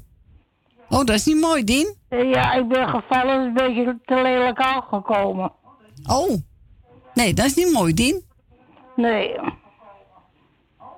Oh, 0.89 1.05
dat 1.05 1.09
is 1.09 1.25
niet 1.25 1.41
mooi, 1.41 1.63
Dien. 1.63 1.95
Ja, 2.09 2.53
ik 2.53 2.67
ben 2.67 2.89
gevallen, 2.89 3.39
is 3.39 3.45
een 3.45 3.53
beetje 3.53 3.99
te 4.05 4.21
lelijk 4.21 4.59
aangekomen. 4.59 5.51
Oh. 6.09 6.33
Nee, 7.13 7.33
dat 7.33 7.45
is 7.45 7.55
niet 7.55 7.71
mooi, 7.73 7.93
Dien. 7.93 8.25
Nee. 8.95 9.35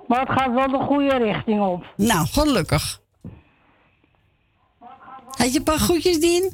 Maar 0.06 0.20
het 0.20 0.40
gaat 0.40 0.52
wel 0.54 0.70
de 0.70 0.84
goede 0.84 1.16
richting 1.16 1.60
op. 1.60 1.84
Nou, 1.96 2.26
gelukkig. 2.26 3.04
Had 5.36 5.52
je 5.52 5.58
een 5.58 5.64
paar 5.64 5.78
groetjes, 5.78 6.20
Dien? 6.20 6.52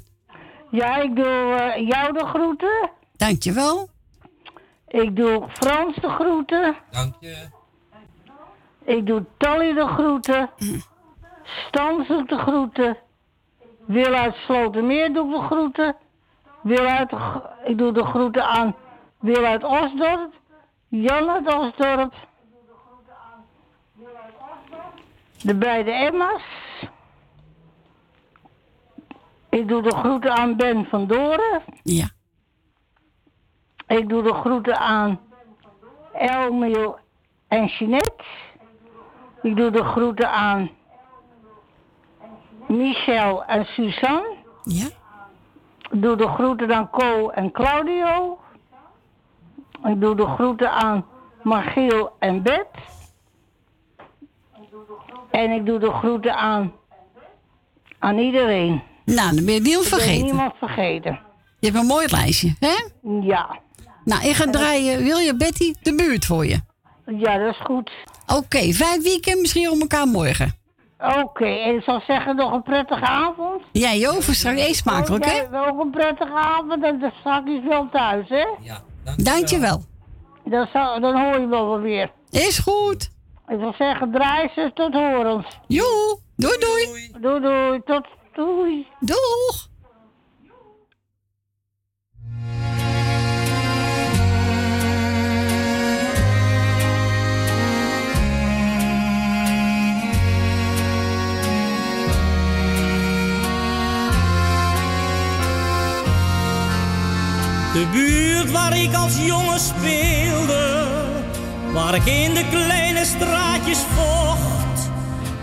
Ja, 0.71 0.97
ik 0.97 1.17
doe 1.17 1.55
eh, 1.55 1.89
jou 1.89 2.13
de 2.13 2.27
groeten. 2.27 2.91
Dankjewel. 3.17 3.89
Ik 4.89 5.17
doe 5.17 5.49
Frans 5.49 5.97
de 5.97 6.09
groeten. 6.09 6.77
Dank 6.91 7.15
je. 7.21 7.49
Ik 8.85 9.07
doe 9.07 9.25
Tolly 9.37 9.73
de 9.73 9.87
groeten. 9.87 10.51
Stans 11.43 12.09
doe 12.09 12.21
ik 12.21 12.29
de 12.29 12.39
groeten. 12.39 12.97
Wil 13.87 14.15
uit 14.15 14.35
Slotermeer 14.35 15.13
doe 15.13 15.27
ik 15.27 15.41
de 15.41 15.47
groeten. 15.47 15.97
Wil 16.63 16.87
uit, 16.87 17.13
ik 17.65 17.79
doe 17.79 17.93
de 17.93 18.05
groeten 18.05 18.45
aan 18.45 18.75
Wil 19.21 19.45
uit 19.45 19.65
Osdorp. 19.65 20.33
Jan 20.89 21.31
uit 21.31 21.55
Osdorp. 21.55 22.15
De 25.43 25.55
beide 25.55 25.91
Emma's. 25.91 26.43
Ik 29.53 29.69
doe 29.69 29.83
de 29.83 29.95
groeten 29.95 30.37
aan 30.37 30.57
Ben 30.57 30.85
van 30.85 31.07
Doren. 31.07 31.63
Ja. 31.83 32.09
Ik 33.87 34.09
doe 34.09 34.23
de 34.23 34.33
groeten 34.33 34.79
aan 34.79 35.21
Elmiel 36.13 36.99
en 37.49 37.67
Jeanette. 37.67 38.25
Ik 39.43 39.57
doe 39.57 39.71
de 39.71 39.85
groeten 39.85 40.31
aan 40.31 40.71
Michel 42.69 43.45
en 43.45 43.65
Suzanne. 43.65 44.37
Ja. 44.65 44.87
Ik 45.91 46.03
doe 46.03 46.17
de 46.17 46.29
groeten 46.29 46.75
aan 46.75 46.91
Co 46.91 47.29
en 47.29 47.51
Claudio. 47.51 48.39
Ik 49.85 50.01
doe 50.01 50.15
de 50.15 50.27
groeten 50.27 50.71
aan 50.71 51.07
Margiel 51.43 52.13
en 52.19 52.43
Bet. 52.43 52.69
En 55.31 55.51
ik 55.51 55.67
doe 55.67 55.79
de 55.79 55.91
groeten 55.91 56.37
aan, 56.37 56.73
aan 57.99 58.19
iedereen. 58.19 58.91
Nou, 59.05 59.35
dan 59.35 59.45
ben 59.45 59.55
je 59.55 59.63
ben 59.63 59.83
vergeten. 59.85 60.25
niemand 60.25 60.53
vergeten. 60.59 61.21
Je 61.59 61.67
hebt 61.69 61.79
een 61.81 61.87
mooi 61.87 62.07
lijstje, 62.11 62.55
hè? 62.59 62.75
Ja. 63.23 63.59
Nou, 64.05 64.29
ik 64.29 64.35
ga 64.35 64.51
draaien. 64.51 65.03
Wil 65.03 65.19
je 65.19 65.37
Betty 65.37 65.75
de 65.83 65.95
buurt 65.95 66.25
voor 66.25 66.47
je? 66.47 66.61
Ja, 67.07 67.39
dat 67.39 67.55
is 67.55 67.61
goed. 67.65 67.91
Oké, 68.27 68.73
vijf 68.73 69.03
weekend 69.03 69.41
misschien 69.41 69.71
om 69.71 69.81
elkaar 69.81 70.07
morgen. 70.07 70.61
Oké, 70.99 71.45
en 71.47 71.75
ik 71.77 71.83
zou 71.83 72.01
zeggen 72.07 72.37
nog 72.37 72.53
een 72.53 72.63
prettige 72.63 73.05
avond. 73.05 73.63
Ja, 73.73 73.91
Jo, 73.93 74.21
voor 74.21 74.35
straks 74.35 74.61
eet 74.61 74.77
smakelijk, 74.77 75.25
Oh, 75.25 75.31
hè? 75.31 75.37
jij 75.37 75.69
Ook 75.71 75.81
een 75.81 75.91
prettige 75.91 76.33
avond 76.35 76.85
en 76.85 76.99
dan 76.99 77.13
straks 77.21 77.51
wel 77.69 77.89
thuis, 77.93 78.29
hè? 78.29 78.47
Dankjewel. 79.17 79.83
Dan, 80.45 80.69
zou, 80.73 81.01
dan 81.01 81.21
hoor 81.21 81.41
je 81.41 81.47
wel 81.47 81.67
wel 81.69 81.81
weer. 81.81 82.11
Is 82.31 82.59
goed. 82.59 83.11
Ik 83.49 83.57
zou 83.61 83.75
zeggen, 83.79 84.11
draai 84.13 84.49
ze 84.55 84.71
tot 84.75 84.93
horens. 84.93 85.47
Jo, 85.67 85.85
doei 86.37 86.57
doei. 86.59 87.11
Doei 87.21 87.41
doei, 87.41 87.81
tot 87.85 88.07
doei. 88.35 88.87
Doeg. 89.01 89.71
De 107.73 107.87
buurt 107.93 108.51
waar 108.51 108.77
ik 108.77 108.95
als 108.95 109.19
jongen 109.19 109.61
speelde, 109.61 110.87
waar 111.73 111.95
ik 111.95 112.05
in 112.05 112.35
de 112.35 112.45
kleine 112.51 113.05
straatjes 113.05 113.79
vocht, 113.79 114.91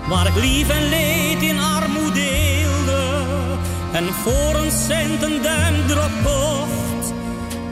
waar 0.07 0.27
ik 0.27 0.35
lief 0.35 0.69
en 0.69 0.89
leed 0.89 1.41
in 1.41 1.59
armoede 1.59 2.58
en 3.91 4.13
voor 4.13 4.55
een 4.55 4.71
cent 4.71 5.23
een 5.23 5.41
duimdrop 5.41 6.11
kocht. 6.23 7.13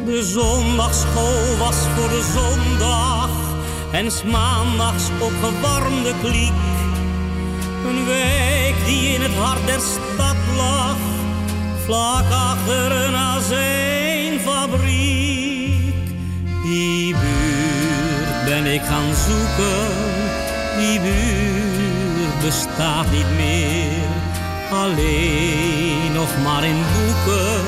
De 0.06 0.24
zondagschool 0.24 1.58
was 1.58 1.76
voor 1.96 2.10
de 2.10 2.32
zondag 2.34 3.30
en 3.92 4.12
's 4.12 4.24
maandags 4.24 5.04
opgewarmde 5.20 6.14
kliek. 6.24 6.54
Een 7.88 8.06
wijk 8.06 8.76
die 8.86 9.14
in 9.16 9.22
het 9.22 9.36
hart 9.36 9.66
der 9.66 9.80
stad 9.80 10.36
lag, 10.58 10.98
vlak 11.86 12.32
achter 12.32 12.92
een 12.92 13.16
azijnfabriek. 13.16 15.96
Die 16.64 17.16
buurt 17.16 18.46
ben 18.46 18.66
ik 18.66 18.82
gaan 18.82 19.14
zoeken, 19.28 19.88
die 20.80 21.00
buurt 21.00 22.40
bestaat 22.42 23.12
niet 23.12 23.36
meer. 23.36 23.97
Alleen 24.72 26.12
nog 26.14 26.30
maar 26.44 26.64
in 26.64 26.84
boeken 26.94 27.64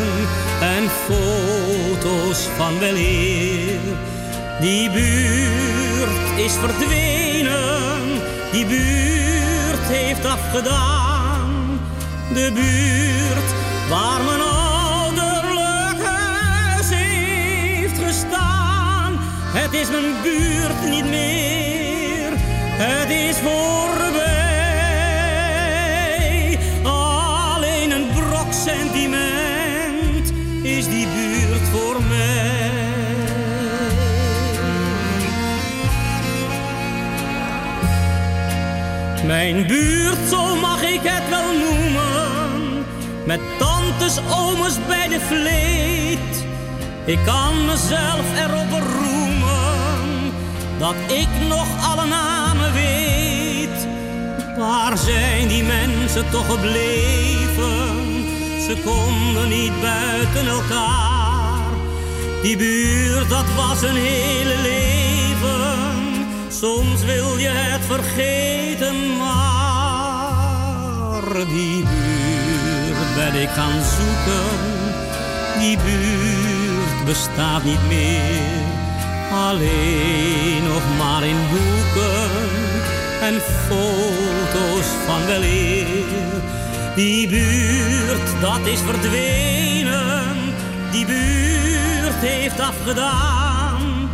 en 0.61 0.89
foto's 0.89 2.47
van 2.57 2.79
weleer. 2.79 3.79
Die 4.59 4.89
buurt 4.89 6.39
is 6.45 6.53
verdwenen, 6.53 8.21
die 8.51 8.65
buurt 8.65 9.87
heeft 9.87 10.25
afgedaan. 10.25 11.79
De 12.33 12.51
buurt 12.53 13.53
waar 13.89 14.23
mijn 14.23 14.41
ouderlijk 14.41 16.05
huis 16.05 16.89
heeft 16.89 17.99
gestaan. 18.03 19.17
Het 19.53 19.73
is 19.73 19.89
mijn 19.89 20.21
buurt 20.23 20.89
niet 20.89 21.09
meer, 21.09 22.31
het 22.77 23.09
is 23.09 23.37
voorbij. 23.37 24.28
Mijn 39.39 39.67
buurt, 39.67 40.29
zo 40.29 40.55
mag 40.55 40.81
ik 40.81 40.99
het 41.03 41.29
wel 41.29 41.51
noemen. 41.57 42.85
Met 43.25 43.39
tantes, 43.57 44.17
ooms 44.29 44.77
bij 44.87 45.07
de 45.07 45.19
vleet. 45.19 46.45
Ik 47.05 47.19
kan 47.25 47.65
mezelf 47.65 48.25
erop 48.37 48.69
beroemen. 48.69 50.31
Dat 50.77 50.95
ik 51.07 51.47
nog 51.47 51.67
alle 51.89 52.05
namen 52.05 52.73
weet. 52.73 53.87
Waar 54.57 54.97
zijn 54.97 55.47
die 55.47 55.63
mensen 55.63 56.29
toch 56.29 56.45
gebleven? 56.45 57.77
Ze 58.67 58.75
konden 58.85 59.49
niet 59.49 59.81
buiten 59.81 60.47
elkaar. 60.47 61.63
Die 62.41 62.57
buurt, 62.57 63.29
dat 63.29 63.45
was 63.55 63.81
een 63.81 63.95
hele 63.95 64.55
leven. 64.61 65.68
Soms 66.59 67.03
wil 67.03 67.37
je 67.37 67.47
het 67.47 67.85
vergeten, 67.85 69.17
maar 69.17 70.47
die 71.47 71.83
buurt 71.83 73.15
ben 73.15 73.41
ik 73.41 73.49
gaan 73.49 73.81
zoeken. 73.97 74.57
Die 75.59 75.77
buurt 75.77 77.05
bestaat 77.05 77.63
niet 77.63 77.87
meer, 77.87 78.41
alleen 79.31 80.63
nog 80.63 80.81
maar 80.97 81.23
in 81.23 81.37
boeken 81.49 82.29
en 83.21 83.41
foto's 83.67 84.87
van 85.05 85.25
weleer. 85.25 86.41
Die 86.95 87.27
buurt, 87.27 88.41
dat 88.41 88.67
is 88.67 88.79
verdwenen, 88.79 90.35
die 90.91 91.05
buurt 91.05 92.15
heeft 92.21 92.59
afgedaan. 92.59 94.09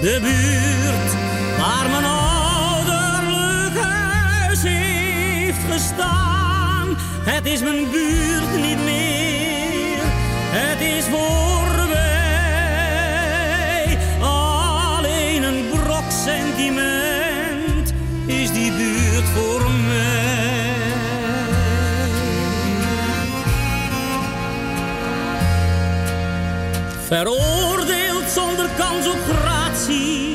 De 0.00 0.18
buurt 0.22 1.27
waar 1.58 1.90
mijn 1.90 2.04
ouderlijk 2.04 3.78
huis 3.78 4.62
heeft 4.62 5.64
gestaan. 5.70 6.96
Het 7.22 7.46
is 7.46 7.60
mijn 7.60 7.90
buurt 7.90 8.56
niet 8.56 8.84
meer, 8.84 9.98
het 10.50 10.80
is 10.80 11.04
voorbij. 11.04 11.98
Alleen 14.20 15.42
een 15.42 15.68
brok 15.70 16.10
sentiment 16.24 17.92
is 18.26 18.52
die 18.52 18.72
buurt 18.72 19.24
voor 19.34 19.70
mij. 19.70 20.18
Veroordeeld 27.06 28.30
zonder 28.34 28.68
kans 28.76 29.06
op 29.06 29.18
gratie, 29.28 30.27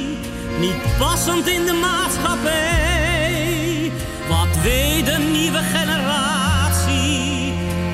niet 0.64 0.98
passend 0.98 1.48
in 1.48 1.66
de 1.66 1.74
maatschappij. 1.74 3.92
Wat 4.28 4.62
weet 4.64 5.06
de 5.06 5.18
nieuwe 5.32 5.62
generatie 5.76 7.54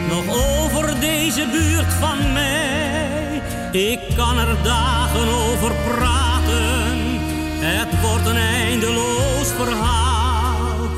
nog 0.10 0.26
over 0.30 1.00
deze 1.00 1.48
buurt 1.52 1.94
van 2.00 2.34
mij? 2.34 3.42
Ik 3.72 4.00
kan 4.16 4.38
er 4.38 4.56
dagen 4.64 5.28
over 5.28 5.72
praten, 5.88 6.98
het 7.60 8.02
wordt 8.02 8.26
een 8.26 8.38
eindeloos 8.38 9.48
verhaal. 9.58 10.90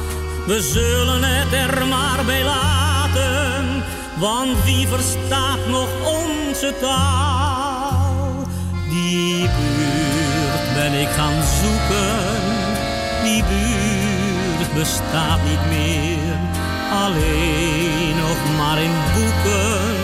We 0.48 0.62
zullen 0.62 1.24
het 1.24 1.54
er 1.54 1.88
maar 1.88 2.26
bij 2.26 2.44
laten, 2.44 3.84
want 4.18 4.64
wie 4.64 4.88
verstaat 4.88 5.68
nog 5.68 5.90
onze 6.06 6.74
taal? 6.82 7.41
Ik 11.02 11.10
gaan 11.10 11.44
zoeken, 11.44 12.42
die 13.24 13.44
buurt 13.44 14.74
bestaat 14.74 15.40
niet 15.50 15.66
meer. 15.70 16.36
Alleen 16.92 18.16
nog 18.16 18.58
maar 18.58 18.82
in 18.82 18.96
boeken 19.14 19.96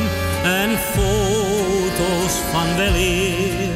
en 0.43 0.69
foto's 0.77 2.33
van 2.51 2.75
weleer. 2.75 3.75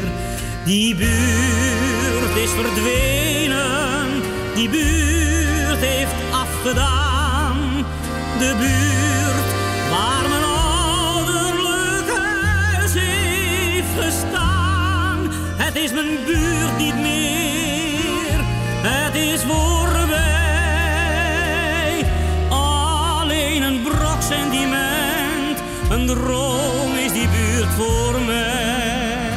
Die 0.63 0.95
buurt 0.95 2.35
is 2.35 2.49
verdwenen, 2.49 4.07
die 4.55 4.69
buurt 4.69 5.79
heeft 5.79 6.15
afgedaan. 6.31 7.85
De 8.39 8.55
buurt 8.59 9.49
waar 9.89 10.29
mijn 10.29 10.43
ouderlijk 10.43 12.17
huis 12.17 12.93
heeft 12.93 14.05
gestaan. 14.05 14.30
Is 15.81 15.91
mijn 15.91 16.25
buurt 16.25 16.77
niet 16.77 16.95
meer, 16.95 18.39
het 18.81 19.15
is 19.15 19.41
voorbij. 19.41 20.15
Alleen 22.49 23.61
een 23.61 23.81
brok 23.81 24.21
sentiment, 24.21 25.59
een 25.89 26.05
droom 26.05 26.95
is 26.95 27.11
die 27.11 27.27
buurt 27.27 27.69
voor 27.69 28.21
mij. 28.21 29.29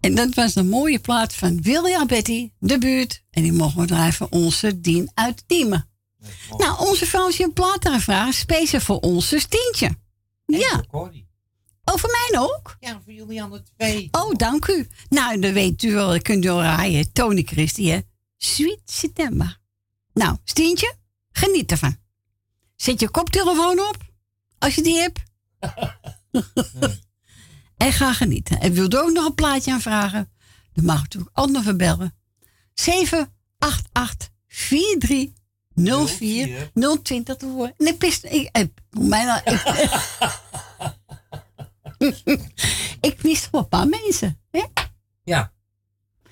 En 0.00 0.14
dat 0.14 0.34
was 0.34 0.54
een 0.54 0.68
mooie 0.68 0.98
plaat 0.98 1.34
van 1.34 1.62
William 1.62 2.06
Betty, 2.06 2.50
de 2.58 2.78
buurt. 2.78 3.22
En 3.30 3.42
die 3.42 3.52
mogen 3.52 3.86
we 3.86 4.12
voor 4.12 4.28
onze 4.30 4.80
Dien 4.80 5.10
uit 5.14 5.44
Diemen. 5.46 5.89
Nou, 6.56 6.78
onze 6.78 7.06
vrouw 7.06 7.28
is 7.28 7.36
je 7.36 7.44
een 7.44 7.52
plaat 7.52 7.84
aangevraagd, 7.84 8.34
speciaal 8.34 8.80
voor 8.80 8.98
onze 8.98 9.38
Stientje. 9.38 9.96
Ja. 10.46 10.84
Over 11.84 12.10
mij 12.10 12.40
ook? 12.40 12.76
Ja, 12.80 13.00
voor 13.04 13.12
jullie 13.12 13.42
aan 13.42 13.50
de 13.50 13.62
twee. 13.76 14.08
Oh, 14.10 14.34
dank 14.34 14.66
u. 14.66 14.88
Nou, 15.08 15.40
dan 15.40 15.52
weet 15.52 15.82
u 15.82 15.92
wel, 15.92 16.20
kunt 16.20 16.44
u 16.44 16.48
al 16.48 16.62
raaien. 16.62 17.12
Tony 17.12 17.42
Christie, 17.42 17.90
hè? 17.90 18.00
Sweet 18.36 18.80
September. 18.84 19.58
Nou, 20.12 20.36
Stientje, 20.44 20.94
geniet 21.32 21.70
ervan. 21.70 21.96
Zet 22.76 23.00
je 23.00 23.08
koptelefoon 23.08 23.80
op, 23.80 23.96
als 24.58 24.74
je 24.74 24.82
die 24.82 24.98
hebt. 24.98 25.20
en 27.76 27.92
ga 27.92 28.12
genieten. 28.12 28.60
En 28.60 28.72
wilt 28.72 28.94
u 28.94 28.98
ook 28.98 29.12
nog 29.12 29.26
een 29.26 29.34
plaatje 29.34 29.72
aanvragen? 29.72 30.32
Dan 30.72 30.84
mag 30.84 30.98
u 30.98 31.02
natuurlijk 31.02 31.38
ook 31.38 31.50
nog 31.50 31.62
verbellen. 31.62 32.14
788 32.74 34.28
43 34.46 35.28
04 36.06 36.70
020 37.02 37.36
te 37.36 37.46
horen. 37.46 37.74
Nee, 37.78 37.94
pist. 37.96 38.24
Ik, 38.24 38.48
eh, 38.52 38.64
mij 38.90 39.24
nou, 39.24 39.40
ik, 39.44 39.62
ik 43.10 43.20
wist 43.20 43.48
een 43.52 43.68
paar 43.68 43.88
mensen. 43.88 44.40
Hè? 44.50 44.64
Ja. 45.24 45.52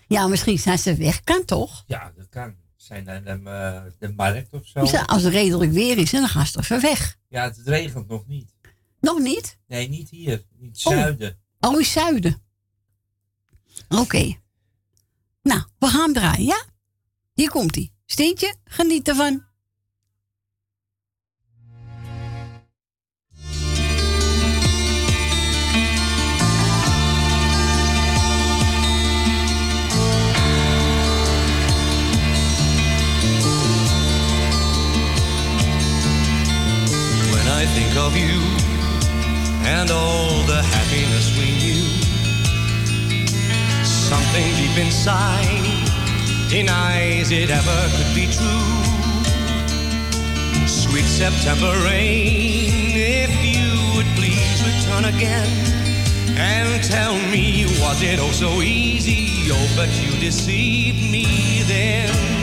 Ja, 0.07 0.27
misschien 0.27 0.59
zijn 0.59 0.79
ze 0.79 0.95
weg. 0.95 1.21
Kan 1.21 1.45
toch? 1.45 1.85
Ja, 1.87 2.13
dat 2.17 2.29
kan. 2.29 2.55
Zijn 2.77 3.05
dan 3.05 3.25
de, 3.25 3.51
eh, 3.51 3.83
de 3.99 4.13
markt 4.13 4.53
of 4.53 4.67
zo? 4.67 4.81
Dus 4.81 5.07
als 5.07 5.23
het 5.23 5.33
redelijk 5.33 5.73
weer 5.73 5.99
is, 5.99 6.11
dan 6.11 6.29
gaan 6.29 6.47
ze 6.47 6.53
toch 6.53 6.69
weer 6.69 6.81
weg. 6.81 7.17
Ja, 7.29 7.45
het 7.45 7.61
regent 7.65 8.09
nog 8.09 8.27
niet. 8.27 8.55
Nog 9.01 9.19
niet? 9.19 9.59
Nee, 9.67 9.89
niet 9.89 10.11
hier. 10.11 10.45
In 10.61 10.67
het 10.69 10.87
Oh. 10.87 10.93
zuiden. 10.93 11.39
Oh, 11.61 11.73
in 11.73 11.79
het 11.79 11.87
zuiden. 11.87 12.43
Oké. 13.89 14.37
Nou, 15.43 15.63
we 15.79 15.87
gaan 15.87 16.13
draaien, 16.13 16.45
ja? 16.45 16.65
Hier 17.35 17.51
komt 17.51 17.77
ie. 17.77 17.93
Steentje, 18.11 18.55
geniet 18.65 19.09
ervan. 19.09 19.47
I 37.61 37.67
think 37.75 37.97
of 37.97 38.17
you 38.17 38.41
and 39.65 39.91
all 39.91 40.47
the 40.47 40.63
happiness 40.63 41.27
we 41.39 41.49
knew. 41.61 41.85
Something 43.85 44.55
deep 44.57 44.79
inside 44.79 45.68
denies 46.49 47.31
it 47.31 47.51
ever 47.51 47.81
could 47.97 48.15
be 48.15 48.27
true. 48.27 48.79
Sweet 50.67 51.05
September 51.05 51.73
rain, 51.85 52.93
if 52.95 53.31
you 53.45 53.69
would 53.95 54.07
please 54.17 54.63
return 54.65 55.05
again 55.05 55.49
and 56.39 56.83
tell 56.83 57.15
me, 57.31 57.67
was 57.81 58.03
it 58.03 58.19
oh 58.19 58.31
so 58.31 58.63
easy? 58.63 59.51
Oh, 59.53 59.75
but 59.77 59.91
you 60.01 60.11
deceived 60.21 61.11
me 61.11 61.63
then. 61.65 62.38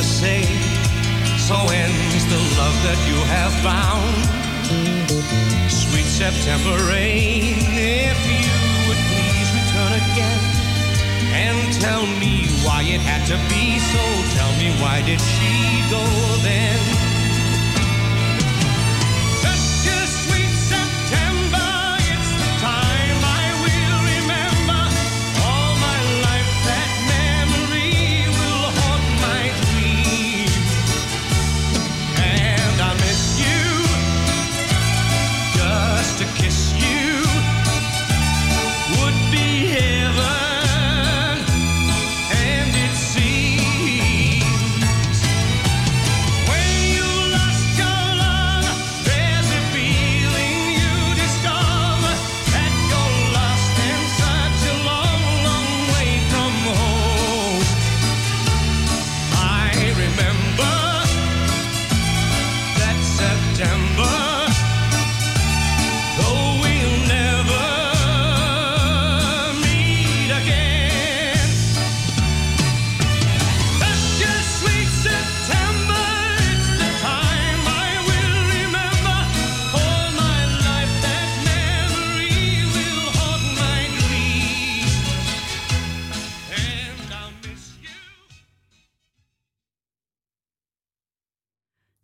To 0.00 0.06
say, 0.06 0.42
So 1.36 1.56
ends 1.68 2.24
the 2.32 2.40
love 2.56 2.76
that 2.88 3.00
you 3.08 3.18
have 3.36 3.52
found. 3.60 4.16
Sweet 5.70 6.06
September 6.06 6.76
rain, 6.88 7.56
if 7.76 8.18
you 8.24 8.48
would 8.88 9.02
please 9.12 9.48
return 9.60 9.92
again 10.00 10.40
and 11.36 11.58
tell 11.80 12.06
me 12.16 12.48
why 12.64 12.82
it 12.82 13.02
had 13.02 13.26
to 13.28 13.36
be 13.52 13.78
so. 13.92 14.04
Tell 14.38 14.52
me 14.56 14.70
why 14.80 15.02
did 15.04 15.20
she 15.20 15.52
go 15.90 16.04
then? 16.42 16.99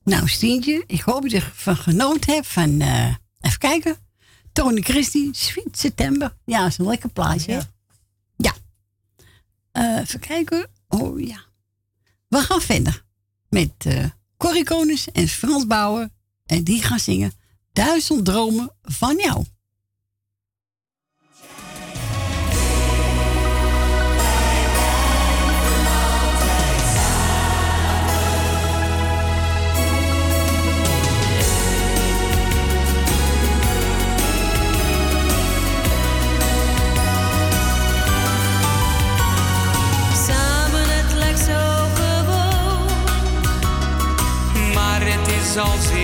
Nou, 0.07 0.29
Stientje, 0.29 0.85
ik 0.87 1.01
hoop 1.01 1.23
dat 1.23 1.31
je 1.31 1.37
ervan 1.37 1.77
genoten 1.77 2.35
hebt 2.35 2.47
van, 2.47 2.81
eh, 2.81 3.15
even 3.41 3.59
kijken, 3.59 3.97
Tony 4.53 4.81
Christie, 4.81 5.29
Sweet 5.35 5.79
September. 5.79 6.37
Ja, 6.45 6.59
dat 6.63 6.69
is 6.71 6.79
een 6.79 6.87
lekker 6.87 7.09
plaatje. 7.11 7.53
hè? 7.53 7.61
Ja. 8.37 8.55
Eh, 9.73 10.01
even 10.01 10.21
kijken. 10.21 10.71
Oh 10.89 11.21
ja. 11.21 11.45
We 12.29 12.39
gaan 12.39 12.61
verder 12.61 13.05
met 13.49 13.73
eh 13.79 14.05
Corrie 14.37 14.65
Konings 14.65 15.11
en 15.13 15.29
Frans 15.29 15.67
Bauer. 15.67 16.09
En 16.47 16.65
die 16.65 16.83
gaan 16.83 16.99
zingen 17.01 17.33
Duizend 17.73 18.25
Dromen 18.25 18.75
van 18.83 19.17
jou. 19.17 19.45
Als 45.59 45.96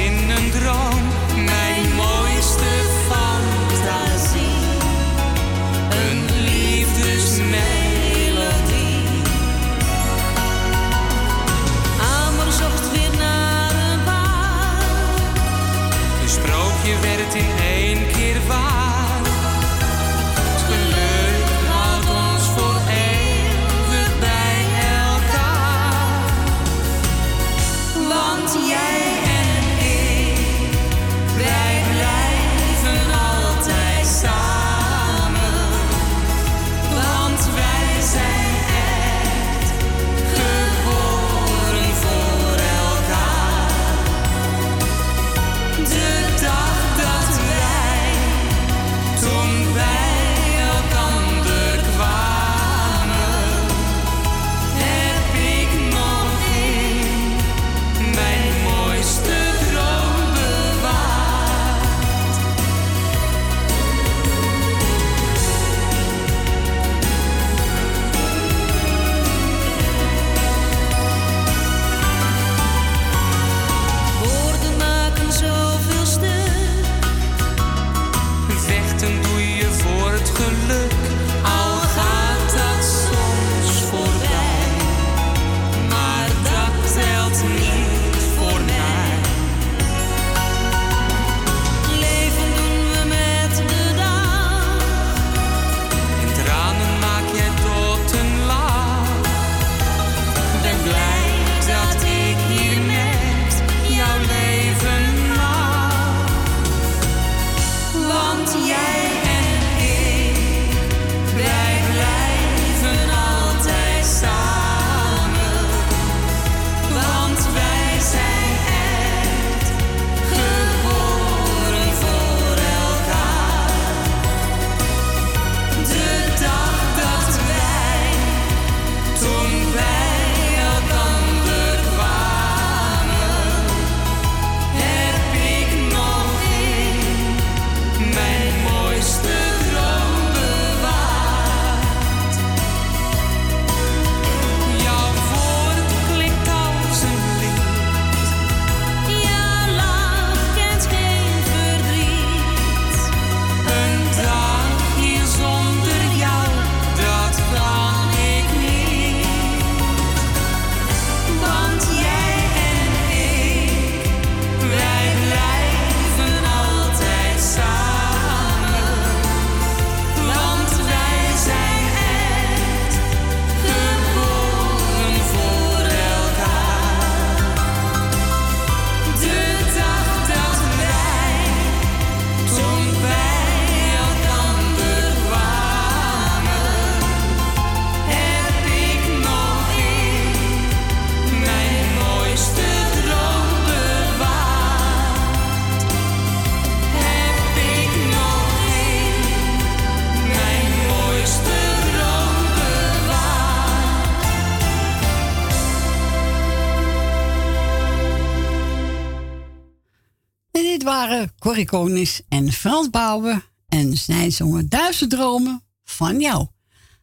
Corrie 211.52 212.24
en 212.28 212.52
Frans 212.52 212.90
Bouwen 212.90 213.44
en 213.68 213.96
zij 213.96 214.30
zongen 214.30 214.68
Duizend 214.68 215.10
Dromen 215.10 215.62
van 215.84 216.20
jou. 216.20 216.46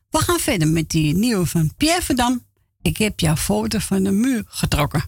We 0.10 0.18
gaan 0.18 0.40
verder 0.40 0.68
met 0.68 0.90
die 0.90 1.18
nieuwe 1.18 1.46
van 1.46 1.76
Pierre 1.78 2.02
Verdam. 2.02 2.46
Ik 2.82 2.98
heb 2.98 3.20
jouw 3.20 3.36
foto 3.36 3.80
van 3.80 4.04
de 4.04 4.12
muur 4.12 4.44
getrokken. 4.46 5.04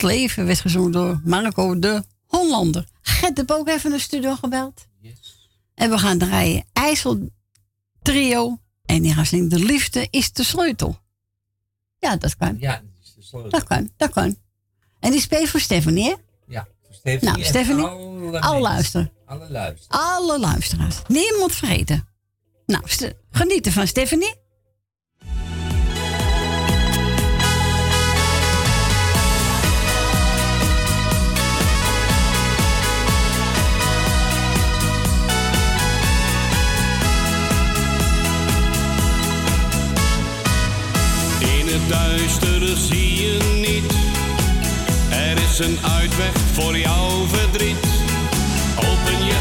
Het 0.00 0.10
leven 0.10 0.46
werd 0.46 0.60
gezongen 0.60 0.92
door 0.92 1.20
Marco 1.24 1.78
de 1.78 2.04
Hollander. 2.26 2.84
Gert 3.02 3.36
heb 3.36 3.50
ook 3.50 3.68
even 3.68 3.90
naar 3.90 3.98
de 3.98 4.04
studio 4.04 4.34
gebeld. 4.34 4.86
En 5.74 5.90
we 5.90 5.98
gaan 5.98 6.18
draaien 6.18 6.64
IJssel 6.72 7.30
Trio. 8.02 8.58
En 8.84 9.02
die 9.02 9.14
gaan 9.14 9.26
zingen 9.26 9.48
De 9.48 9.58
liefde 9.58 10.06
is 10.10 10.32
de 10.32 10.42
sleutel. 10.44 10.98
Ja, 11.98 12.16
dat 12.16 12.36
kan. 12.36 12.56
Ja, 12.60 12.72
dat 12.72 12.82
is 13.02 13.14
de 13.14 13.22
sleutel. 13.22 13.50
Dat 13.50 13.64
kan, 13.64 13.90
dat 13.96 14.10
kan. 14.10 14.36
En 15.00 15.10
die 15.10 15.20
speelt 15.20 15.48
voor 15.48 15.60
Stephanie, 15.60 16.04
hè? 16.04 16.14
Ja, 16.46 16.68
voor 16.86 16.94
Stephanie. 16.94 17.34
Nou, 17.34 17.44
Stephanie, 17.44 17.86
alle 18.40 18.60
luisteren. 18.60 19.12
Alle 19.24 19.50
luisteren. 19.50 20.00
Alle 20.00 20.38
luisteraars. 20.38 20.96
Niemand 21.08 21.52
vergeten. 21.52 22.08
Nou, 22.66 22.82
genieten 23.30 23.72
van 23.72 23.86
Stephanie. 23.86 24.34
Duister 41.88 42.76
zie 42.76 43.14
je 43.22 43.38
niet. 43.54 43.92
Er 45.10 45.36
is 45.50 45.58
een 45.58 45.78
uitweg 45.98 46.32
voor 46.52 46.76
jouw 46.76 47.26
verdriet. 47.26 47.86
Open 48.76 49.24
je 49.24 49.34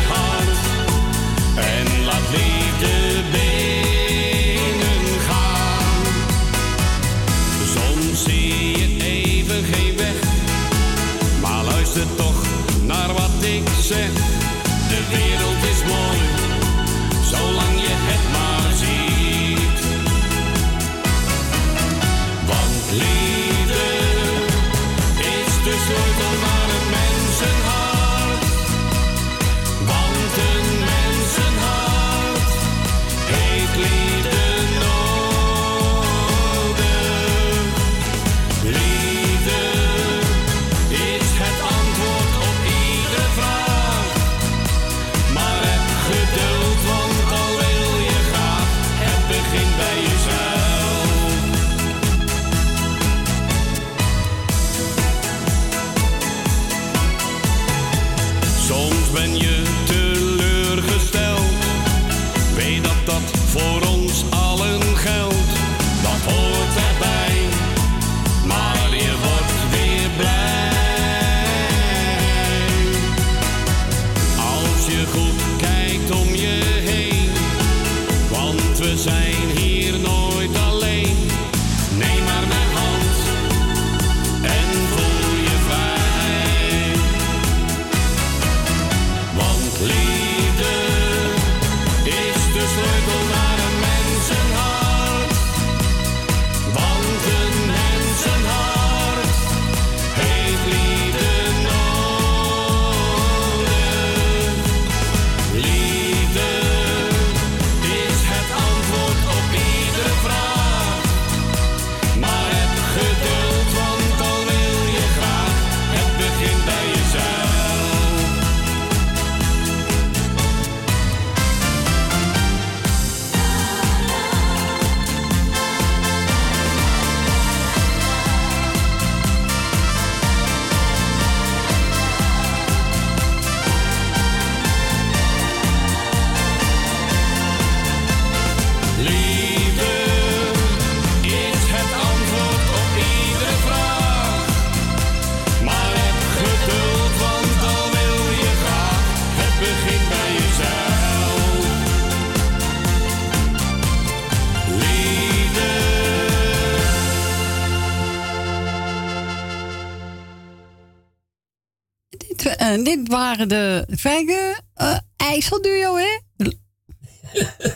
Vijgen 164.08 164.64
eh 164.74 164.98
IJsselduo, 165.18 165.96
hè? 165.96 166.20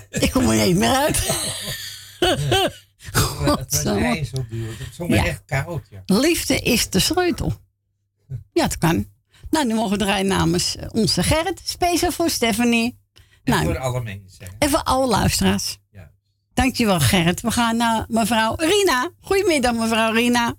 Ik 0.09 0.31
kom 0.31 0.49
er 0.49 0.65
niet 0.67 0.77
meer 0.77 0.95
uit. 0.95 1.17
Het 2.19 3.11
was 3.11 3.31
een 3.31 3.47
Godsamme. 3.47 4.07
Het 4.07 4.19
is 4.79 4.95
zomaar 4.95 5.17
Ja. 5.17 5.25
echt 5.25 5.43
koud, 5.45 5.87
ja. 5.89 6.01
Liefde 6.05 6.59
is 6.59 6.89
de 6.89 6.99
sleutel. 6.99 7.53
Ja, 8.53 8.63
het 8.63 8.77
kan. 8.77 9.05
Nou, 9.49 9.65
nu 9.65 9.73
mogen 9.73 9.91
we 9.91 9.97
draaien 9.97 10.27
namens 10.27 10.75
eh, 10.75 10.87
onze 10.91 11.23
Gerrit. 11.23 11.61
Speciaal 11.63 12.11
voor 12.11 12.29
Stephanie. 12.29 12.99
En 13.43 13.53
Nou, 13.53 13.65
voor 13.65 13.77
alle 13.77 14.01
mensen. 14.01 14.47
en 14.59 14.69
voor 14.69 14.83
alle 14.83 15.07
luisteraars. 15.07 15.79
Dankjewel, 16.53 16.99
Gerrit. 16.99 17.41
We 17.41 17.51
gaan 17.51 17.77
naar 17.77 18.05
mevrouw 18.07 18.55
Rina. 18.55 19.11
Goedemiddag, 19.21 19.73
mevrouw 19.73 20.11
Rina. 20.13 20.55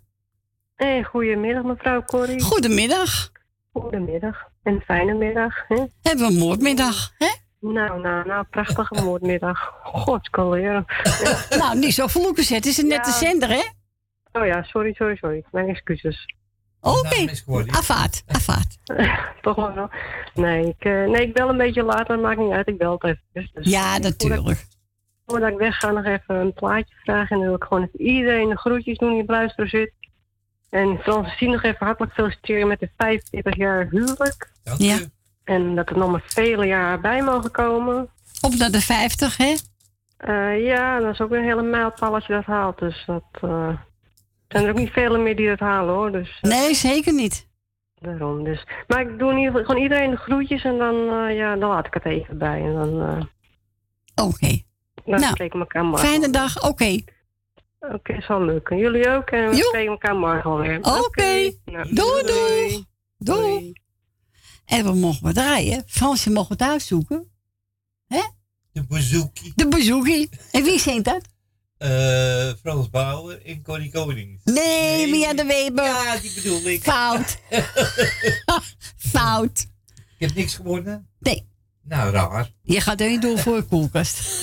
Hey, 0.75 1.03
goedemiddag 1.03 1.63
mevrouw 1.65 2.03
Corrie. 2.05 2.41
Goedemiddag. 2.43 3.31
Goedemiddag. 3.73 4.51
En 4.63 4.81
fijne 4.81 5.15
middag. 5.15 5.55
Hè? 5.69 5.77
Hebben 6.03 6.27
we 6.27 6.33
een 6.33 6.39
moordmiddag, 6.39 7.13
hè? 7.19 7.29
Nou, 7.61 8.01
nou, 8.01 8.27
nou, 8.27 8.45
prachtige 8.51 9.03
moordmiddag. 9.03 9.73
Godskaleren. 9.83 10.85
nou, 11.59 11.79
niet 11.79 11.95
zo 11.95 12.07
vloeken 12.07 12.45
zet. 12.45 12.57
Het 12.57 12.67
is 12.67 12.83
net 12.83 13.05
de 13.05 13.11
zender, 13.11 13.49
hè? 13.49 13.63
Oh 14.33 14.47
ja, 14.47 14.63
sorry, 14.63 14.93
sorry, 14.93 15.17
sorry. 15.17 15.45
Mijn 15.51 15.69
excuses. 15.69 16.27
Oké. 16.81 17.31
Afvaart, 17.71 18.23
afvaart. 18.27 18.79
Toch 19.43 19.57
wel. 19.75 19.91
Nee 20.35 20.67
ik, 20.67 20.85
eh, 20.85 21.05
nee, 21.05 21.27
ik 21.27 21.33
bel 21.33 21.49
een 21.49 21.57
beetje 21.57 21.83
later, 21.83 22.19
maakt 22.19 22.39
niet 22.39 22.53
uit. 22.53 22.69
Ik 22.69 22.79
bel 22.79 22.93
het 22.93 23.05
even. 23.05 23.23
Dus, 23.33 23.51
dus 23.53 23.71
Ja, 23.71 23.99
natuurlijk. 23.99 24.67
Voordat 25.27 25.51
ik 25.51 25.59
wegga, 25.59 25.91
nog 25.91 26.05
even 26.05 26.35
een 26.35 26.53
plaatje 26.53 26.95
vragen. 27.03 27.29
En 27.29 27.37
dan 27.37 27.47
wil 27.47 27.57
ik 27.57 27.65
gewoon 27.65 27.83
even 27.83 28.01
iedereen 28.01 28.49
de 28.49 28.59
groetjes 28.59 28.99
doen 28.99 29.13
die 29.13 29.23
op 29.23 29.29
luisteren 29.29 29.71
zit. 29.71 29.93
En 30.73 30.99
Francine 30.99 31.53
nog 31.53 31.63
even 31.63 31.87
hartelijk 31.87 32.13
feliciteren 32.13 32.69
met 32.69 32.81
de 32.81 32.91
45 32.97 33.57
jaar 33.57 33.89
huwelijk. 33.91 34.51
Ja. 34.79 34.99
En 35.45 35.75
dat 35.75 35.91
er 35.91 35.99
nog 35.99 36.11
maar 36.11 36.23
vele 36.27 36.67
jaren 36.67 37.01
bij 37.01 37.23
mogen 37.23 37.51
komen. 37.51 38.09
Op 38.41 38.55
naar 38.55 38.71
de 38.71 38.81
50, 38.81 39.37
hè? 39.37 39.55
Eh, 40.17 40.65
ja, 40.65 41.01
dat 41.01 41.13
is 41.13 41.21
ook 41.21 41.31
een 41.31 41.43
hele 41.45 41.63
mijlpaal 41.63 42.15
als 42.15 42.27
je 42.27 42.33
dat 42.33 42.45
haalt. 42.45 42.79
Dus 42.79 43.03
dat 43.07 43.25
eh, 43.33 43.69
zijn 44.49 44.65
er 44.65 44.71
ook 44.71 44.77
niet 44.79 44.91
vele 44.93 45.19
meer 45.19 45.37
die 45.37 45.49
dat 45.49 45.59
halen 45.59 45.95
hoor. 45.95 46.13
Dus, 46.13 46.39
eh, 46.41 46.51
Nee, 46.51 46.75
zeker 46.75 47.13
niet. 47.13 47.49
Daarom 48.01 48.45
dus. 48.45 48.65
Maar 48.87 49.01
ik 49.01 49.19
doe 49.19 49.31
in 49.31 49.37
ieder 49.37 49.51
geval 49.53 49.67
gewoon 49.67 49.83
iedereen 49.83 50.11
de 50.11 50.17
groetjes 50.17 50.65
en 50.65 50.79
dan, 50.79 50.95
eh, 50.95 51.37
ja, 51.37 51.57
dan 51.57 51.69
laat 51.69 51.87
ik 51.87 51.95
het 51.95 52.05
even 52.05 52.39
bij. 52.39 52.61
En 52.63 52.75
dan, 52.75 53.01
eh 53.01 54.25
Oké. 54.27 54.63
dan 55.05 55.21
Nou, 55.21 55.23
spreken 55.23 55.59
we 55.59 55.65
elkaar 55.65 55.85
morgen. 55.85 56.09
Fijne 56.09 56.31
dag, 56.31 56.69
oké. 56.69 57.01
Oké, 57.91 58.21
zal 58.21 58.45
lukken. 58.45 58.77
Jullie 58.79 59.09
ook 59.09 59.31
en 59.31 59.49
we 59.49 59.57
spreken 59.57 59.91
elkaar 59.91 60.17
morgen 60.17 60.51
alweer. 60.51 60.79
Oké. 60.83 61.53
Nou, 61.65 61.95
Doei, 61.95 62.23
doei. 62.23 62.85
Doei. 63.19 63.73
En 64.65 64.85
we 64.85 64.93
mogen 64.95 65.23
wat 65.23 65.35
draaien. 65.35 65.83
Fransje 65.87 66.31
mogen 66.31 66.53
het 66.53 66.63
uitzoeken. 66.63 67.31
Hè? 68.07 68.23
De 68.73 68.87
bezoekie. 68.87 69.53
De 69.55 69.69
bezoekie. 69.69 70.29
En 70.53 70.63
wie 70.63 70.79
zingt 70.79 71.05
dat? 71.05 71.21
Eh, 71.79 72.53
Frans 72.61 72.91
Bauer 72.91 73.47
en 73.47 73.63
Connie 73.63 73.91
Konings. 73.91 74.41
Nee, 74.45 75.11
Mia 75.11 75.35
de 75.35 75.45
Weber. 75.45 75.85
Ja, 75.85 76.17
die 76.17 76.35
bedoel 76.35 76.61
ik. 76.61 76.83
Fout. 76.83 77.39
Fout. 79.13 79.67
Ik 80.19 80.29
heb 80.29 80.35
niks 80.35 80.55
gewonnen? 80.55 81.09
Nee. 81.19 81.49
Nou, 81.83 82.11
raar. 82.11 82.51
Je 82.63 82.81
gaat 82.81 83.01
er 83.01 83.09
niet 83.11 83.23
door 83.23 83.39
voor 83.39 83.57
een 83.57 83.69
koelkast. 83.69 84.43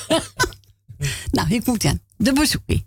nou, 1.30 1.48
hier 1.48 1.62
komt 1.64 1.82
hij 1.82 1.92
aan 1.92 2.00
de 2.20 2.32
bezoeking. 2.32 2.84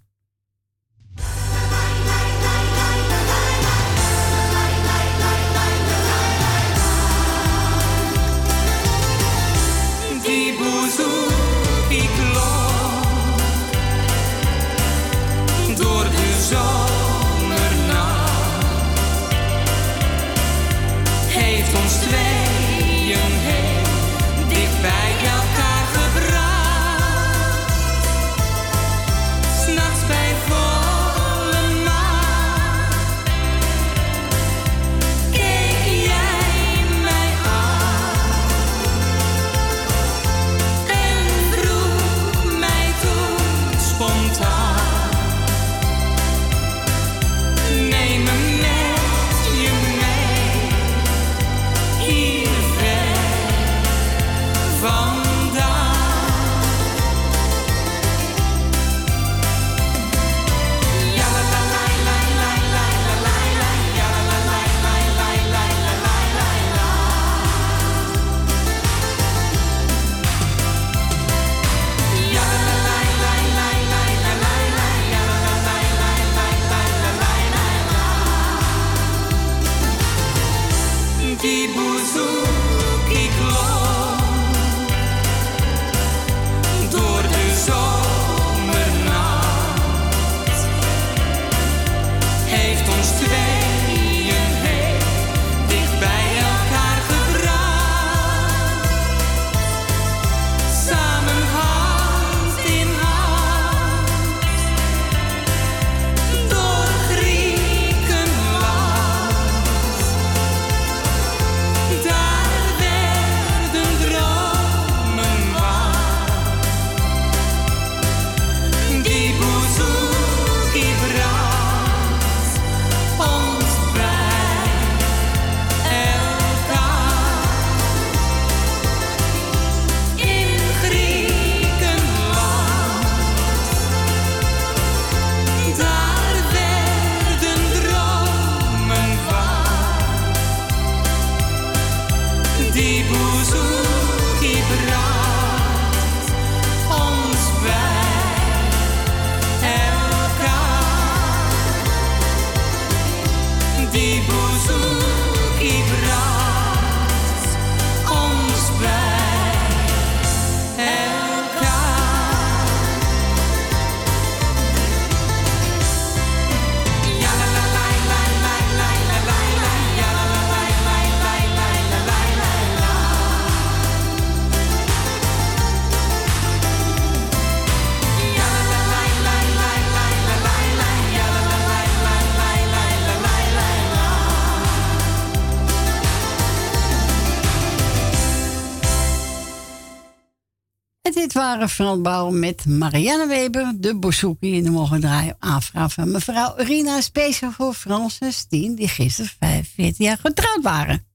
Dit 191.24 191.34
waren 191.34 191.70
Frans 191.70 192.02
Bouw 192.02 192.30
met 192.30 192.66
Marianne 192.66 193.28
Weber, 193.28 193.74
de 193.78 193.96
bouzouki 193.96 194.54
in 194.56 194.64
de 194.64 194.70
morgen 194.70 195.00
draaien. 195.00 195.36
Aanvraag 195.40 195.94
van 195.94 196.12
mevrouw 196.12 196.54
Rina, 196.56 197.02
speciaal 197.02 197.52
voor 197.52 197.74
Frans 197.74 198.20
en 198.20 198.34
Stien, 198.34 198.76
die 198.76 198.88
gisteren 198.88 199.32
45 199.40 199.98
jaar 199.98 200.18
getrouwd 200.18 200.64
waren. 200.64 201.06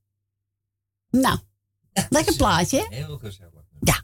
Nou, 1.10 1.38
lekker 2.10 2.36
plaatje, 2.36 2.78
hè? 2.78 2.96
Heel 2.96 3.18
gezellig. 3.18 3.52
Ja. 3.80 4.02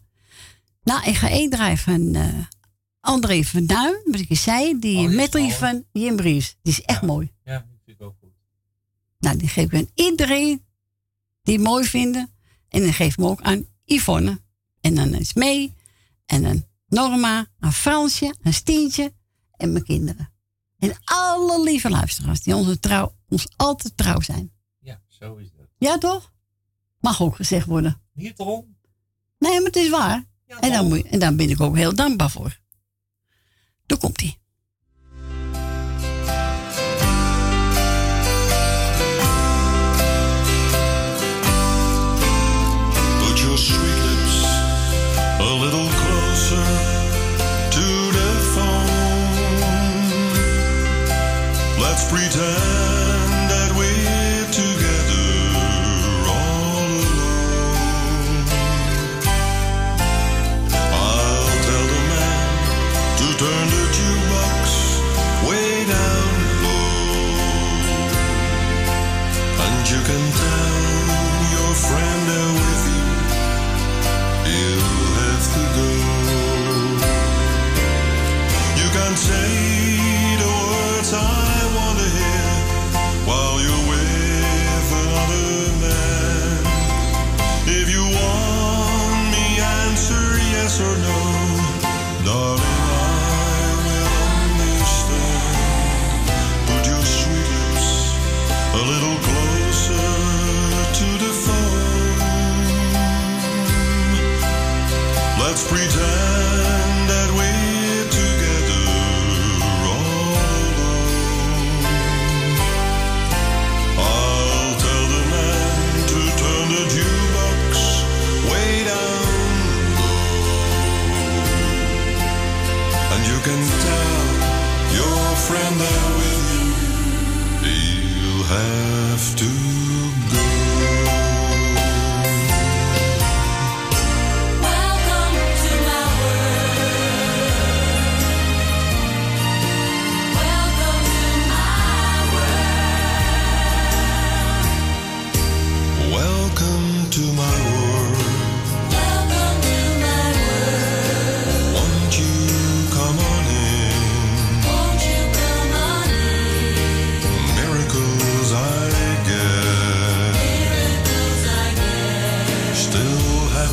Nou, 0.83 1.05
ik 1.09 1.15
ga 1.15 1.29
één 1.29 1.51
draaien 1.51 1.79
van 1.79 2.15
eh, 2.15 2.39
André 3.01 3.43
van 3.43 3.67
Duin, 3.67 4.01
wat 4.05 4.21
ik 4.21 4.37
zei. 4.37 4.79
Die 4.79 4.97
Oh, 4.97 5.07
die 5.09 5.17
medley 5.17 5.43
mooi. 5.43 5.55
van 5.55 5.85
Jim 5.93 6.17
Bries. 6.17 6.57
Die 6.63 6.73
is 6.73 6.81
echt 6.81 7.03
mooi. 7.03 7.33
Ja, 7.45 7.53
dat 7.53 7.65
vind 7.85 8.01
ik 8.01 8.07
ook 8.07 8.15
goed. 8.21 8.33
Nou, 9.19 9.37
die 9.37 9.49
geef 9.49 9.65
ik 9.65 9.75
aan 9.75 9.91
iedereen 9.95 10.65
die 11.43 11.55
het 11.55 11.65
mooi 11.65 11.85
vinden. 11.85 12.31
En 12.69 12.81
dan 12.81 12.93
geef 12.93 13.13
ik 13.13 13.17
hem 13.17 13.27
ook 13.27 13.43
aan 13.43 13.67
Yvonne. 13.85 14.41
En 14.81 14.95
dan 14.95 15.15
is 15.15 15.35
mee. 15.35 15.75
En 16.27 16.47
aan 16.47 16.65
Norma, 16.87 17.47
aan 17.59 17.73
Fransje, 17.73 18.35
aan 18.43 18.53
Stientje 18.53 19.15
en 19.51 19.73
mijn 19.73 19.85
kinderen. 19.85 20.33
En 20.79 20.97
alle 21.05 21.63
lieve 21.63 21.91
luisteraars 21.91 22.43
die 22.43 22.55
onze 22.55 22.81
trouw, 22.81 23.17
ons 23.29 23.47
altijd 23.57 23.97
trouw 23.97 24.21
zijn. 24.21 24.53
Ja, 24.79 25.03
zo 25.09 25.37
is 25.37 25.53
dat. 25.57 25.67
Ja, 25.79 25.99
toch? 25.99 26.33
Mag 27.01 27.23
ook 27.23 27.37
gezegd 27.37 27.67
worden. 27.67 28.03
Niet 28.13 28.39
erom. 28.39 28.77
Nee, 29.39 29.57
maar 29.57 29.67
het 29.67 29.77
is 29.77 29.91
waar. 29.91 30.25
en, 30.47 30.73
dan 30.73 30.89
moet 30.89 30.99
je, 30.99 31.09
en 31.09 31.19
daar 31.19 31.35
ben 31.35 31.51
ik 31.51 31.61
ook 31.61 31.77
heel 31.77 31.95
dankbaar 31.95 32.31
voor. 32.31 32.61
Daar 33.87 33.99
komt 33.99 34.21
hij. 34.21 34.39
Pretend 52.09 52.94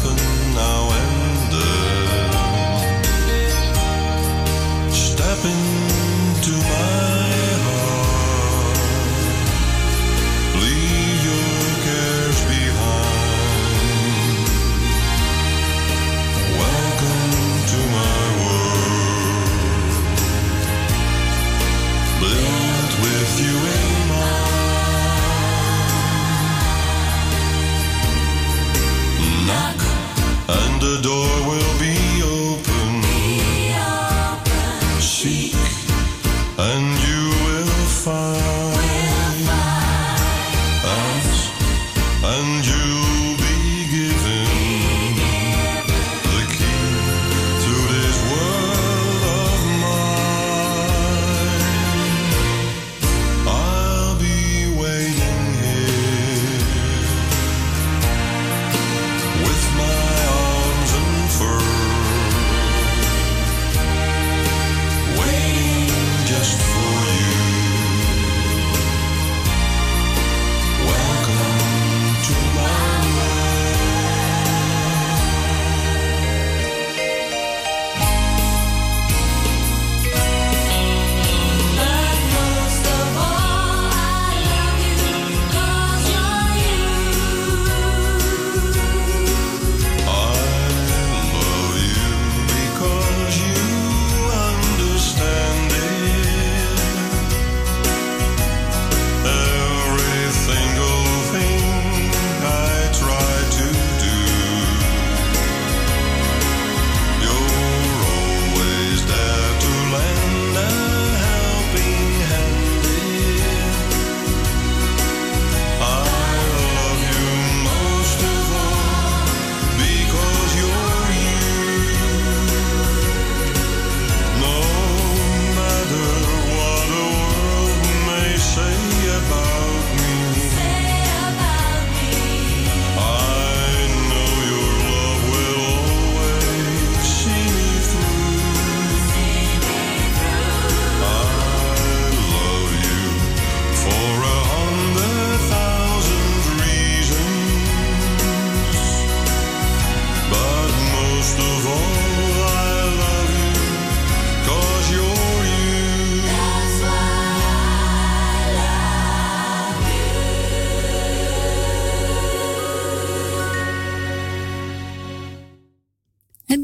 laughing 0.03 0.55
now. 0.55 0.80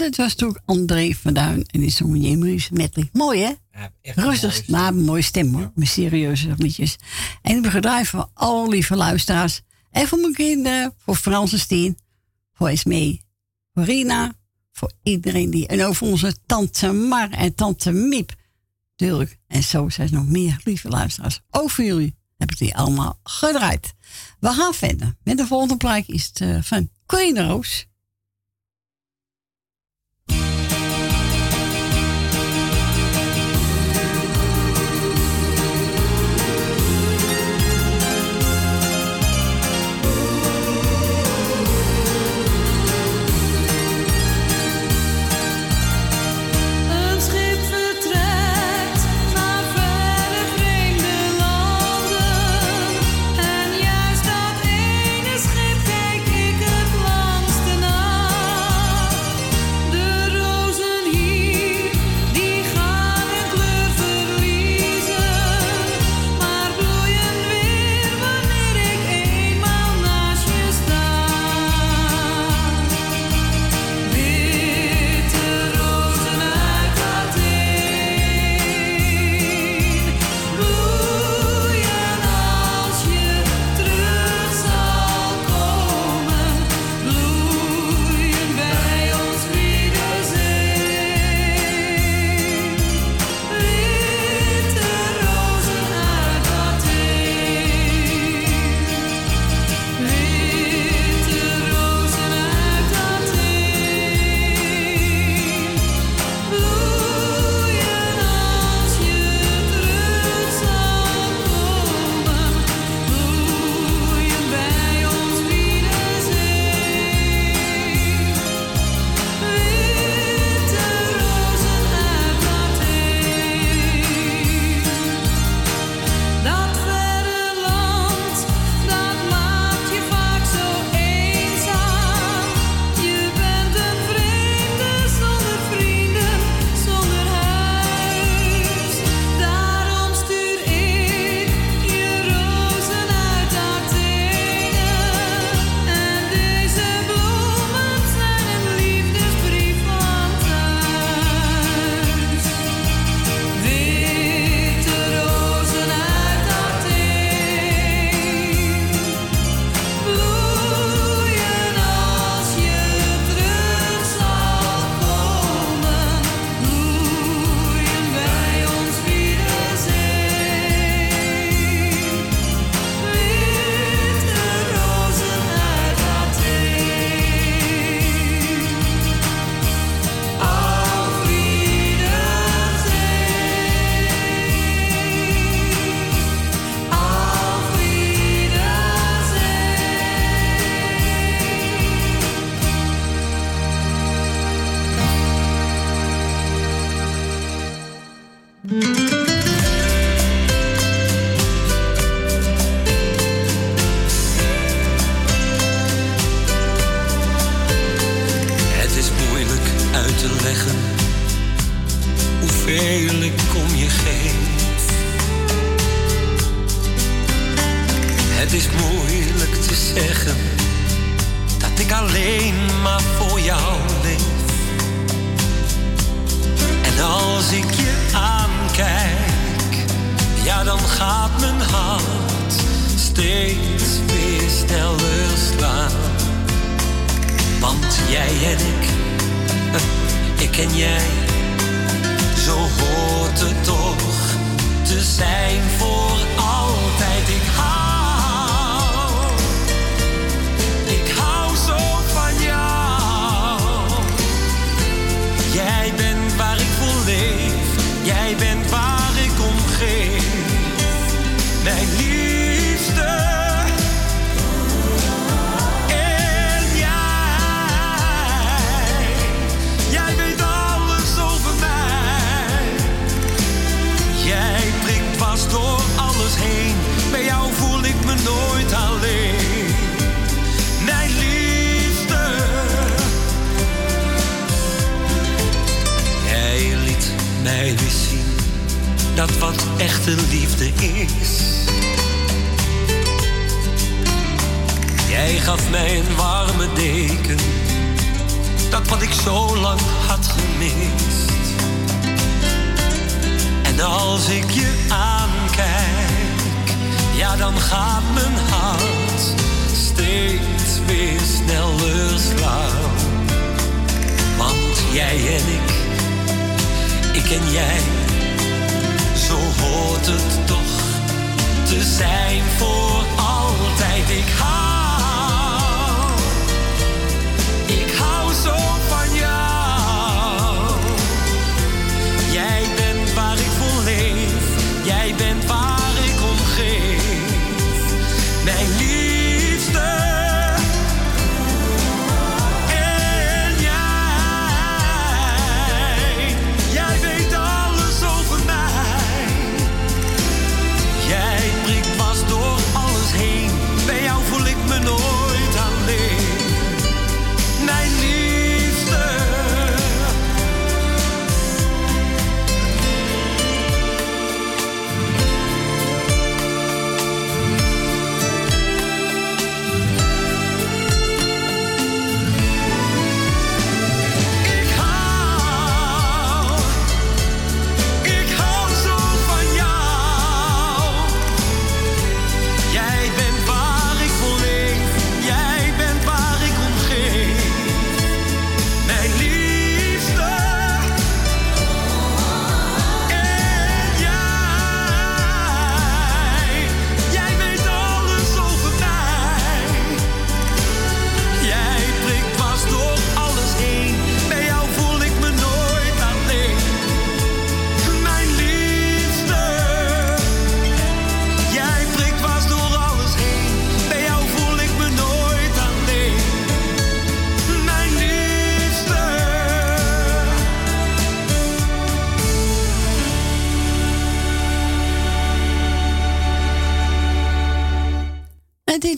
Het 0.08 0.18
was 0.18 0.34
toen 0.34 0.58
André 0.66 1.14
van 1.14 1.34
Duin. 1.34 1.66
En 1.66 1.80
die 1.80 1.90
zong 1.90 2.70
met. 2.72 2.98
Mooi, 3.14 3.42
hè? 3.42 3.54
Rustig, 4.02 4.68
maar 4.68 4.82
nou, 4.82 4.98
een 4.98 5.06
mooie 5.06 5.22
stem, 5.22 5.54
hoor. 5.54 5.72
Ja. 5.76 6.56
Liedjes. 6.58 6.96
En 7.42 7.64
ik 7.64 7.72
gedraaid 7.72 8.08
voor 8.08 8.30
al 8.34 8.70
lieve 8.70 8.96
luisteraars. 8.96 9.62
En 9.92 10.08
voor 10.08 10.20
mijn 10.20 10.34
kinderen, 10.34 10.94
voor 10.98 11.16
Frans 11.16 11.52
en 11.52 11.60
Steen, 11.60 11.98
voor 12.54 12.68
Esmee, 12.68 13.22
voor 13.74 13.84
Rina, 13.84 14.36
voor 14.72 14.92
iedereen 15.04 15.50
die... 15.50 15.68
En 15.68 15.86
over 15.86 16.08
onze 16.08 16.36
tante 16.46 16.92
Mar 16.92 17.32
en 17.32 17.56
tante 17.56 17.92
Miep. 17.92 18.36
Tuurlijk. 18.96 19.38
En 19.48 19.64
zo 19.64 19.90
zijn 19.90 20.08
er 20.08 20.14
nog 20.14 20.28
meer 20.28 20.62
lieve 20.64 20.90
luisteraars. 20.90 21.42
Ook 21.50 21.72
voor 21.72 21.84
jullie 21.84 22.16
heb 22.38 22.52
ik 22.52 22.58
die 22.58 22.76
allemaal 22.76 23.20
gedraaid. 23.24 23.94
We 24.40 24.50
gaan 24.50 24.74
verder. 24.74 25.16
Met 25.24 25.38
de 25.38 25.48
volgende 25.48 25.78
plek 25.78 26.08
is 26.08 26.26
het 26.26 26.42
eh, 26.42 26.58
van 26.62 26.90
Corine 27.06 27.48
Roos. 27.48 27.88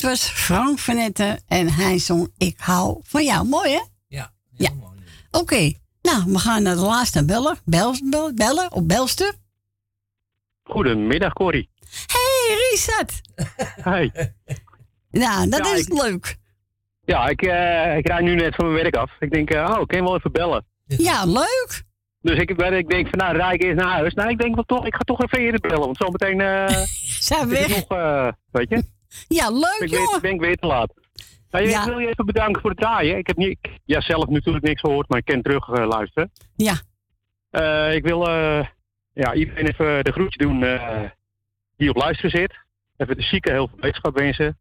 Was 0.10 0.30
Frank 0.30 0.80
Vanette 0.80 1.40
en 1.48 1.70
hij 1.74 2.00
zong 2.00 2.32
Ik 2.38 2.56
hou 2.60 3.00
van 3.04 3.24
jou. 3.24 3.48
Mooi 3.48 3.72
hè? 3.72 3.82
Ja, 4.08 4.32
ja. 4.58 4.70
Oké, 5.32 5.74
nou 6.02 6.24
we 6.26 6.40
gaan 6.40 6.64
naar 6.64 6.76
de 6.76 6.82
laatste 6.82 7.26
beller. 7.26 7.58
Bel, 7.66 7.96
bel, 8.10 8.34
bellen 8.34 8.72
of 8.72 8.84
belster. 8.86 9.34
Goedemiddag, 10.64 11.34
Corrie. 11.34 11.70
Hey 12.08 12.56
Richard! 12.72 13.22
Hi. 13.84 14.10
Nou, 15.12 15.50
dat 15.50 15.66
Ja, 15.66 15.74
is 15.74 15.86
ik- 15.88 16.02
leuk. 16.02 16.38
Ja, 17.06 17.28
ik, 17.28 17.42
eh, 17.42 17.98
ik 17.98 18.08
rijd 18.08 18.22
nu 18.24 18.36
net 18.36 18.56
van 18.56 18.66
mijn 18.72 18.82
werk 18.84 18.96
af. 18.96 19.12
Ik 19.20 19.32
denk, 19.32 19.50
eh, 19.50 19.70
oh, 19.76 19.82
ik 19.82 19.88
kan 19.88 20.04
wel 20.04 20.16
even 20.16 20.32
bellen. 20.32 20.66
Ja, 20.86 21.26
leuk. 21.26 21.84
Dus 22.22 22.38
ik, 22.40 22.50
ik 22.50 22.90
denk 22.90 23.10
van, 23.10 23.18
nou, 23.20 23.36
rijd 23.38 23.54
ik 23.54 23.64
eerst 23.64 23.78
naar 23.80 23.92
huis. 23.94 24.14
Nou, 24.14 24.30
ik 24.30 24.38
denk 24.38 24.56
wel 24.56 24.64
toch, 24.64 24.86
ik 24.86 24.94
ga 24.96 25.00
toch 25.00 25.22
even 25.24 25.40
eerder 25.40 25.60
bellen. 25.60 25.80
Want 25.80 25.98
zometeen 25.98 26.42
eh 26.42 26.68
Zijn 27.30 27.50
weg. 27.50 27.68
nog, 27.68 27.88
eh, 27.88 28.28
weet 28.52 28.70
je. 28.70 28.84
Ja, 29.28 29.50
leuk 29.50 29.76
ben 29.80 29.88
ik 29.88 29.94
jongen. 29.94 30.22
ben 30.22 30.34
ik 30.34 30.40
weer 30.40 30.56
te 30.56 30.68
laat. 30.68 30.94
Nou, 31.52 31.68
Ja. 31.68 31.80
Ik 31.80 31.88
wil 31.88 32.00
je 32.00 32.08
even 32.08 32.26
bedanken 32.26 32.62
voor 32.62 32.70
het 32.70 32.80
draaien. 32.80 33.18
Ik 33.18 33.28
heb 33.28 33.38
niet, 33.38 33.50
ik- 33.62 33.80
ja, 33.86 34.02
zelf 34.02 34.28
natuurlijk 34.28 34.66
niks 34.66 34.80
gehoord, 34.82 35.10
maar 35.10 35.18
ik 35.18 35.26
kan 35.26 35.42
terug 35.42 35.70
eh, 35.70 35.88
luisteren. 35.88 36.32
Ja. 36.56 36.74
Eh, 37.50 37.96
ik 37.96 38.04
wil 38.04 38.28
eh, 38.30 38.66
ja, 39.14 39.34
iedereen 39.34 39.68
even 39.68 40.04
de 40.04 40.12
groetje 40.12 40.38
doen 40.38 40.60
die 41.78 41.90
op 41.90 41.96
luisteren 41.96 42.32
zit. 42.32 42.54
Even 42.98 43.16
de 43.18 43.22
zieken 43.24 43.52
heel 43.52 43.68
veel 43.68 43.78
wetenschap 43.80 44.18
wensen. 44.18 44.58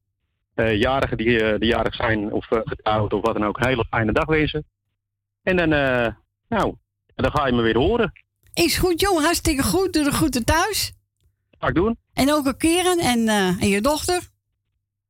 Jarigen 0.55 1.17
die, 1.17 1.59
die 1.59 1.69
jarig 1.69 1.95
zijn 1.95 2.33
of 2.33 2.47
getrouwd 2.47 3.13
of 3.13 3.23
wat 3.23 3.35
dan 3.35 3.45
ook, 3.45 3.59
een 3.59 3.67
hele 3.67 3.85
fijne 3.91 4.13
dag 4.13 4.25
wensen. 4.27 4.65
En 5.43 5.57
dan, 5.57 5.69
nou, 6.49 6.75
dan 7.15 7.31
ga 7.31 7.47
je 7.47 7.53
me 7.53 7.63
weer 7.63 7.77
horen. 7.79 8.13
Is 8.55 8.77
goed 8.79 9.01
jongen, 9.01 9.23
hartstikke 9.23 9.63
goed. 9.63 9.93
Doe 9.93 10.05
de 10.05 10.11
groeten 10.13 10.45
thuis. 10.45 10.93
Ga 11.59 11.69
ik 11.69 11.75
doen. 11.75 11.99
En 12.13 12.33
ook 12.33 12.47
een 12.47 12.57
Keren 12.57 12.99
en, 12.99 13.29
en 13.61 13.69
je 13.69 13.81
dochter. 13.81 14.21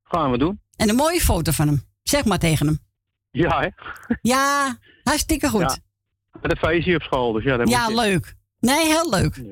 Gaan 0.09 0.31
we 0.31 0.39
doen. 0.39 0.61
En 0.77 0.89
een 0.89 0.95
mooie 0.95 1.21
foto 1.21 1.53
van 1.53 1.67
hem. 1.67 1.83
Zeg 2.03 2.25
maar 2.25 2.39
tegen 2.39 2.67
hem. 2.67 2.79
Ja, 3.31 3.61
hè? 3.61 3.69
Ja, 4.23 4.79
hartstikke 5.03 5.49
goed. 5.49 5.61
Ja. 5.61 5.77
Met 6.41 6.51
een 6.51 6.57
feestje 6.57 6.95
op 6.95 7.03
school, 7.03 7.33
dus 7.33 7.45
ja, 7.45 7.57
dat 7.57 7.69
Ja, 7.69 7.89
moet 7.89 7.91
je. 7.91 8.01
leuk. 8.11 8.35
Nee, 8.61 8.87
heel 8.87 9.11
leuk. 9.11 9.43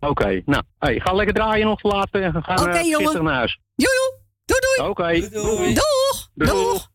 Oké, 0.00 0.42
nou, 0.44 0.62
hey, 0.78 1.00
ga 1.00 1.12
lekker 1.12 1.34
draaien 1.34 1.66
nog 1.66 1.82
laatste 1.82 2.18
en 2.18 2.32
we 2.32 2.42
gaan 2.42 2.60
Oké, 2.60 2.70
eh, 2.70 2.88
jongen. 2.88 3.24
naar 3.24 3.34
huis. 3.34 3.60
Jojo, 3.74 4.20
doei 4.44 4.60
doei. 4.60 4.88
Oké, 4.90 5.28
doei. 5.30 5.74
Doeg, 5.74 6.30
Doeg. 6.34 6.48
doeg. 6.50 6.88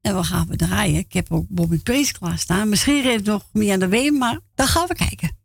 En 0.00 0.16
we 0.16 0.22
gaan 0.24 0.46
we 0.48 0.56
draaien. 0.56 0.98
Ik 0.98 1.12
heb 1.12 1.32
ook 1.32 1.44
Bobby 1.48 1.82
Praise 1.82 2.12
klaarstaan. 2.12 2.68
Misschien 2.68 3.02
heeft 3.02 3.24
nog 3.24 3.42
meer 3.52 3.72
aan 3.72 3.78
de 3.80 3.88
Weem, 3.88 4.18
maar 4.18 4.40
dan 4.54 4.66
gaan 4.66 4.86
we 4.86 4.94
kijken. 4.94 5.36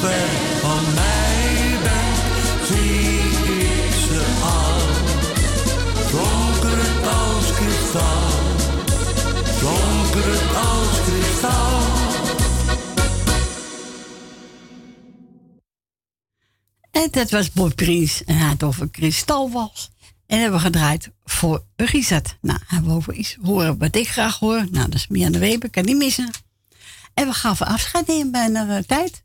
Ver 0.00 0.28
van 0.60 0.94
mij 0.94 1.78
bent, 1.82 2.66
zie 2.66 3.18
ik 3.60 3.92
ze 4.08 4.22
al. 4.42 4.80
Flonkerend 6.04 7.06
als 7.06 7.52
kristal, 7.52 8.28
flonkerend 9.44 10.56
als 10.56 11.00
kristal. 11.06 11.80
En 16.90 17.08
dat 17.10 17.30
was 17.30 17.52
Bob 17.52 17.76
Prins 17.76 18.24
en 18.24 18.36
hij 18.36 18.48
had 18.48 18.62
over 18.62 18.90
kristalwals. 18.90 19.90
En 20.26 20.40
hebben 20.40 20.58
we 20.58 20.64
gedraaid 20.64 21.10
voor 21.24 21.64
Richard. 21.76 22.38
Nou, 22.40 22.58
hebben 22.66 22.90
we 22.90 22.96
over 22.96 23.14
iets 23.14 23.36
horen 23.42 23.78
wat 23.78 23.96
ik 23.96 24.08
graag 24.08 24.38
hoor. 24.38 24.66
Nou, 24.70 24.84
dat 24.84 24.94
is 24.94 25.06
Mian 25.08 25.32
de 25.32 25.38
Weber, 25.38 25.70
kan 25.70 25.84
niet 25.84 25.96
missen. 25.96 26.30
En 27.14 27.26
we 27.26 27.32
gaan 27.32 27.56
voor 27.56 27.66
afscheid 27.66 28.06
nemen 28.06 28.30
bijna 28.30 28.76
uh, 28.76 28.82
tijd. 28.82 29.24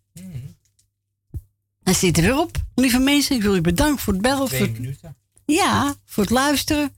Dan 1.86 1.96
zit 1.96 2.18
er 2.18 2.24
weer 2.24 2.38
op. 2.38 2.58
Lieve 2.76 3.00
mensen, 3.00 3.36
ik 3.36 3.42
wil 3.42 3.56
u 3.56 3.62
bedanken 3.62 4.00
voor 4.00 4.14
het 4.14 4.22
bellen. 4.22 4.48
Twee 4.48 4.60
Voor 4.60 4.68
het- 4.70 4.80
minuten. 4.80 5.16
ja, 5.46 5.96
voor 6.06 6.24
het 6.24 6.32
luisteren. 6.32 6.96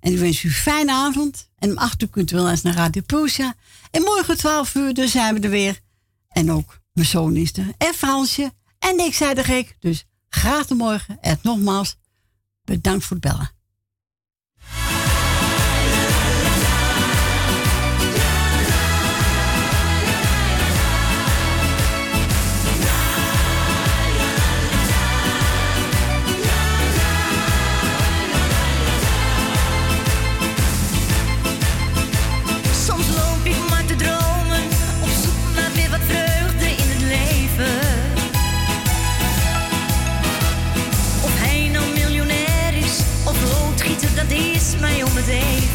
En 0.00 0.12
ik 0.12 0.18
wens 0.18 0.42
u 0.42 0.48
een 0.48 0.54
fijne 0.54 0.92
avond. 0.92 1.48
En 1.58 1.70
om 1.70 1.78
8 1.78 2.02
uur 2.02 2.08
kunt 2.08 2.30
u 2.30 2.36
wel 2.36 2.50
eens 2.50 2.62
naar 2.62 2.74
Radio 2.74 3.02
Pulsia. 3.06 3.54
En 3.90 4.02
morgen 4.02 4.36
12 4.36 4.74
uur, 4.74 4.94
dan 4.94 5.08
zijn 5.08 5.34
we 5.34 5.40
er 5.40 5.50
weer. 5.50 5.80
En 6.28 6.50
ook 6.52 6.80
mijn 6.92 7.06
zoon 7.06 7.36
is 7.36 7.52
er. 7.56 7.72
En 7.78 7.94
Fransje. 7.94 8.52
En 8.78 8.98
ik 8.98 9.14
zei 9.14 9.34
de 9.34 9.44
gek. 9.44 9.76
Dus 9.80 10.04
graag 10.28 10.66
tot 10.66 10.78
morgen. 10.78 11.18
En 11.20 11.38
nogmaals, 11.42 11.96
bedankt 12.64 13.04
voor 13.04 13.16
het 13.16 13.24
bellen. 13.32 13.50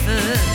嗯 0.06 0.52